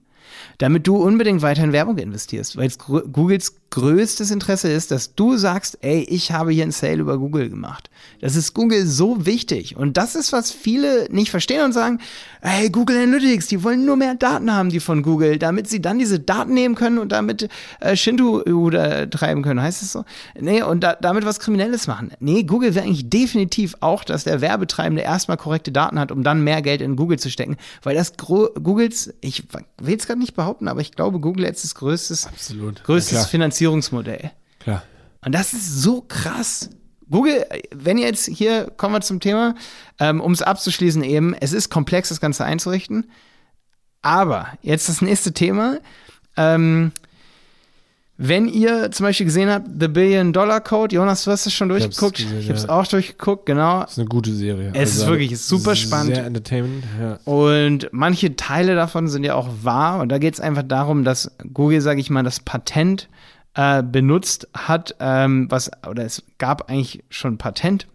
damit 0.57 0.87
du 0.87 0.95
unbedingt 0.97 1.41
weiter 1.41 1.63
in 1.63 1.73
Werbung 1.73 1.97
investierst, 1.97 2.57
weil 2.57 2.69
Googles 2.77 3.60
größtes 3.71 4.31
Interesse 4.31 4.69
ist, 4.69 4.91
dass 4.91 5.15
du 5.15 5.37
sagst, 5.37 5.77
ey, 5.81 6.01
ich 6.03 6.31
habe 6.31 6.51
hier 6.51 6.63
einen 6.63 6.71
Sale 6.71 6.97
über 6.97 7.17
Google 7.17 7.49
gemacht. 7.49 7.89
Das 8.19 8.35
ist 8.35 8.53
Google 8.53 8.85
so 8.85 9.25
wichtig 9.25 9.75
und 9.77 9.97
das 9.97 10.15
ist, 10.15 10.33
was 10.33 10.51
viele 10.51 11.07
nicht 11.09 11.31
verstehen 11.31 11.63
und 11.63 11.71
sagen, 11.71 11.99
ey, 12.41 12.69
Google 12.69 12.97
Analytics, 12.97 13.47
die 13.47 13.63
wollen 13.63 13.85
nur 13.85 13.95
mehr 13.95 14.15
Daten 14.15 14.53
haben, 14.53 14.69
die 14.69 14.79
von 14.79 15.03
Google, 15.03 15.39
damit 15.39 15.69
sie 15.69 15.81
dann 15.81 15.99
diese 15.99 16.19
Daten 16.19 16.53
nehmen 16.53 16.75
können 16.75 16.99
und 16.99 17.11
damit 17.11 17.49
äh, 17.79 17.95
Shinto 17.95 18.41
oder 18.41 19.09
treiben 19.09 19.41
können, 19.41 19.61
heißt 19.61 19.81
es 19.81 19.91
so? 19.93 20.05
Nee, 20.39 20.61
und 20.61 20.81
da, 20.81 20.95
damit 20.99 21.25
was 21.25 21.39
Kriminelles 21.39 21.87
machen. 21.87 22.11
Nee, 22.19 22.43
Google 22.43 22.75
will 22.75 22.81
eigentlich 22.81 23.09
definitiv 23.09 23.75
auch, 23.79 24.03
dass 24.03 24.23
der 24.23 24.41
Werbetreibende 24.41 25.01
erstmal 25.01 25.37
korrekte 25.37 25.71
Daten 25.71 25.99
hat, 25.99 26.11
um 26.11 26.23
dann 26.23 26.43
mehr 26.43 26.61
Geld 26.61 26.81
in 26.81 26.95
Google 26.95 27.19
zu 27.19 27.29
stecken, 27.29 27.57
weil 27.83 27.95
das 27.95 28.17
gro 28.17 28.49
Googles, 28.61 29.13
ich 29.21 29.43
will 29.81 29.97
es 29.97 30.07
gerade 30.07 30.19
nicht 30.19 30.35
behaupten, 30.35 30.67
aber 30.67 30.81
ich 30.81 30.91
glaube, 30.91 31.19
Google 31.19 31.45
ist 31.45 31.75
größtes, 31.75 32.27
Absolut. 32.27 32.83
größtes 32.83 33.11
Ja, 33.11 33.17
klar. 33.19 33.29
Finanzierungsmodell. 33.61 34.31
klar. 34.59 34.83
Und 35.23 35.33
das 35.33 35.53
ist 35.53 35.81
so 35.81 36.01
krass. 36.07 36.69
Google, 37.09 37.45
wenn 37.75 37.97
ihr 37.97 38.07
jetzt 38.07 38.27
hier 38.27 38.71
kommen 38.77 38.95
wir 38.95 39.01
zum 39.01 39.19
Thema, 39.19 39.55
ähm, 39.99 40.19
um 40.21 40.31
es 40.31 40.41
abzuschließen 40.41 41.03
eben, 41.03 41.35
es 41.35 41.53
ist 41.53 41.69
komplex, 41.69 42.09
das 42.09 42.21
Ganze 42.21 42.43
einzurichten. 42.43 43.11
Aber 44.01 44.47
jetzt 44.63 44.89
das 44.89 45.01
nächste 45.01 45.33
Thema. 45.33 45.77
Ähm, 46.37 46.91
wenn 48.17 48.47
ihr 48.47 48.91
zum 48.91 49.05
Beispiel 49.05 49.25
gesehen 49.25 49.49
habt, 49.49 49.67
The 49.79 49.87
Billion 49.87 50.31
Dollar 50.31 50.61
Code, 50.61 50.95
Jonas, 50.95 51.23
du 51.23 51.31
hast 51.31 51.45
es 51.45 51.53
schon 51.53 51.69
durchgeguckt. 51.69 52.19
ich 52.19 52.27
habe 52.27 52.53
es 52.53 52.63
ja. 52.63 52.69
auch 52.69 52.85
durchgeguckt, 52.85 53.45
genau. 53.45 53.81
Das 53.81 53.93
ist 53.93 53.99
eine 53.99 54.07
gute 54.07 54.31
Serie. 54.31 54.67
Also 54.67 54.79
Es 54.79 54.95
ist 54.95 55.07
wirklich 55.07 55.39
super 55.39 55.75
spannend. 55.75 56.15
Sehr 56.15 56.25
entertainment, 56.25 56.83
ja. 56.99 57.19
Und 57.25 57.89
manche 57.91 58.35
Teile 58.35 58.75
davon 58.75 59.07
sind 59.07 59.23
ja 59.23 59.35
auch 59.35 59.49
wahr. 59.63 60.01
Und 60.01 60.09
da 60.09 60.17
geht 60.17 60.35
es 60.35 60.39
einfach 60.39 60.63
darum, 60.63 61.03
dass 61.03 61.31
Google, 61.53 61.81
sage 61.81 61.99
ich 61.99 62.09
mal, 62.09 62.23
das 62.23 62.39
Patent 62.39 63.09
äh, 63.55 63.83
benutzt 63.83 64.47
hat, 64.55 64.95
ähm, 64.99 65.47
was, 65.49 65.71
oder 65.87 66.05
es 66.05 66.23
gab 66.37 66.69
eigentlich 66.69 67.03
schon 67.09 67.33
ein 67.33 67.37
Patent 67.37 67.87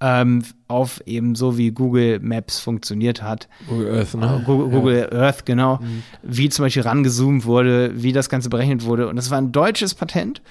ähm, 0.00 0.42
auf 0.68 1.00
eben 1.06 1.34
so, 1.34 1.56
wie 1.56 1.70
Google 1.70 2.18
Maps 2.20 2.58
funktioniert 2.58 3.22
hat. 3.22 3.48
Google 3.68 3.94
Earth, 3.94 4.14
ne? 4.14 4.42
Google, 4.44 4.68
Google 4.68 5.10
Earth, 5.12 5.46
genau. 5.46 5.78
Mhm. 5.78 6.02
Wie 6.22 6.48
zum 6.48 6.64
Beispiel 6.64 6.82
rangezoomt 6.82 7.44
wurde, 7.44 7.92
wie 7.94 8.12
das 8.12 8.28
Ganze 8.28 8.50
berechnet 8.50 8.84
wurde. 8.84 9.08
Und 9.08 9.16
das 9.16 9.30
war 9.30 9.38
ein 9.38 9.52
deutsches 9.52 9.94
Patent. 9.94 10.42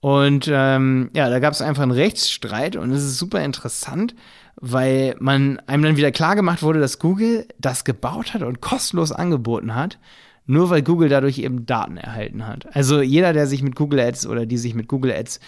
Und 0.00 0.48
ähm, 0.52 1.10
ja, 1.14 1.28
da 1.28 1.38
gab 1.38 1.52
es 1.52 1.62
einfach 1.62 1.82
einen 1.82 1.92
Rechtsstreit 1.92 2.76
und 2.76 2.92
es 2.92 3.02
ist 3.02 3.18
super 3.18 3.42
interessant, 3.42 4.14
weil 4.56 5.16
man 5.18 5.58
einem 5.66 5.82
dann 5.82 5.96
wieder 5.96 6.12
klar 6.12 6.36
gemacht 6.36 6.62
wurde, 6.62 6.78
dass 6.78 6.98
Google 6.98 7.48
das 7.58 7.84
gebaut 7.84 8.34
hat 8.34 8.42
und 8.42 8.60
kostenlos 8.60 9.10
angeboten 9.10 9.74
hat, 9.74 9.98
nur 10.48 10.70
weil 10.70 10.82
Google 10.82 11.08
dadurch 11.08 11.38
eben 11.38 11.64
Daten 11.66 11.96
erhalten 11.96 12.46
hat. 12.46 12.74
Also 12.74 13.00
jeder, 13.00 13.32
der 13.32 13.46
sich 13.46 13.62
mit 13.62 13.76
Google 13.76 14.00
Ads 14.00 14.26
oder 14.26 14.46
die 14.46 14.58
sich 14.58 14.74
mit 14.74 14.88
Google 14.88 15.12
Ads 15.12 15.38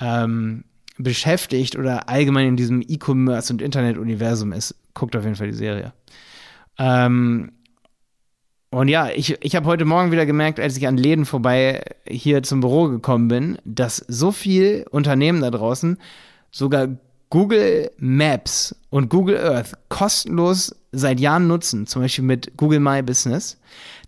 ähm, 0.00 0.64
beschäftigt 0.98 1.76
oder 1.76 2.10
allgemein 2.10 2.48
in 2.48 2.56
diesem 2.56 2.82
E-Commerce 2.82 3.50
und 3.50 3.62
Internet-Universum 3.62 4.52
ist, 4.52 4.74
guckt 4.92 5.16
auf 5.16 5.24
jeden 5.24 5.36
Fall 5.36 5.46
die 5.46 5.56
Serie. 5.56 5.94
Ähm, 6.78 7.52
Und 8.70 8.88
ja, 8.88 9.08
ich, 9.08 9.38
ich 9.42 9.56
habe 9.56 9.66
heute 9.66 9.86
Morgen 9.86 10.12
wieder 10.12 10.26
gemerkt, 10.26 10.60
als 10.60 10.76
ich 10.76 10.86
an 10.86 10.98
Läden 10.98 11.24
vorbei 11.24 11.80
hier 12.06 12.42
zum 12.42 12.60
Büro 12.60 12.88
gekommen 12.88 13.28
bin, 13.28 13.58
dass 13.64 13.96
so 14.08 14.30
viel 14.30 14.84
Unternehmen 14.90 15.40
da 15.40 15.50
draußen 15.50 15.96
sogar 16.50 16.88
Google 17.30 17.90
Maps 17.96 18.74
und 18.90 19.08
Google 19.08 19.38
Earth 19.38 19.72
kostenlos 19.88 20.74
seit 20.92 21.20
Jahren 21.20 21.46
nutzen, 21.46 21.86
zum 21.86 22.02
Beispiel 22.02 22.24
mit 22.24 22.56
Google 22.56 22.80
My 22.80 23.02
Business, 23.02 23.58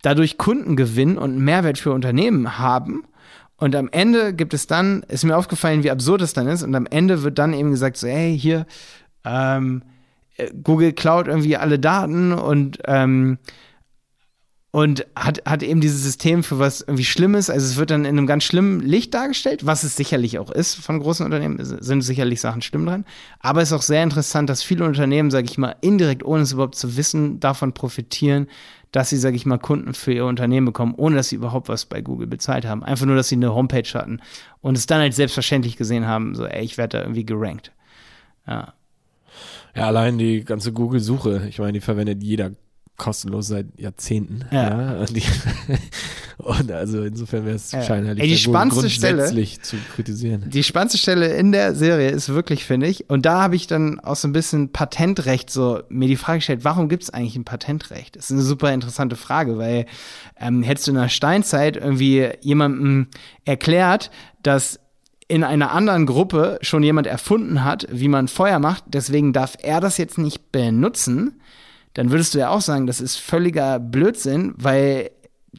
dadurch 0.02 0.38
Kundengewinn 0.38 1.18
und 1.18 1.38
Mehrwert 1.38 1.78
für 1.78 1.92
Unternehmen 1.92 2.58
haben. 2.58 3.04
Und 3.56 3.76
am 3.76 3.88
Ende 3.92 4.32
gibt 4.32 4.54
es 4.54 4.66
dann, 4.66 5.02
ist 5.08 5.24
mir 5.24 5.36
aufgefallen, 5.36 5.82
wie 5.82 5.90
absurd 5.90 6.22
es 6.22 6.32
dann 6.32 6.48
ist, 6.48 6.62
und 6.62 6.74
am 6.74 6.86
Ende 6.86 7.22
wird 7.22 7.38
dann 7.38 7.52
eben 7.52 7.70
gesagt, 7.70 7.98
so, 7.98 8.08
hey, 8.08 8.38
hier, 8.38 8.66
ähm, 9.24 9.82
Google 10.62 10.92
klaut 10.92 11.28
irgendwie 11.28 11.56
alle 11.56 11.78
Daten 11.78 12.32
und 12.32 12.78
ähm, 12.86 13.38
und 14.72 15.06
hat, 15.16 15.42
hat 15.46 15.62
eben 15.62 15.80
dieses 15.80 16.02
System 16.02 16.44
für 16.44 16.58
was 16.58 16.80
irgendwie 16.80 17.04
Schlimmes. 17.04 17.50
Also 17.50 17.66
es 17.66 17.76
wird 17.76 17.90
dann 17.90 18.04
in 18.04 18.16
einem 18.16 18.26
ganz 18.26 18.44
schlimmen 18.44 18.80
Licht 18.80 19.12
dargestellt, 19.14 19.66
was 19.66 19.82
es 19.82 19.96
sicherlich 19.96 20.38
auch 20.38 20.50
ist 20.50 20.76
von 20.76 21.00
großen 21.00 21.24
Unternehmen, 21.24 21.58
sind 21.60 22.02
sicherlich 22.02 22.40
Sachen 22.40 22.62
schlimm 22.62 22.86
dran. 22.86 23.04
Aber 23.40 23.62
es 23.62 23.70
ist 23.70 23.76
auch 23.76 23.82
sehr 23.82 24.02
interessant, 24.02 24.48
dass 24.48 24.62
viele 24.62 24.84
Unternehmen, 24.84 25.30
sage 25.30 25.46
ich 25.46 25.58
mal, 25.58 25.74
indirekt, 25.80 26.24
ohne 26.24 26.42
es 26.42 26.52
überhaupt 26.52 26.76
zu 26.76 26.96
wissen, 26.96 27.40
davon 27.40 27.72
profitieren, 27.72 28.46
dass 28.92 29.10
sie, 29.10 29.16
sage 29.16 29.36
ich 29.36 29.46
mal, 29.46 29.58
Kunden 29.58 29.92
für 29.94 30.12
ihr 30.12 30.24
Unternehmen 30.24 30.66
bekommen, 30.66 30.94
ohne 30.96 31.16
dass 31.16 31.28
sie 31.28 31.36
überhaupt 31.36 31.68
was 31.68 31.86
bei 31.86 32.00
Google 32.00 32.26
bezahlt 32.28 32.64
haben. 32.64 32.84
Einfach 32.84 33.06
nur, 33.06 33.16
dass 33.16 33.28
sie 33.28 33.36
eine 33.36 33.54
Homepage 33.54 33.88
hatten 33.94 34.20
und 34.60 34.76
es 34.76 34.86
dann 34.86 35.00
halt 35.00 35.14
selbstverständlich 35.14 35.76
gesehen 35.76 36.06
haben, 36.06 36.34
so, 36.34 36.46
ey, 36.46 36.64
ich 36.64 36.78
werde 36.78 36.98
da 36.98 37.04
irgendwie 37.04 37.24
gerankt. 37.24 37.72
Ja. 38.46 38.74
Ja, 39.76 39.86
allein 39.86 40.18
die 40.18 40.44
ganze 40.44 40.72
Google-Suche, 40.72 41.46
ich 41.48 41.60
meine, 41.60 41.74
die 41.74 41.80
verwendet 41.80 42.22
jeder 42.22 42.50
kostenlos 43.00 43.48
seit 43.48 43.66
Jahrzehnten. 43.80 44.44
Ja. 44.52 44.62
ja 44.62 45.00
und, 45.00 45.16
die, 45.16 45.22
und, 46.36 46.70
also 46.70 47.02
insofern 47.02 47.46
wäre 47.46 47.56
es 47.56 47.72
ja. 47.72 47.82
scheinheilig, 47.82 48.22
Ey, 48.22 48.28
die 48.28 48.36
spannendste 48.36 48.90
Stelle, 48.90 49.26
zu 49.62 49.76
kritisieren. 49.94 50.44
Die 50.50 50.62
spannendste 50.62 50.98
Stelle 50.98 51.34
in 51.34 51.50
der 51.50 51.74
Serie 51.74 52.10
ist 52.10 52.28
wirklich, 52.28 52.64
finde 52.64 52.86
ich, 52.88 53.08
und 53.08 53.24
da 53.24 53.40
habe 53.40 53.56
ich 53.56 53.66
dann 53.66 53.98
auch 54.00 54.16
so 54.16 54.28
ein 54.28 54.32
bisschen 54.32 54.70
Patentrecht 54.70 55.50
so 55.50 55.80
mir 55.88 56.08
die 56.08 56.16
Frage 56.16 56.38
gestellt, 56.38 56.62
warum 56.62 56.90
gibt 56.90 57.04
es 57.04 57.10
eigentlich 57.10 57.36
ein 57.36 57.44
Patentrecht? 57.44 58.16
Das 58.16 58.26
ist 58.26 58.32
eine 58.32 58.42
super 58.42 58.72
interessante 58.72 59.16
Frage, 59.16 59.56
weil 59.56 59.86
ähm, 60.38 60.62
hättest 60.62 60.86
du 60.86 60.92
in 60.92 60.98
der 60.98 61.08
Steinzeit 61.08 61.78
irgendwie 61.78 62.28
jemandem 62.42 63.08
erklärt, 63.46 64.10
dass 64.42 64.78
in 65.26 65.42
einer 65.42 65.70
anderen 65.72 66.04
Gruppe 66.04 66.58
schon 66.60 66.82
jemand 66.82 67.06
erfunden 67.06 67.64
hat, 67.64 67.86
wie 67.90 68.08
man 68.08 68.28
Feuer 68.28 68.58
macht, 68.58 68.84
deswegen 68.88 69.32
darf 69.32 69.56
er 69.62 69.80
das 69.80 69.96
jetzt 69.96 70.18
nicht 70.18 70.52
benutzen, 70.52 71.39
dann 71.94 72.10
würdest 72.10 72.34
du 72.34 72.38
ja 72.38 72.50
auch 72.50 72.60
sagen, 72.60 72.86
das 72.86 73.00
ist 73.00 73.16
völliger 73.16 73.78
Blödsinn, 73.78 74.54
weil 74.56 75.10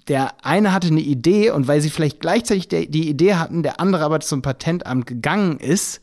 der 0.08 0.34
eine 0.44 0.74
hatte 0.74 0.88
eine 0.88 1.02
Idee 1.02 1.52
und 1.52 1.68
weil 1.68 1.82
sie 1.82 1.90
vielleicht 1.90 2.22
gleichzeitig 2.22 2.68
die 2.70 3.10
Idee 3.10 3.36
hatten, 3.36 3.64
der 3.64 3.80
andere 3.80 4.06
aber 4.06 4.20
zum 4.22 4.42
Patentamt 4.42 5.06
gegangen 5.06 5.58
ist 5.60 6.02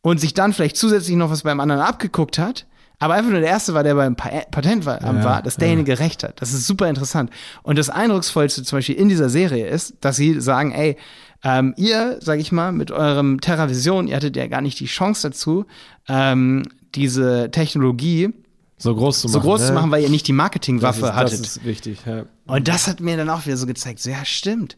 und 0.00 0.20
sich 0.20 0.34
dann 0.34 0.52
vielleicht 0.52 0.76
zusätzlich 0.76 1.16
noch 1.16 1.30
was 1.30 1.42
beim 1.42 1.60
anderen 1.60 1.82
abgeguckt 1.82 2.38
hat, 2.38 2.66
aber 3.00 3.14
einfach 3.14 3.30
nur 3.30 3.40
der 3.40 3.50
Erste 3.50 3.74
war, 3.74 3.82
der 3.82 3.94
beim 3.94 4.16
Patentamt 4.16 5.02
ja, 5.02 5.24
war, 5.24 5.42
dass 5.42 5.56
derjenige 5.56 5.92
ja. 5.92 5.98
recht 5.98 6.22
hat. 6.22 6.40
Das 6.40 6.52
ist 6.52 6.66
super 6.66 6.88
interessant. 6.88 7.30
Und 7.62 7.78
das 7.78 7.90
Eindrucksvollste 7.90 8.62
zum 8.64 8.78
Beispiel 8.78 8.96
in 8.96 9.08
dieser 9.08 9.28
Serie 9.28 9.66
ist, 9.68 9.96
dass 10.00 10.16
sie 10.16 10.40
sagen, 10.40 10.72
ey, 10.72 10.96
ähm, 11.44 11.74
ihr, 11.76 12.18
sag 12.20 12.40
ich 12.40 12.50
mal, 12.50 12.72
mit 12.72 12.90
eurem 12.90 13.40
TerraVision, 13.40 14.08
ihr 14.08 14.16
hattet 14.16 14.36
ja 14.36 14.48
gar 14.48 14.60
nicht 14.60 14.80
die 14.80 14.86
Chance 14.86 15.28
dazu, 15.28 15.66
ähm, 16.08 16.64
diese 16.94 17.50
Technologie 17.52 18.32
so 18.78 18.94
groß 18.94 19.20
zu 19.20 19.28
machen. 19.28 19.32
So 19.32 19.40
groß 19.40 19.60
ne? 19.60 19.66
zu 19.66 19.72
machen, 19.72 19.90
weil 19.90 20.02
ihr 20.02 20.08
nicht 20.08 20.26
die 20.26 20.32
Marketingwaffe 20.32 21.00
das 21.00 21.10
ist, 21.10 21.16
hattet. 21.16 21.40
Das 21.40 21.56
ist 21.56 21.64
wichtig, 21.64 21.98
ja. 22.06 22.24
Und 22.46 22.68
das 22.68 22.86
hat 22.86 23.00
mir 23.00 23.16
dann 23.16 23.28
auch 23.28 23.44
wieder 23.44 23.56
so 23.56 23.66
gezeigt, 23.66 24.00
so 24.00 24.10
ja, 24.10 24.24
stimmt. 24.24 24.76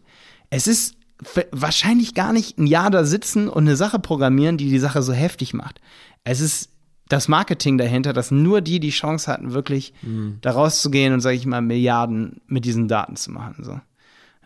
Es 0.49 0.67
ist 0.67 0.97
wahrscheinlich 1.53 2.15
gar 2.15 2.33
nicht 2.33 2.59
ein 2.59 2.67
Jahr 2.67 2.91
da 2.91 3.05
sitzen 3.05 3.49
und 3.49 3.65
eine 3.65 3.77
Sache 3.77 3.99
programmieren, 3.99 4.57
die 4.57 4.71
die 4.71 4.79
Sache 4.79 5.03
so 5.03 5.13
heftig 5.13 5.53
macht. 5.53 5.81
Es 6.25 6.41
ist 6.41 6.71
das 7.09 7.29
Marketing 7.29 7.77
dahinter, 7.77 8.13
dass 8.13 8.31
nur 8.31 8.61
die 8.61 8.81
die 8.81 8.91
Chance 8.91 9.31
hatten, 9.31 9.53
wirklich 9.53 9.93
mhm. 10.03 10.39
da 10.41 10.53
rauszugehen 10.53 11.13
und, 11.13 11.21
sage 11.21 11.37
ich 11.37 11.45
mal, 11.45 11.61
Milliarden 11.61 12.41
mit 12.47 12.65
diesen 12.65 12.89
Daten 12.89 13.17
zu 13.17 13.33
machen. 13.33 13.65
So. 13.65 13.81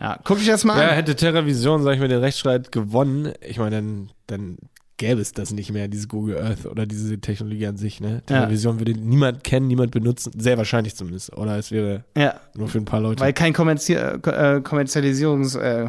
Ja, 0.01 0.19
guck 0.25 0.41
ich 0.41 0.47
das 0.47 0.65
mal 0.65 0.77
ja, 0.79 0.83
an. 0.83 0.89
Ja, 0.89 0.95
hätte 0.95 1.15
TerraVision, 1.15 1.83
sag 1.83 1.95
ich 1.95 2.01
mal, 2.01 2.09
den 2.09 2.21
Rechtsstreit 2.21 2.73
gewonnen, 2.73 3.33
ich 3.47 3.59
meine, 3.59 3.77
dann, 3.77 4.11
dann 4.27 4.57
gäbe 4.97 5.21
es 5.21 5.33
das 5.33 5.53
nicht 5.53 5.73
mehr, 5.73 5.89
dieses 5.89 6.09
Google 6.09 6.39
Earth 6.39 6.67
oder 6.67 6.87
diese 6.87 7.19
Technologie 7.19 7.67
an 7.67 7.77
sich. 7.77 8.01
Ne? 8.01 8.23
Television 8.27 8.77
ja. 8.77 8.81
würde 8.81 8.93
niemand 8.93 9.45
kennen, 9.45 9.67
niemand 9.67 9.91
benutzen, 9.91 10.33
sehr 10.39 10.57
wahrscheinlich 10.57 10.95
zumindest. 10.95 11.33
Oder 11.37 11.59
es 11.59 11.71
wäre 11.71 12.05
ja. 12.17 12.41
nur 12.55 12.69
für 12.69 12.79
ein 12.79 12.85
paar 12.85 13.01
Leute. 13.01 13.23
Weil 13.23 13.33
kein 13.33 13.53
Kommerzi 13.53 13.95
äh, 13.95 14.19
Kommerzialisierungs- 14.19 15.59
äh, 15.59 15.89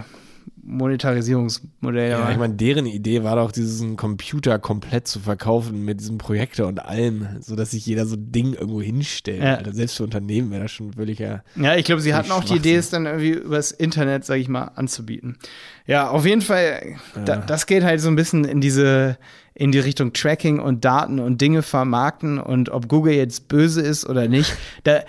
Monetarisierungsmodell. 0.65 2.09
Ja, 2.09 2.31
ich 2.31 2.37
meine, 2.37 2.55
deren 2.55 2.87
Idee 2.87 3.23
war 3.23 3.35
doch, 3.35 3.51
diesen 3.51 3.95
Computer 3.97 4.57
komplett 4.57 5.07
zu 5.07 5.19
verkaufen 5.19 5.85
mit 5.85 5.99
diesem 5.99 6.17
Projektor 6.17 6.67
und 6.67 6.83
allem, 6.83 7.27
sodass 7.39 7.71
sich 7.71 7.85
jeder 7.85 8.05
so 8.05 8.15
ein 8.15 8.31
Ding 8.31 8.53
irgendwo 8.53 8.81
hinstellt. 8.81 9.43
Ja. 9.43 9.55
Alter, 9.55 9.73
selbst 9.73 9.97
für 9.97 10.03
Unternehmen 10.03 10.49
wäre 10.51 10.63
das 10.63 10.71
schon 10.71 10.93
völliger. 10.93 11.43
Ja, 11.55 11.75
ich 11.75 11.85
glaube, 11.85 12.01
sie 12.01 12.15
hatten 12.15 12.31
auch 12.31 12.43
die 12.43 12.55
Idee, 12.55 12.75
es 12.75 12.89
dann 12.89 13.05
irgendwie 13.05 13.31
übers 13.31 13.71
Internet, 13.71 14.25
sag 14.25 14.37
ich 14.37 14.49
mal, 14.49 14.71
anzubieten. 14.75 15.37
Ja, 15.85 16.09
auf 16.09 16.25
jeden 16.25 16.41
Fall, 16.41 16.95
ja. 17.15 17.21
da, 17.23 17.35
das 17.37 17.67
geht 17.67 17.83
halt 17.83 18.01
so 18.01 18.09
ein 18.09 18.15
bisschen 18.15 18.43
in 18.43 18.59
diese, 18.59 19.17
in 19.57 19.71
die 19.71 19.79
Richtung 19.79 20.11
Tracking 20.11 20.59
und 20.59 20.83
Daten 20.83 21.19
und 21.19 21.39
Dinge 21.39 21.61
vermarkten 21.61 22.39
und 22.39 22.69
ob 22.69 22.89
Google 22.89 23.13
jetzt 23.13 23.47
böse 23.47 23.81
ist 23.81 24.07
oder 24.07 24.27
nicht. 24.27 24.53
Da, 24.83 25.01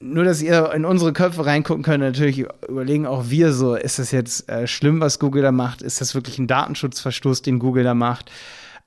nur, 0.00 0.24
dass 0.24 0.42
ihr 0.42 0.72
in 0.72 0.84
unsere 0.84 1.12
Köpfe 1.12 1.46
reingucken 1.46 1.84
könnt, 1.84 2.00
natürlich 2.00 2.44
überlegen 2.68 3.06
auch 3.06 3.30
wir 3.30 3.52
so, 3.52 3.76
ist 3.76 4.00
das 4.00 4.10
jetzt 4.10 4.48
äh, 4.48 4.66
schlimm, 4.66 5.00
was 5.00 5.20
Google 5.20 5.42
da 5.42 5.52
macht? 5.52 5.82
Ist 5.82 6.00
das 6.00 6.16
wirklich 6.16 6.38
ein 6.38 6.48
Datenschutzverstoß, 6.48 7.42
den 7.42 7.60
Google 7.60 7.84
da 7.84 7.94
macht? 7.94 8.32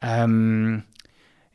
Ähm, 0.01 0.83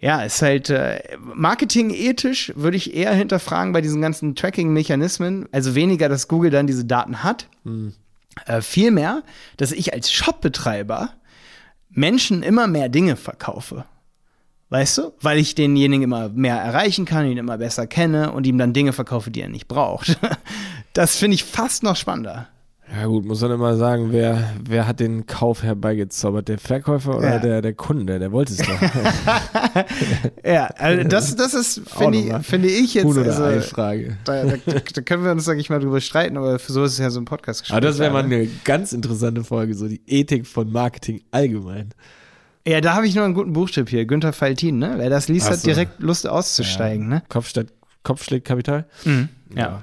ja, 0.00 0.22
ist 0.22 0.40
halt 0.40 0.70
äh, 0.70 1.00
marketingethisch 1.22 2.52
würde 2.57 2.78
ich 2.78 2.94
eher 2.94 3.12
hinterfragen 3.12 3.72
bei 3.72 3.83
diesen 3.83 4.00
ganzen 4.00 4.35
Tracking-Mechanismen. 4.35 5.48
Also 5.52 5.74
weniger, 5.74 6.09
dass 6.09 6.28
Google 6.28 6.50
dann 6.50 6.66
diese 6.66 6.87
Daten 6.87 7.22
hat. 7.22 7.48
Hm. 7.64 7.92
Äh, 8.46 8.62
vielmehr, 8.62 9.22
dass 9.59 9.70
ich 9.70 9.92
als 9.92 10.11
Shopbetreiber 10.11 11.11
Menschen 11.94 12.42
immer 12.42 12.66
mehr 12.66 12.88
Dinge 12.88 13.16
verkaufe. 13.16 13.85
Weißt 14.70 14.98
du? 14.98 15.12
Weil 15.20 15.38
ich 15.38 15.54
denjenigen 15.54 16.02
immer 16.02 16.28
mehr 16.28 16.57
erreichen 16.57 17.04
kann, 17.04 17.26
ihn 17.26 17.38
immer 17.38 17.59
besser 17.59 17.87
kenne 17.87 18.33
und 18.33 18.46
ihm 18.46 18.59
dann 18.59 18.72
Dinge 18.72 18.92
verkaufe, 18.92 19.30
die 19.30 19.40
er 19.40 19.48
nicht 19.48 19.68
braucht. 19.68 20.18
Das 20.92 21.16
finde 21.16 21.35
ich 21.35 21.42
fast 21.42 21.83
noch 21.83 21.96
spannender. 21.96 22.46
Ja 22.92 23.07
gut, 23.07 23.25
muss 23.25 23.40
man 23.40 23.51
immer 23.51 23.77
sagen, 23.77 24.12
wer, 24.12 24.53
wer 24.62 24.87
hat 24.87 25.01
den 25.01 25.27
Kauf 25.27 25.62
herbeigezaubert? 25.62 26.49
Der 26.49 26.59
Verkäufer 26.59 27.16
oder 27.16 27.35
ja. 27.35 27.38
der, 27.38 27.62
der 27.62 27.73
Kunde? 27.73 28.18
Der 28.18 28.31
wollte 28.31 28.53
es 28.53 28.59
doch. 28.59 29.85
ja, 30.44 30.66
also 30.66 31.09
das, 31.09 31.35
das 31.35 31.55
ist, 31.55 31.81
finde 31.87 32.18
ich, 32.18 32.47
finde 32.47 32.68
ich 32.68 32.94
jetzt. 32.94 33.05
Huhn 33.05 33.18
also, 33.18 33.61
Frage. 33.62 34.18
Da, 34.25 34.44
da, 34.44 34.57
da, 34.66 35.01
können 35.03 35.25
wir 35.25 35.33
uns, 35.33 35.44
sag 35.44 35.59
ich 35.59 35.70
mal, 35.70 35.81
drüber 35.81 36.01
streiten, 36.01 36.37
aber 36.37 36.59
für 36.59 36.73
so 36.73 36.85
ist 36.85 36.92
es 36.92 36.99
ja 36.99 37.11
so 37.11 37.20
ein 37.20 37.25
podcast 37.25 37.70
Aber 37.70 37.81
das 37.81 37.99
wäre 37.99 38.12
mal 38.12 38.25
eine 38.25 38.47
ganz 38.64 38.92
interessante 38.92 39.44
Folge, 39.44 39.75
so 39.75 39.88
die 39.88 40.03
Ethik 40.07 40.47
von 40.47 40.70
Marketing 40.70 41.23
allgemein. 41.31 41.90
Ja, 42.66 42.81
da 42.81 42.94
habe 42.94 43.07
ich 43.07 43.14
noch 43.14 43.25
einen 43.25 43.35
guten 43.35 43.53
Buchtipp 43.53 43.88
hier, 43.88 44.05
Günther 44.07 44.33
Faltin, 44.33 44.79
ne? 44.79 44.94
Wer 44.97 45.11
das 45.11 45.29
liest, 45.29 45.47
so. 45.47 45.53
hat 45.53 45.66
direkt 45.66 46.01
Lust 46.01 46.27
auszusteigen, 46.27 47.11
ja. 47.11 47.16
ne? 47.16 47.23
Kopf, 47.29 47.49
statt, 47.49 47.68
Kopf 48.03 48.25
schlägt 48.25 48.47
Kapital. 48.47 48.87
Mhm. 49.05 49.29
Ja. 49.55 49.62
ja. 49.62 49.83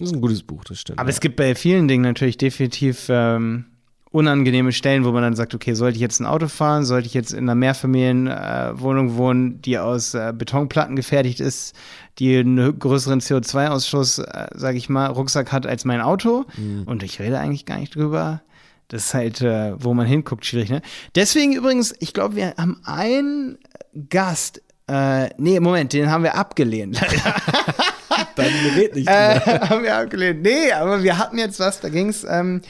Das 0.00 0.08
ist 0.08 0.14
ein 0.14 0.20
gutes 0.20 0.42
Buch, 0.42 0.64
das 0.64 0.80
stimmt. 0.80 0.98
Aber 0.98 1.08
ja. 1.08 1.14
es 1.14 1.20
gibt 1.20 1.36
bei 1.36 1.54
vielen 1.54 1.86
Dingen 1.86 2.02
natürlich 2.02 2.38
definitiv 2.38 3.06
ähm, 3.10 3.66
unangenehme 4.10 4.72
Stellen, 4.72 5.04
wo 5.04 5.12
man 5.12 5.22
dann 5.22 5.36
sagt, 5.36 5.54
okay, 5.54 5.74
sollte 5.74 5.96
ich 5.96 6.00
jetzt 6.00 6.20
ein 6.20 6.26
Auto 6.26 6.48
fahren, 6.48 6.84
sollte 6.84 7.06
ich 7.06 7.14
jetzt 7.14 7.32
in 7.32 7.40
einer 7.40 7.54
Mehrfamilienwohnung 7.54 9.16
wohnen, 9.16 9.62
die 9.62 9.78
aus 9.78 10.14
äh, 10.14 10.32
Betonplatten 10.34 10.96
gefertigt 10.96 11.38
ist, 11.38 11.76
die 12.18 12.38
einen 12.38 12.78
größeren 12.78 13.20
CO2-Ausschuss, 13.20 14.18
äh, 14.18 14.48
sage 14.54 14.78
ich 14.78 14.88
mal, 14.88 15.06
Rucksack 15.06 15.52
hat 15.52 15.66
als 15.66 15.84
mein 15.84 16.00
Auto. 16.00 16.44
Mhm. 16.56 16.84
Und 16.86 17.02
ich 17.02 17.20
rede 17.20 17.38
eigentlich 17.38 17.66
gar 17.66 17.78
nicht 17.78 17.94
drüber. 17.94 18.42
Das 18.88 19.06
ist 19.06 19.14
halt, 19.14 19.40
äh, 19.42 19.74
wo 19.78 19.94
man 19.94 20.06
hinguckt, 20.06 20.44
schwierig, 20.44 20.70
ne? 20.70 20.82
Deswegen 21.14 21.52
übrigens, 21.52 21.94
ich 22.00 22.12
glaube, 22.12 22.34
wir 22.34 22.54
haben 22.56 22.80
einen 22.84 23.58
Gast, 24.08 24.62
äh, 24.88 25.28
nee, 25.38 25.60
Moment, 25.60 25.92
den 25.92 26.10
haben 26.10 26.24
wir 26.24 26.34
abgelehnt. 26.34 27.00
Dann 28.36 28.46
red 28.76 28.94
nicht. 28.94 29.08
Äh, 29.08 29.40
haben 29.68 29.82
wir 29.82 29.96
abgelehnt. 29.96 30.42
Nee, 30.42 30.72
aber 30.72 31.02
wir 31.02 31.18
hatten 31.18 31.38
jetzt 31.38 31.60
was, 31.60 31.80
da 31.80 31.88
ging 31.88 32.08
es. 32.08 32.24
Ähm, 32.24 32.62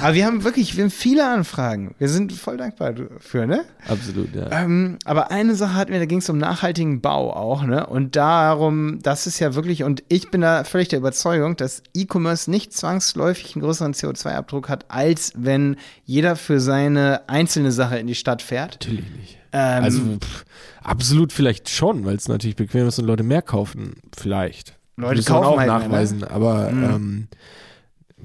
aber 0.00 0.14
wir 0.14 0.26
haben 0.26 0.44
wirklich, 0.44 0.76
wir 0.76 0.84
haben 0.84 0.90
viele 0.90 1.28
Anfragen. 1.28 1.94
Wir 1.98 2.08
sind 2.08 2.32
voll 2.32 2.56
dankbar 2.56 2.94
für, 3.18 3.46
ne? 3.46 3.64
Absolut, 3.88 4.34
ja. 4.34 4.50
Ähm, 4.62 4.98
aber 5.04 5.30
eine 5.30 5.54
Sache 5.54 5.74
hatten 5.74 5.92
wir, 5.92 5.98
da 5.98 6.06
ging 6.06 6.18
es 6.18 6.28
um 6.28 6.38
nachhaltigen 6.38 7.00
Bau 7.00 7.32
auch, 7.34 7.64
ne? 7.64 7.86
Und 7.86 8.16
darum, 8.16 9.00
das 9.02 9.26
ist 9.26 9.38
ja 9.38 9.54
wirklich, 9.54 9.82
und 9.82 10.02
ich 10.08 10.30
bin 10.30 10.40
da 10.40 10.64
völlig 10.64 10.88
der 10.88 11.00
Überzeugung, 11.00 11.56
dass 11.56 11.82
E-Commerce 11.94 12.50
nicht 12.50 12.72
zwangsläufig 12.72 13.54
einen 13.54 13.64
größeren 13.64 13.94
CO2-Abdruck 13.94 14.68
hat, 14.68 14.86
als 14.88 15.32
wenn 15.36 15.76
jeder 16.04 16.36
für 16.36 16.60
seine 16.60 17.28
einzelne 17.28 17.72
Sache 17.72 17.98
in 17.98 18.06
die 18.06 18.14
Stadt 18.14 18.42
fährt. 18.42 18.78
Natürlich 18.80 19.10
nicht. 19.18 19.38
Ähm, 19.52 19.84
also 19.84 20.00
pff, 20.00 20.44
absolut 20.82 21.32
vielleicht 21.32 21.68
schon, 21.68 22.04
weil 22.04 22.16
es 22.16 22.28
natürlich 22.28 22.56
bequem 22.56 22.86
ist 22.86 22.98
und 22.98 23.06
Leute 23.06 23.22
mehr 23.22 23.42
kaufen. 23.42 23.94
Vielleicht 24.16 24.74
Leute 24.96 25.16
Muss 25.16 25.28
man 25.28 25.42
kaufen 25.42 25.46
auch 25.54 25.58
halt 25.58 25.68
mehr, 25.70 25.78
ne? 25.78 25.84
nachweisen. 25.88 26.24
Aber 26.24 26.68
ähm, 26.70 27.28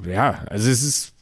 ja, 0.06 0.40
also 0.50 0.70
es 0.70 0.84
ist 0.84 1.14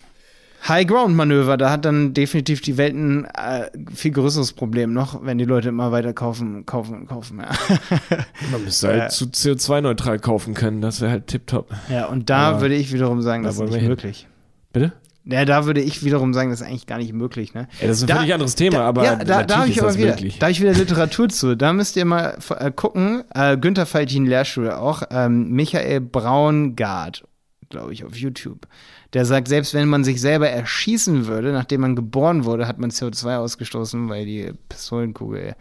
High-Ground-Manöver, 0.67 1.57
da 1.57 1.69
hat 1.69 1.85
dann 1.85 2.13
definitiv 2.15 2.61
die 2.61 2.77
Welt 2.77 2.95
ein 2.95 3.25
äh, 3.25 3.69
viel 3.93 4.11
größeres 4.11 4.53
Problem 4.53 4.93
noch, 4.93 5.23
wenn 5.23 5.37
die 5.37 5.45
Leute 5.45 5.69
immer 5.69 5.91
weiter 5.91 6.13
kaufen, 6.13 6.65
kaufen 6.65 6.95
und 6.95 7.07
kaufen. 7.07 7.39
Ja, 7.39 7.49
Man 8.51 8.63
müsste 8.63 8.87
halt 8.87 9.11
zu 9.11 9.25
CO2-neutral 9.25 10.17
kaufen 10.19 10.55
können, 10.55 10.81
das 10.81 11.01
wäre 11.01 11.11
halt 11.11 11.27
tipptopp. 11.27 11.69
ja 11.89 12.07
und 12.07 12.29
da 12.31 12.49
Aber 12.49 12.61
würde 12.61 12.75
ich 12.75 12.91
wiederum 12.91 13.21
sagen, 13.21 13.43
da 13.43 13.49
das 13.49 13.59
ist 13.59 13.69
nicht 13.71 13.87
möglich. 13.87 14.27
Bitte? 14.73 14.93
Ja, 15.27 15.43
da 15.43 15.65
würde 15.65 15.81
ich 15.81 16.03
wiederum 16.03 16.33
sagen, 16.35 16.51
das 16.51 16.61
ist 16.61 16.67
eigentlich 16.67 16.85
gar 16.85 16.99
nicht 16.99 17.11
möglich. 17.11 17.53
Ne? 17.55 17.67
Ja, 17.81 17.87
das 17.87 17.97
ist 17.97 18.03
ein 18.03 18.07
Da- 18.07 18.17
völlig 18.17 18.33
anderes 18.33 18.53
Thema, 18.55 18.77
da, 18.77 18.87
aber 18.87 19.03
ja, 19.03 19.15
da, 19.15 19.43
da 19.43 19.57
habe 19.59 19.69
ich 19.69 19.81
aber 19.81 19.95
wieder, 19.97 20.11
möglich. 20.11 20.37
da 20.37 20.49
ich 20.49 20.61
wieder 20.61 20.73
Literatur 20.73 21.29
zu. 21.29 21.55
Da 21.57 21.73
müsst 21.73 21.95
ihr 21.95 22.05
mal 22.05 22.37
äh, 22.59 22.71
gucken. 22.71 23.23
Äh, 23.33 23.57
Günther 23.57 23.87
Faltin 23.87 24.27
Lehrschule 24.27 24.77
auch. 24.77 25.01
Ähm, 25.09 25.49
Michael 25.51 26.01
Braungart, 26.01 27.23
glaube 27.69 27.91
ich, 27.93 28.03
auf 28.05 28.15
YouTube. 28.15 28.67
Der 29.13 29.25
sagt, 29.25 29.47
selbst 29.47 29.73
wenn 29.73 29.87
man 29.87 30.03
sich 30.03 30.21
selber 30.21 30.49
erschießen 30.49 31.25
würde, 31.25 31.53
nachdem 31.53 31.81
man 31.81 31.95
geboren 31.95 32.45
wurde, 32.45 32.67
hat 32.67 32.77
man 32.77 32.91
CO2 32.91 33.37
ausgestoßen, 33.37 34.09
weil 34.09 34.25
die 34.25 34.51
Pistolenkugel 34.69 35.55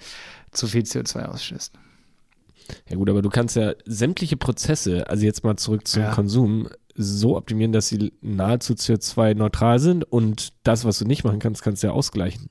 zu 0.50 0.66
viel 0.66 0.82
CO2 0.82 1.24
ausstößt. 1.24 1.72
Ja 2.88 2.96
gut, 2.96 3.08
aber 3.10 3.22
du 3.22 3.28
kannst 3.30 3.56
ja 3.56 3.72
sämtliche 3.86 4.36
Prozesse, 4.36 5.08
also 5.08 5.24
jetzt 5.24 5.44
mal 5.44 5.56
zurück 5.56 5.86
zum 5.86 6.02
Ja. 6.02 6.10
Konsum, 6.12 6.68
so 6.94 7.36
optimieren, 7.36 7.72
dass 7.72 7.88
sie 7.88 8.12
nahezu 8.20 8.74
CO2-neutral 8.74 9.78
sind 9.78 10.04
und 10.04 10.52
das, 10.62 10.84
was 10.84 10.98
du 10.98 11.04
nicht 11.04 11.24
machen 11.24 11.38
kannst, 11.38 11.62
kannst 11.62 11.82
du 11.82 11.88
ja 11.88 11.92
ausgleichen. 11.92 12.50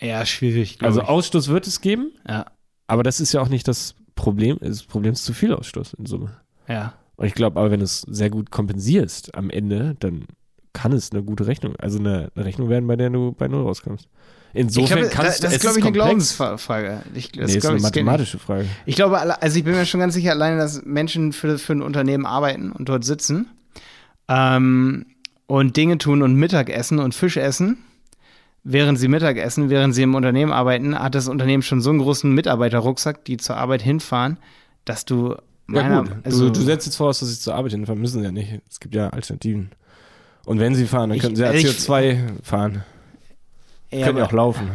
Ja, 0.00 0.26
schwierig. 0.26 0.78
Also 0.82 1.02
ich. 1.02 1.08
Ausstoß 1.08 1.48
wird 1.48 1.66
es 1.66 1.80
geben, 1.80 2.12
ja, 2.28 2.46
aber 2.86 3.02
das 3.02 3.20
ist 3.20 3.32
ja 3.32 3.40
auch 3.40 3.48
nicht 3.48 3.68
das 3.68 3.94
Problem. 4.14 4.58
Das 4.60 4.82
Problem 4.82 5.12
ist 5.12 5.24
zu 5.24 5.32
viel 5.32 5.54
Ausstoß 5.54 5.94
in 5.94 6.06
Summe. 6.06 6.36
ja. 6.68 6.94
Und 7.16 7.26
ich 7.26 7.34
glaube, 7.34 7.60
aber 7.60 7.70
wenn 7.70 7.80
du 7.80 7.84
es 7.84 8.00
sehr 8.00 8.30
gut 8.30 8.50
kompensierst 8.50 9.34
am 9.36 9.50
Ende, 9.50 9.94
dann 10.00 10.24
kann 10.72 10.92
es 10.92 11.12
eine 11.12 11.22
gute 11.22 11.46
Rechnung, 11.46 11.76
also 11.76 11.98
eine, 11.98 12.32
eine 12.34 12.44
Rechnung 12.44 12.68
werden, 12.68 12.86
bei 12.86 12.96
der 12.96 13.10
du 13.10 13.32
bei 13.32 13.48
Null 13.48 13.62
rauskommst. 13.62 14.08
Insofern 14.54 14.98
ich 14.98 15.10
glaube, 15.10 15.14
kannst 15.24 15.42
da, 15.42 15.48
das 15.48 15.50
du, 15.50 15.56
ist, 15.56 15.56
es 15.56 15.60
glaube 15.62 15.78
ich, 15.78 15.84
eine. 15.86 15.92
Glaubensfrage. 15.92 17.02
Ich, 17.14 17.32
das 17.32 17.50
Nee, 17.50 17.56
ist 17.58 17.66
eine 17.66 17.76
ich, 17.76 17.82
das 17.82 17.90
mathematische 17.90 18.38
Frage. 18.38 18.66
Ich 18.84 18.96
glaube, 18.96 19.18
also 19.42 19.58
ich 19.58 19.64
bin 19.64 19.74
mir 19.74 19.86
schon 19.86 20.00
ganz 20.00 20.14
sicher 20.14 20.32
alleine, 20.32 20.58
dass 20.58 20.84
Menschen 20.84 21.32
für, 21.32 21.58
für 21.58 21.72
ein 21.72 21.82
Unternehmen 21.82 22.26
arbeiten 22.26 22.70
und 22.72 22.88
dort 22.88 23.04
sitzen 23.04 23.48
ähm, 24.28 25.06
und 25.46 25.76
Dinge 25.76 25.98
tun 25.98 26.22
und 26.22 26.34
Mittag 26.36 26.70
essen 26.70 26.98
und 26.98 27.14
Fisch 27.14 27.36
essen. 27.36 27.78
Während 28.64 28.98
sie 28.98 29.08
Mittag 29.08 29.38
essen, 29.38 29.70
während 29.70 29.92
sie 29.94 30.02
im 30.02 30.14
Unternehmen 30.14 30.52
arbeiten, 30.52 30.96
hat 30.96 31.16
das 31.16 31.26
Unternehmen 31.28 31.62
schon 31.64 31.80
so 31.80 31.90
einen 31.90 31.98
großen 31.98 32.32
Mitarbeiterrucksack, 32.32 33.24
die 33.24 33.36
zur 33.36 33.56
Arbeit 33.56 33.82
hinfahren, 33.82 34.36
dass 34.84 35.04
du 35.04 35.30
Ja 35.30 35.38
meiner, 35.66 36.02
gut, 36.04 36.12
also 36.22 36.46
du, 36.46 36.52
du 36.52 36.60
setzt 36.60 36.86
jetzt 36.86 36.96
voraus, 36.96 37.18
dass 37.18 37.28
sie 37.30 37.40
zur 37.40 37.54
Arbeit 37.56 37.72
hinfahren, 37.72 38.00
müssen 38.00 38.20
sie 38.20 38.24
ja 38.24 38.30
nicht. 38.30 38.60
Es 38.70 38.78
gibt 38.78 38.94
ja 38.94 39.08
Alternativen. 39.10 39.70
Und 40.44 40.60
wenn 40.60 40.76
sie 40.76 40.86
fahren, 40.86 41.08
dann 41.10 41.16
Ich- 41.16 41.22
können 41.24 41.34
sie 41.34 41.42
ja 41.42 41.48
also 41.48 41.66
ich- 41.66 41.76
CO2 41.76 42.18
fahren. 42.44 42.84
Ja, 43.92 44.06
können 44.06 44.18
ja 44.18 44.24
auch 44.24 44.32
laufen. 44.32 44.70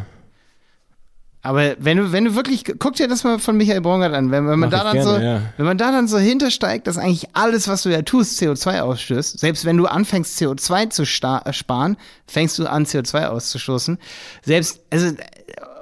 aber 1.43 1.75
wenn 1.79 1.97
du, 1.97 2.11
wenn 2.11 2.25
du 2.25 2.35
wirklich, 2.35 2.65
guck 2.77 2.95
dir 2.95 3.07
das 3.07 3.23
mal 3.23 3.39
von 3.39 3.55
Michael 3.55 3.79
Braungart 3.81 4.13
an, 4.13 4.31
wenn, 4.31 4.47
wenn 4.47 4.59
man 4.59 4.69
Mach 4.69 4.83
da 4.83 4.83
dann 4.91 5.01
so, 5.03 5.11
gerne, 5.11 5.25
ja. 5.25 5.41
Wenn 5.55 5.65
man 5.65 5.77
da 5.77 5.91
dann 5.91 6.07
so 6.07 6.17
hintersteigt, 6.17 6.87
dass 6.87 6.97
eigentlich 6.97 7.29
alles, 7.33 7.67
was 7.69 7.83
du 7.83 7.89
ja 7.89 8.01
tust, 8.01 8.41
CO2 8.41 8.81
ausstößt, 8.81 9.39
selbst 9.39 9.63
wenn 9.63 9.77
du 9.77 9.85
anfängst, 9.85 10.37
CO2 10.41 10.89
zu 10.89 11.03
äh, 11.03 11.53
sparen, 11.53 11.95
fängst 12.25 12.59
du 12.59 12.67
an, 12.67 12.85
CO2 12.85 13.27
auszustoßen. 13.27 13.97
Selbst, 14.43 14.81
also, 14.91 15.13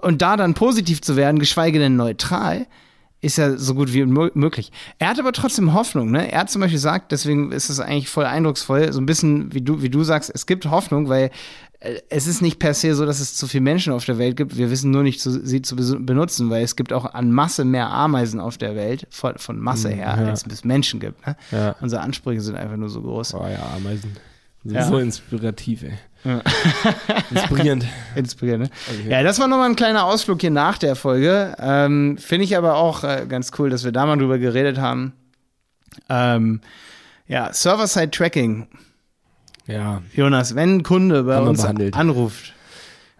und 0.03 0.21
da 0.21 0.37
dann 0.37 0.53
positiv 0.53 1.01
zu 1.01 1.15
werden, 1.15 1.39
geschweige 1.39 1.79
denn 1.79 1.95
neutral, 1.95 2.67
ist 3.21 3.37
ja 3.39 3.57
so 3.57 3.73
gut 3.73 3.91
wie 3.91 4.03
mö- 4.03 4.29
möglich. 4.35 4.71
Er 4.99 5.07
hat 5.09 5.19
aber 5.19 5.31
trotzdem 5.31 5.73
Hoffnung, 5.73 6.11
ne? 6.11 6.31
Er 6.31 6.41
hat 6.41 6.51
zum 6.51 6.61
Beispiel 6.61 6.75
gesagt, 6.77 7.11
deswegen 7.11 7.51
ist 7.51 7.69
es 7.71 7.79
eigentlich 7.79 8.07
voll 8.09 8.25
eindrucksvoll, 8.25 8.93
so 8.93 9.01
ein 9.01 9.07
bisschen, 9.07 9.51
wie 9.51 9.61
du, 9.61 9.81
wie 9.81 9.89
du 9.89 10.03
sagst, 10.03 10.29
es 10.31 10.45
gibt 10.45 10.67
Hoffnung, 10.67 11.09
weil 11.09 11.31
es 12.09 12.27
ist 12.27 12.41
nicht 12.41 12.59
per 12.59 12.73
se 12.73 12.95
so, 12.95 13.05
dass 13.05 13.19
es 13.19 13.35
zu 13.35 13.47
viele 13.47 13.63
Menschen 13.63 13.93
auf 13.93 14.05
der 14.05 14.17
Welt 14.17 14.37
gibt. 14.37 14.57
Wir 14.57 14.69
wissen 14.71 14.91
nur 14.91 15.03
nicht, 15.03 15.21
zu, 15.21 15.31
sie 15.31 15.61
zu 15.61 15.75
benutzen, 15.75 16.49
weil 16.49 16.63
es 16.63 16.75
gibt 16.75 16.93
auch 16.93 17.13
an 17.13 17.31
Masse 17.31 17.65
mehr 17.65 17.89
Ameisen 17.89 18.39
auf 18.39 18.57
der 18.57 18.75
Welt, 18.75 19.07
von, 19.09 19.37
von 19.37 19.59
Masse 19.59 19.89
her, 19.89 20.17
ja. 20.19 20.29
als 20.29 20.45
es 20.45 20.63
Menschen 20.63 20.99
gibt. 20.99 21.25
Ne? 21.25 21.35
Ja. 21.51 21.75
Unsere 21.81 22.01
Ansprüche 22.01 22.41
sind 22.41 22.55
einfach 22.55 22.77
nur 22.77 22.89
so 22.89 23.01
groß. 23.01 23.35
Oh 23.35 23.47
ja, 23.47 23.73
Ameisen. 23.75 24.15
Sind 24.63 24.75
Ja. 24.75 24.87
So 24.87 24.97
inspirativ, 24.97 25.83
ey. 25.83 25.93
Inspirierend. 27.31 27.85
Inspirierend, 28.15 28.63
ne? 28.63 28.69
Okay. 28.87 29.11
Ja, 29.11 29.23
das 29.23 29.39
war 29.39 29.47
nochmal 29.47 29.69
ein 29.69 29.75
kleiner 29.75 30.05
Ausflug 30.05 30.41
hier 30.41 30.49
nach 30.49 30.79
der 30.79 30.95
Folge. 30.95 31.55
Ähm, 31.59 32.17
Finde 32.17 32.45
ich 32.45 32.57
aber 32.57 32.75
auch 32.75 33.03
äh, 33.03 33.25
ganz 33.29 33.51
cool, 33.59 33.69
dass 33.69 33.83
wir 33.83 33.91
da 33.91 34.05
mal 34.05 34.17
drüber 34.17 34.39
geredet 34.39 34.79
haben. 34.79 35.13
Ähm, 36.09 36.61
ja, 37.27 37.53
Server-Side-Tracking. 37.53 38.67
Ja, 39.67 40.01
Jonas, 40.13 40.55
wenn 40.55 40.77
ein 40.77 40.83
Kunde 40.83 41.23
bei 41.23 41.39
uns 41.39 41.61
behandelt. 41.61 41.95
anruft, 41.95 42.53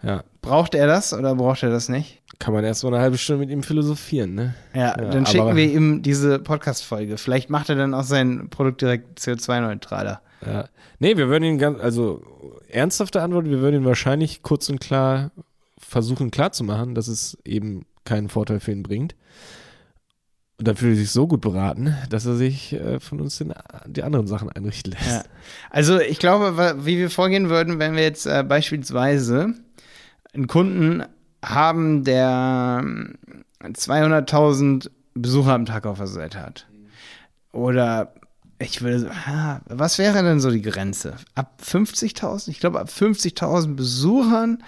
ja. 0.02 0.22
braucht 0.42 0.74
er 0.74 0.86
das 0.86 1.12
oder 1.12 1.34
braucht 1.34 1.62
er 1.62 1.70
das 1.70 1.88
nicht? 1.88 2.22
Kann 2.38 2.52
man 2.52 2.64
erst 2.64 2.84
mal 2.84 2.92
eine 2.92 3.02
halbe 3.02 3.18
Stunde 3.18 3.40
mit 3.40 3.50
ihm 3.50 3.62
philosophieren, 3.62 4.34
ne? 4.34 4.54
Ja, 4.74 4.94
Ja, 4.98 5.10
dann 5.10 5.26
schicken 5.26 5.56
wir 5.56 5.64
ihm 5.64 6.02
diese 6.02 6.38
Podcast-Folge. 6.38 7.16
Vielleicht 7.16 7.50
macht 7.50 7.70
er 7.70 7.76
dann 7.76 7.94
auch 7.94 8.02
sein 8.02 8.48
Produkt 8.50 8.82
direkt 8.82 9.18
CO2-neutraler. 9.18 10.20
Ja. 10.44 10.68
Nee, 10.98 11.16
wir 11.16 11.28
würden 11.28 11.44
ihn 11.44 11.58
ganz, 11.58 11.80
also 11.80 12.22
ernsthafte 12.68 13.22
Antwort, 13.22 13.46
wir 13.46 13.60
würden 13.60 13.82
ihn 13.82 13.84
wahrscheinlich 13.84 14.42
kurz 14.42 14.68
und 14.68 14.80
klar 14.80 15.30
versuchen 15.78 16.30
klarzumachen, 16.30 16.94
dass 16.94 17.08
es 17.08 17.38
eben 17.44 17.86
keinen 18.04 18.28
Vorteil 18.28 18.60
für 18.60 18.72
ihn 18.72 18.82
bringt. 18.82 19.14
Und 20.58 20.66
dann 20.68 20.76
fühlt 20.76 20.94
er 20.94 21.00
sich 21.00 21.10
so 21.10 21.26
gut 21.26 21.42
beraten, 21.42 21.94
dass 22.08 22.24
er 22.24 22.34
sich 22.36 22.72
äh, 22.72 22.98
von 22.98 23.20
uns 23.20 23.36
den, 23.36 23.52
die 23.86 24.02
anderen 24.02 24.26
Sachen 24.26 24.50
einrichten 24.50 24.92
lässt. 24.92 25.06
Ja. 25.06 25.22
Also 25.70 26.00
ich 26.00 26.18
glaube, 26.18 26.76
wie 26.84 26.96
wir 26.96 27.10
vorgehen 27.10 27.50
würden, 27.50 27.78
wenn 27.78 27.94
wir 27.94 28.02
jetzt 28.02 28.26
äh, 28.26 28.42
beispielsweise 28.42 29.54
einen 30.32 30.46
Kunden 30.46 31.04
haben, 31.44 32.04
der 32.04 32.80
ähm, 32.82 33.14
200.000 33.62 34.90
Besucher 35.14 35.52
am 35.52 35.66
Tag 35.66 35.86
auf 35.86 35.98
der 35.98 36.06
Seite 36.06 36.40
hat. 36.40 36.66
Oder 37.52 38.14
ich 38.58 38.82
würde, 38.82 39.10
ah, 39.26 39.60
was 39.66 39.98
wäre 39.98 40.22
denn 40.22 40.40
so 40.40 40.50
die 40.50 40.62
Grenze? 40.62 41.16
Ab 41.34 41.60
50.000? 41.62 42.48
Ich 42.48 42.60
glaube, 42.60 42.80
ab 42.80 42.88
50.000 42.88 43.74
Besuchern, 43.74 44.62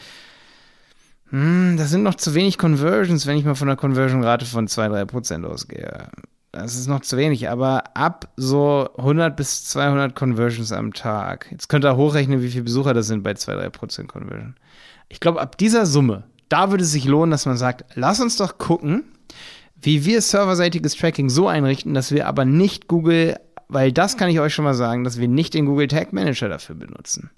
hm, 1.30 1.76
das 1.76 1.90
sind 1.90 2.02
noch 2.02 2.14
zu 2.14 2.34
wenig 2.34 2.58
Conversions, 2.58 3.26
wenn 3.26 3.36
ich 3.36 3.44
mal 3.44 3.54
von 3.54 3.68
einer 3.68 3.76
Conversion-Rate 3.76 4.46
von 4.46 4.66
2-3% 4.66 5.44
ausgehe. 5.44 6.08
Das 6.52 6.74
ist 6.74 6.86
noch 6.86 7.00
zu 7.00 7.16
wenig, 7.16 7.48
aber 7.50 7.84
ab 7.94 8.32
so 8.36 8.88
100 8.96 9.36
bis 9.36 9.64
200 9.66 10.14
Conversions 10.16 10.72
am 10.72 10.94
Tag. 10.94 11.46
Jetzt 11.50 11.68
könnt 11.68 11.84
ihr 11.84 11.96
hochrechnen, 11.96 12.40
wie 12.42 12.48
viele 12.48 12.64
Besucher 12.64 12.94
das 12.94 13.06
sind 13.06 13.22
bei 13.22 13.32
2-3% 13.32 14.06
Conversion. 14.06 14.56
Ich 15.08 15.20
glaube, 15.20 15.40
ab 15.40 15.58
dieser 15.58 15.84
Summe, 15.84 16.24
da 16.48 16.70
würde 16.70 16.84
es 16.84 16.92
sich 16.92 17.04
lohnen, 17.04 17.30
dass 17.30 17.44
man 17.44 17.58
sagt, 17.58 17.84
lass 17.94 18.20
uns 18.20 18.36
doch 18.36 18.56
gucken, 18.56 19.04
wie 19.80 20.04
wir 20.06 20.22
serverseitiges 20.22 20.96
Tracking 20.96 21.28
so 21.28 21.48
einrichten, 21.48 21.94
dass 21.94 22.10
wir 22.12 22.26
aber 22.26 22.44
nicht 22.44 22.88
Google, 22.88 23.36
weil 23.68 23.92
das 23.92 24.16
kann 24.16 24.30
ich 24.30 24.40
euch 24.40 24.54
schon 24.54 24.64
mal 24.64 24.74
sagen, 24.74 25.04
dass 25.04 25.18
wir 25.18 25.28
nicht 25.28 25.54
den 25.54 25.66
Google 25.66 25.88
Tag 25.88 26.12
Manager 26.12 26.48
dafür 26.48 26.74
benutzen, 26.74 27.30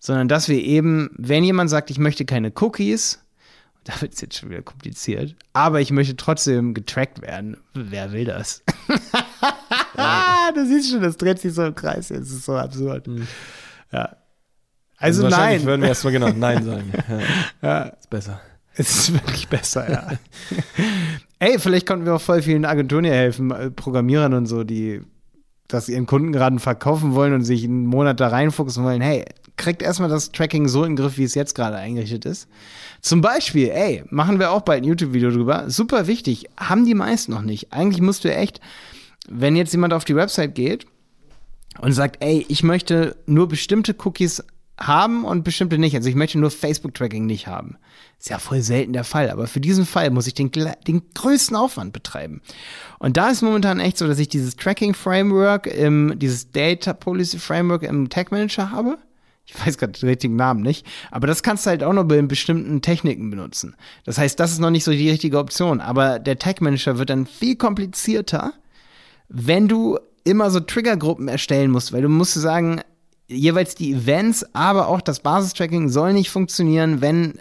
sondern 0.00 0.26
dass 0.26 0.48
wir 0.48 0.60
eben, 0.60 1.10
wenn 1.16 1.44
jemand 1.44 1.70
sagt, 1.70 1.90
ich 1.90 1.98
möchte 1.98 2.24
keine 2.24 2.52
Cookies, 2.56 3.20
da 3.84 4.00
wird 4.00 4.14
es 4.14 4.20
jetzt 4.20 4.38
schon 4.38 4.50
wieder 4.50 4.62
kompliziert, 4.62 5.36
aber 5.52 5.80
ich 5.80 5.92
möchte 5.92 6.16
trotzdem 6.16 6.74
getrackt 6.74 7.22
werden, 7.22 7.56
wer 7.74 8.10
will 8.12 8.24
das? 8.24 8.62
du 10.54 10.66
siehst 10.66 10.90
schon, 10.90 11.02
das 11.02 11.16
dreht 11.16 11.38
sich 11.38 11.54
so 11.54 11.64
im 11.64 11.74
Kreis, 11.74 12.08
das 12.08 12.30
ist 12.30 12.44
so 12.44 12.56
absurd. 12.56 13.08
Ja. 13.92 14.16
Also 14.98 15.22
wahrscheinlich 15.22 15.60
nein, 15.60 15.66
würden 15.66 15.80
wir 15.82 15.88
erstmal 15.88 16.12
genau 16.12 16.28
Nein 16.28 16.64
sagen. 16.64 16.92
Ja, 17.62 17.68
ja, 17.68 17.82
ist 17.84 18.10
besser. 18.10 18.40
es 18.74 18.90
ist 18.90 19.12
wirklich 19.14 19.48
besser, 19.48 19.90
ja. 19.90 20.08
Ey, 21.38 21.58
vielleicht 21.58 21.86
konnten 21.86 22.04
wir 22.04 22.14
auch 22.14 22.20
voll 22.20 22.42
vielen 22.42 22.66
Agenturen 22.66 23.04
hier 23.04 23.14
helfen, 23.14 23.50
äh, 23.50 23.70
Programmierern 23.70 24.34
und 24.34 24.44
so, 24.44 24.62
die 24.62 25.00
das 25.68 25.88
ihren 25.88 26.04
Kunden 26.04 26.32
gerade 26.32 26.58
verkaufen 26.58 27.14
wollen 27.14 27.32
und 27.32 27.44
sich 27.44 27.64
einen 27.64 27.86
Monat 27.86 28.20
da 28.20 28.28
reinfuchsen 28.28 28.84
wollen. 28.84 29.00
Hey, 29.00 29.24
kriegt 29.60 29.82
erstmal 29.82 30.08
das 30.08 30.32
Tracking 30.32 30.66
so 30.68 30.84
in 30.84 30.92
den 30.92 30.96
Griff, 30.96 31.18
wie 31.18 31.24
es 31.24 31.34
jetzt 31.34 31.54
gerade 31.54 31.76
eingerichtet 31.76 32.24
ist. 32.24 32.48
Zum 33.02 33.20
Beispiel, 33.20 33.68
ey, 33.68 34.02
machen 34.10 34.38
wir 34.38 34.50
auch 34.50 34.62
bald 34.62 34.82
ein 34.82 34.88
YouTube-Video 34.88 35.30
drüber. 35.30 35.68
Super 35.68 36.06
wichtig, 36.06 36.46
haben 36.56 36.86
die 36.86 36.94
meisten 36.94 37.32
noch 37.32 37.42
nicht. 37.42 37.72
Eigentlich 37.72 38.00
musst 38.00 38.24
du 38.24 38.34
echt, 38.34 38.60
wenn 39.28 39.56
jetzt 39.56 39.72
jemand 39.72 39.92
auf 39.92 40.04
die 40.04 40.16
Website 40.16 40.54
geht 40.54 40.86
und 41.78 41.92
sagt, 41.92 42.24
ey, 42.24 42.44
ich 42.48 42.62
möchte 42.62 43.16
nur 43.26 43.48
bestimmte 43.48 43.94
Cookies 44.02 44.42
haben 44.78 45.26
und 45.26 45.44
bestimmte 45.44 45.76
nicht. 45.76 45.94
Also 45.94 46.08
ich 46.08 46.14
möchte 46.14 46.38
nur 46.38 46.50
Facebook-Tracking 46.50 47.26
nicht 47.26 47.46
haben. 47.46 47.76
Ist 48.18 48.30
ja 48.30 48.38
voll 48.38 48.62
selten 48.62 48.94
der 48.94 49.04
Fall, 49.04 49.30
aber 49.30 49.46
für 49.46 49.60
diesen 49.60 49.84
Fall 49.84 50.10
muss 50.10 50.26
ich 50.26 50.32
den, 50.32 50.50
den 50.86 51.02
größten 51.14 51.54
Aufwand 51.54 51.92
betreiben. 51.92 52.40
Und 52.98 53.18
da 53.18 53.28
ist 53.28 53.42
momentan 53.42 53.78
echt 53.78 53.98
so, 53.98 54.06
dass 54.06 54.18
ich 54.18 54.28
dieses 54.28 54.56
Tracking-Framework, 54.56 55.70
dieses 56.18 56.50
Data 56.50 56.94
Policy 56.94 57.38
Framework 57.38 57.82
im 57.82 58.08
Tag 58.08 58.32
Manager 58.32 58.70
habe. 58.70 58.98
Ich 59.52 59.66
weiß 59.66 59.78
gerade 59.78 59.98
den 59.98 60.08
richtigen 60.08 60.36
Namen 60.36 60.62
nicht, 60.62 60.86
aber 61.10 61.26
das 61.26 61.42
kannst 61.42 61.66
du 61.66 61.70
halt 61.70 61.82
auch 61.82 61.92
nur 61.92 62.04
bei 62.04 62.22
bestimmten 62.22 62.82
Techniken 62.82 63.30
benutzen. 63.30 63.74
Das 64.04 64.16
heißt, 64.16 64.38
das 64.38 64.52
ist 64.52 64.60
noch 64.60 64.70
nicht 64.70 64.84
so 64.84 64.92
die 64.92 65.10
richtige 65.10 65.38
Option, 65.38 65.80
aber 65.80 66.18
der 66.18 66.38
Tag 66.38 66.60
Manager 66.60 66.98
wird 66.98 67.10
dann 67.10 67.26
viel 67.26 67.56
komplizierter, 67.56 68.52
wenn 69.28 69.66
du 69.66 69.98
immer 70.24 70.50
so 70.50 70.60
Triggergruppen 70.60 71.28
erstellen 71.28 71.70
musst, 71.70 71.92
weil 71.92 72.02
du 72.02 72.08
musst 72.08 72.34
sagen, 72.34 72.80
jeweils 73.26 73.74
die 73.74 73.92
Events, 73.92 74.44
aber 74.54 74.88
auch 74.88 75.00
das 75.00 75.20
Basistracking 75.20 75.88
soll 75.88 76.12
nicht 76.12 76.30
funktionieren, 76.30 77.00
wenn 77.00 77.38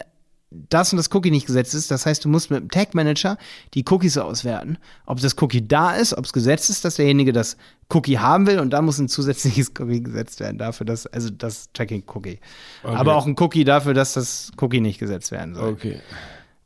das 0.52 0.92
und 0.92 0.98
das 0.98 1.14
Cookie 1.14 1.32
nicht 1.32 1.46
gesetzt 1.46 1.76
ist. 1.76 1.92
Das 1.92 2.06
heißt, 2.06 2.26
du 2.26 2.30
musst 2.30 2.50
mit 2.50 2.60
dem 2.60 2.70
Tag 2.70 2.96
Manager 2.96 3.38
die 3.74 3.86
Cookies 3.88 4.18
auswerten. 4.18 4.78
Ob 5.06 5.20
das 5.20 5.40
Cookie 5.42 5.68
da 5.68 5.92
ist, 5.92 6.18
ob 6.18 6.26
es 6.26 6.34
gesetzt 6.34 6.70
ist, 6.70 6.84
dass 6.84 6.96
derjenige 6.96 7.34
das 7.34 7.58
Cookie 7.90 8.18
haben 8.18 8.48
will 8.48 8.60
und 8.60 8.72
da 8.72 8.82
muss 8.82 8.98
ein 8.98 9.08
zusätzliches 9.08 9.74
Cookie 9.80 10.02
gesetzt 10.02 10.40
werden 10.40 10.58
dafür, 10.58 10.86
dass, 10.86 11.06
also 11.08 11.30
das 11.30 11.72
Tracking 11.74 12.04
Cookie. 12.08 12.40
Okay. 12.84 12.96
Aber 12.96 13.16
auch 13.16 13.28
ein 13.28 13.36
Cookie 13.40 13.64
dafür, 13.64 13.94
dass 13.94 14.14
das 14.14 14.52
Cookie 14.60 14.82
nicht 14.82 15.00
gesetzt 15.00 15.32
werden 15.32 15.56
soll. 15.56 15.74
Okay. 15.74 16.02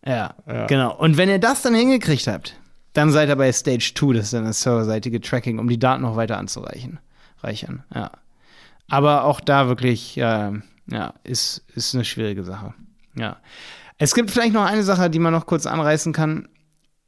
Ja, 0.05 0.35
ja, 0.47 0.65
genau. 0.67 0.97
Und 0.97 1.17
wenn 1.17 1.29
ihr 1.29 1.39
das 1.39 1.61
dann 1.61 1.75
hingekriegt 1.75 2.27
habt, 2.27 2.57
dann 2.93 3.11
seid 3.11 3.29
ihr 3.29 3.35
bei 3.35 3.51
Stage 3.51 3.93
2, 3.95 4.13
das 4.13 4.25
ist 4.25 4.33
dann 4.33 4.45
das 4.45 4.61
serverseitige 4.61 5.19
Tracking, 5.19 5.59
um 5.59 5.67
die 5.67 5.79
Daten 5.79 6.03
noch 6.03 6.15
weiter 6.15 6.37
anzureichen. 6.37 6.99
Reichern, 7.41 7.83
ja. 7.93 8.11
Aber 8.89 9.23
auch 9.23 9.39
da 9.39 9.67
wirklich, 9.67 10.17
äh, 10.17 10.51
ja, 10.87 11.13
ist, 11.23 11.63
ist 11.73 11.95
eine 11.95 12.05
schwierige 12.05 12.43
Sache. 12.43 12.73
Ja. 13.15 13.37
Es 13.97 14.13
gibt 14.15 14.31
vielleicht 14.31 14.53
noch 14.53 14.65
eine 14.65 14.83
Sache, 14.83 15.09
die 15.09 15.19
man 15.19 15.33
noch 15.33 15.45
kurz 15.45 15.65
anreißen 15.65 16.13
kann. 16.13 16.47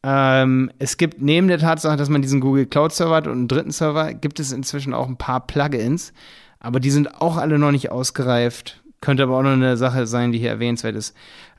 Ähm, 0.03 0.71
es 0.77 0.97
gibt 0.97 1.21
neben 1.21 1.47
der 1.47 1.57
Tatsache, 1.57 1.97
dass 1.97 2.09
man 2.09 2.21
diesen 2.21 2.39
Google 2.39 2.67
Cloud 2.67 2.93
Server 2.93 3.15
hat 3.15 3.27
und 3.27 3.33
einen 3.33 3.47
dritten 3.47 3.71
Server, 3.71 4.13
gibt 4.13 4.39
es 4.39 4.51
inzwischen 4.51 4.93
auch 4.93 5.07
ein 5.07 5.17
paar 5.17 5.47
Plugins, 5.47 6.13
aber 6.59 6.79
die 6.79 6.91
sind 6.91 7.21
auch 7.21 7.37
alle 7.37 7.57
noch 7.57 7.71
nicht 7.71 7.91
ausgereift. 7.91 8.83
Könnte 9.01 9.23
aber 9.23 9.37
auch 9.37 9.43
noch 9.43 9.51
eine 9.51 9.77
Sache 9.77 10.07
sein, 10.07 10.31
die 10.31 10.39
hier 10.39 10.49
erwähnenswert 10.49 10.95
ist. 10.95 11.15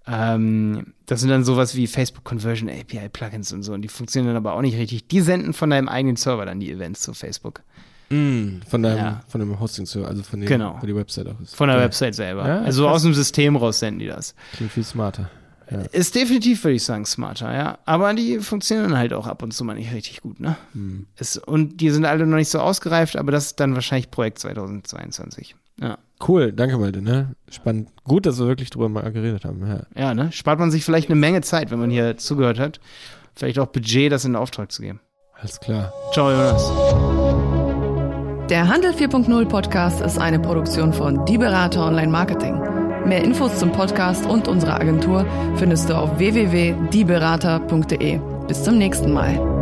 Ähm, 0.07 0.95
das 1.07 1.21
sind 1.21 1.31
dann 1.31 1.45
sowas 1.45 1.75
wie 1.75 1.89
Facebook 1.89 2.25
Conversion 2.25 2.69
API 2.69 3.09
Plugins 3.09 3.53
und 3.53 3.65
so, 3.65 3.73
und 3.73 3.83
die 3.83 3.89
funktionieren 3.89 4.35
dann 4.35 4.45
aber 4.45 4.55
auch 4.55 4.63
nicht 4.63 4.77
richtig. 4.77 5.09
Die 5.09 5.21
senden 5.21 5.53
von 5.53 5.71
deinem 5.71 5.89
eigenen 5.89 6.17
Server 6.17 6.47
dann 6.47 6.61
die 6.61 6.71
Events 6.71 7.03
zu 7.03 7.15
Facebook. 7.15 7.63
Mm, 8.09 8.61
von 8.69 8.83
deinem, 8.83 8.99
ja. 8.99 9.21
von 9.29 9.41
dem 9.41 9.59
Hosting-Server, 9.59 10.07
also 10.07 10.23
von, 10.23 10.41
dem, 10.41 10.49
genau. 10.49 10.79
von 10.79 10.87
der 10.87 10.97
Website 10.97 11.29
auch 11.29 11.41
ist. 11.41 11.57
Von 11.57 11.69
der 11.69 11.79
ja. 11.79 11.85
Website 11.85 12.15
selber. 12.15 12.47
Ja, 12.47 12.61
also 12.61 12.85
krass. 12.85 12.97
aus 12.97 13.03
dem 13.03 13.15
System 13.15 13.57
raus 13.57 13.81
senden 13.81 13.99
die 13.99 14.07
das. 14.07 14.35
Klingt 14.55 14.73
viel 14.73 14.85
smarter. 14.85 15.29
Ja. 15.71 15.81
Ist 15.81 16.15
definitiv, 16.15 16.63
würde 16.63 16.77
ich 16.77 16.85
sagen, 16.85 17.05
smarter, 17.07 17.53
ja. 17.53 17.79
Aber 17.85 18.15
die 18.15 18.39
funktionieren 18.39 18.97
halt 18.97 19.13
auch 19.13 19.27
ab 19.27 19.43
und 19.43 19.53
zu 19.53 19.65
mal 19.65 19.75
nicht 19.75 19.93
richtig 19.93 20.21
gut, 20.21 20.39
ne? 20.39 20.57
Hm. 20.73 21.07
Es, 21.17 21.37
und 21.37 21.81
die 21.81 21.91
sind 21.91 22.05
alle 22.05 22.25
noch 22.25 22.37
nicht 22.37 22.51
so 22.51 22.61
ausgereift, 22.61 23.17
aber 23.17 23.33
das 23.33 23.47
ist 23.47 23.61
dann 23.61 23.75
wahrscheinlich 23.75 24.11
Projekt 24.13 24.39
2022. 24.39 25.57
Ja. 25.81 25.99
Cool, 26.27 26.53
danke 26.53 26.79
Malte, 26.79 27.03
ne? 27.03 27.35
Spannend. 27.51 27.91
Gut, 28.05 28.27
dass 28.27 28.39
wir 28.39 28.47
wirklich 28.47 28.71
drüber 28.71 28.89
mal 28.89 29.13
geredet 29.13 29.45
haben. 29.45 29.67
Ja. 29.67 29.81
ja, 29.97 30.15
ne? 30.15 30.31
Spart 30.33 30.59
man 30.59 30.71
sich 30.71 30.85
vielleicht 30.85 31.11
eine 31.11 31.19
Menge 31.19 31.41
Zeit, 31.43 31.71
wenn 31.71 31.81
man 31.81 31.91
hier 31.91 32.17
zugehört 32.17 32.59
hat. 32.59 32.81
Vielleicht 33.35 33.59
auch 33.59 33.67
Budget, 33.67 34.13
das 34.13 34.25
in 34.25 34.37
Auftrag 34.37 34.73
zu 34.73 34.83
geben. 34.83 35.01
Alles 35.35 35.61
klar. 35.61 35.93
Ciao, 36.13 36.31
Jonas. 36.31 37.56
Der 38.51 38.69
Handel 38.69 38.93
4.0 38.93 39.47
Podcast 39.47 40.01
ist 40.01 40.21
eine 40.21 40.39
Produktion 40.39 40.93
von 40.93 41.25
Die 41.25 41.37
Berater 41.37 41.85
Online 41.85 42.13
Marketing. 42.13 42.55
Mehr 43.05 43.25
Infos 43.25 43.59
zum 43.59 43.73
Podcast 43.73 44.25
und 44.25 44.47
unserer 44.47 44.81
Agentur 44.81 45.27
findest 45.57 45.91
du 45.91 45.95
auf 45.95 46.17
www.dieberater.de. 46.19 48.21
Bis 48.47 48.63
zum 48.63 48.79
nächsten 48.79 49.13
Mal. 49.13 49.56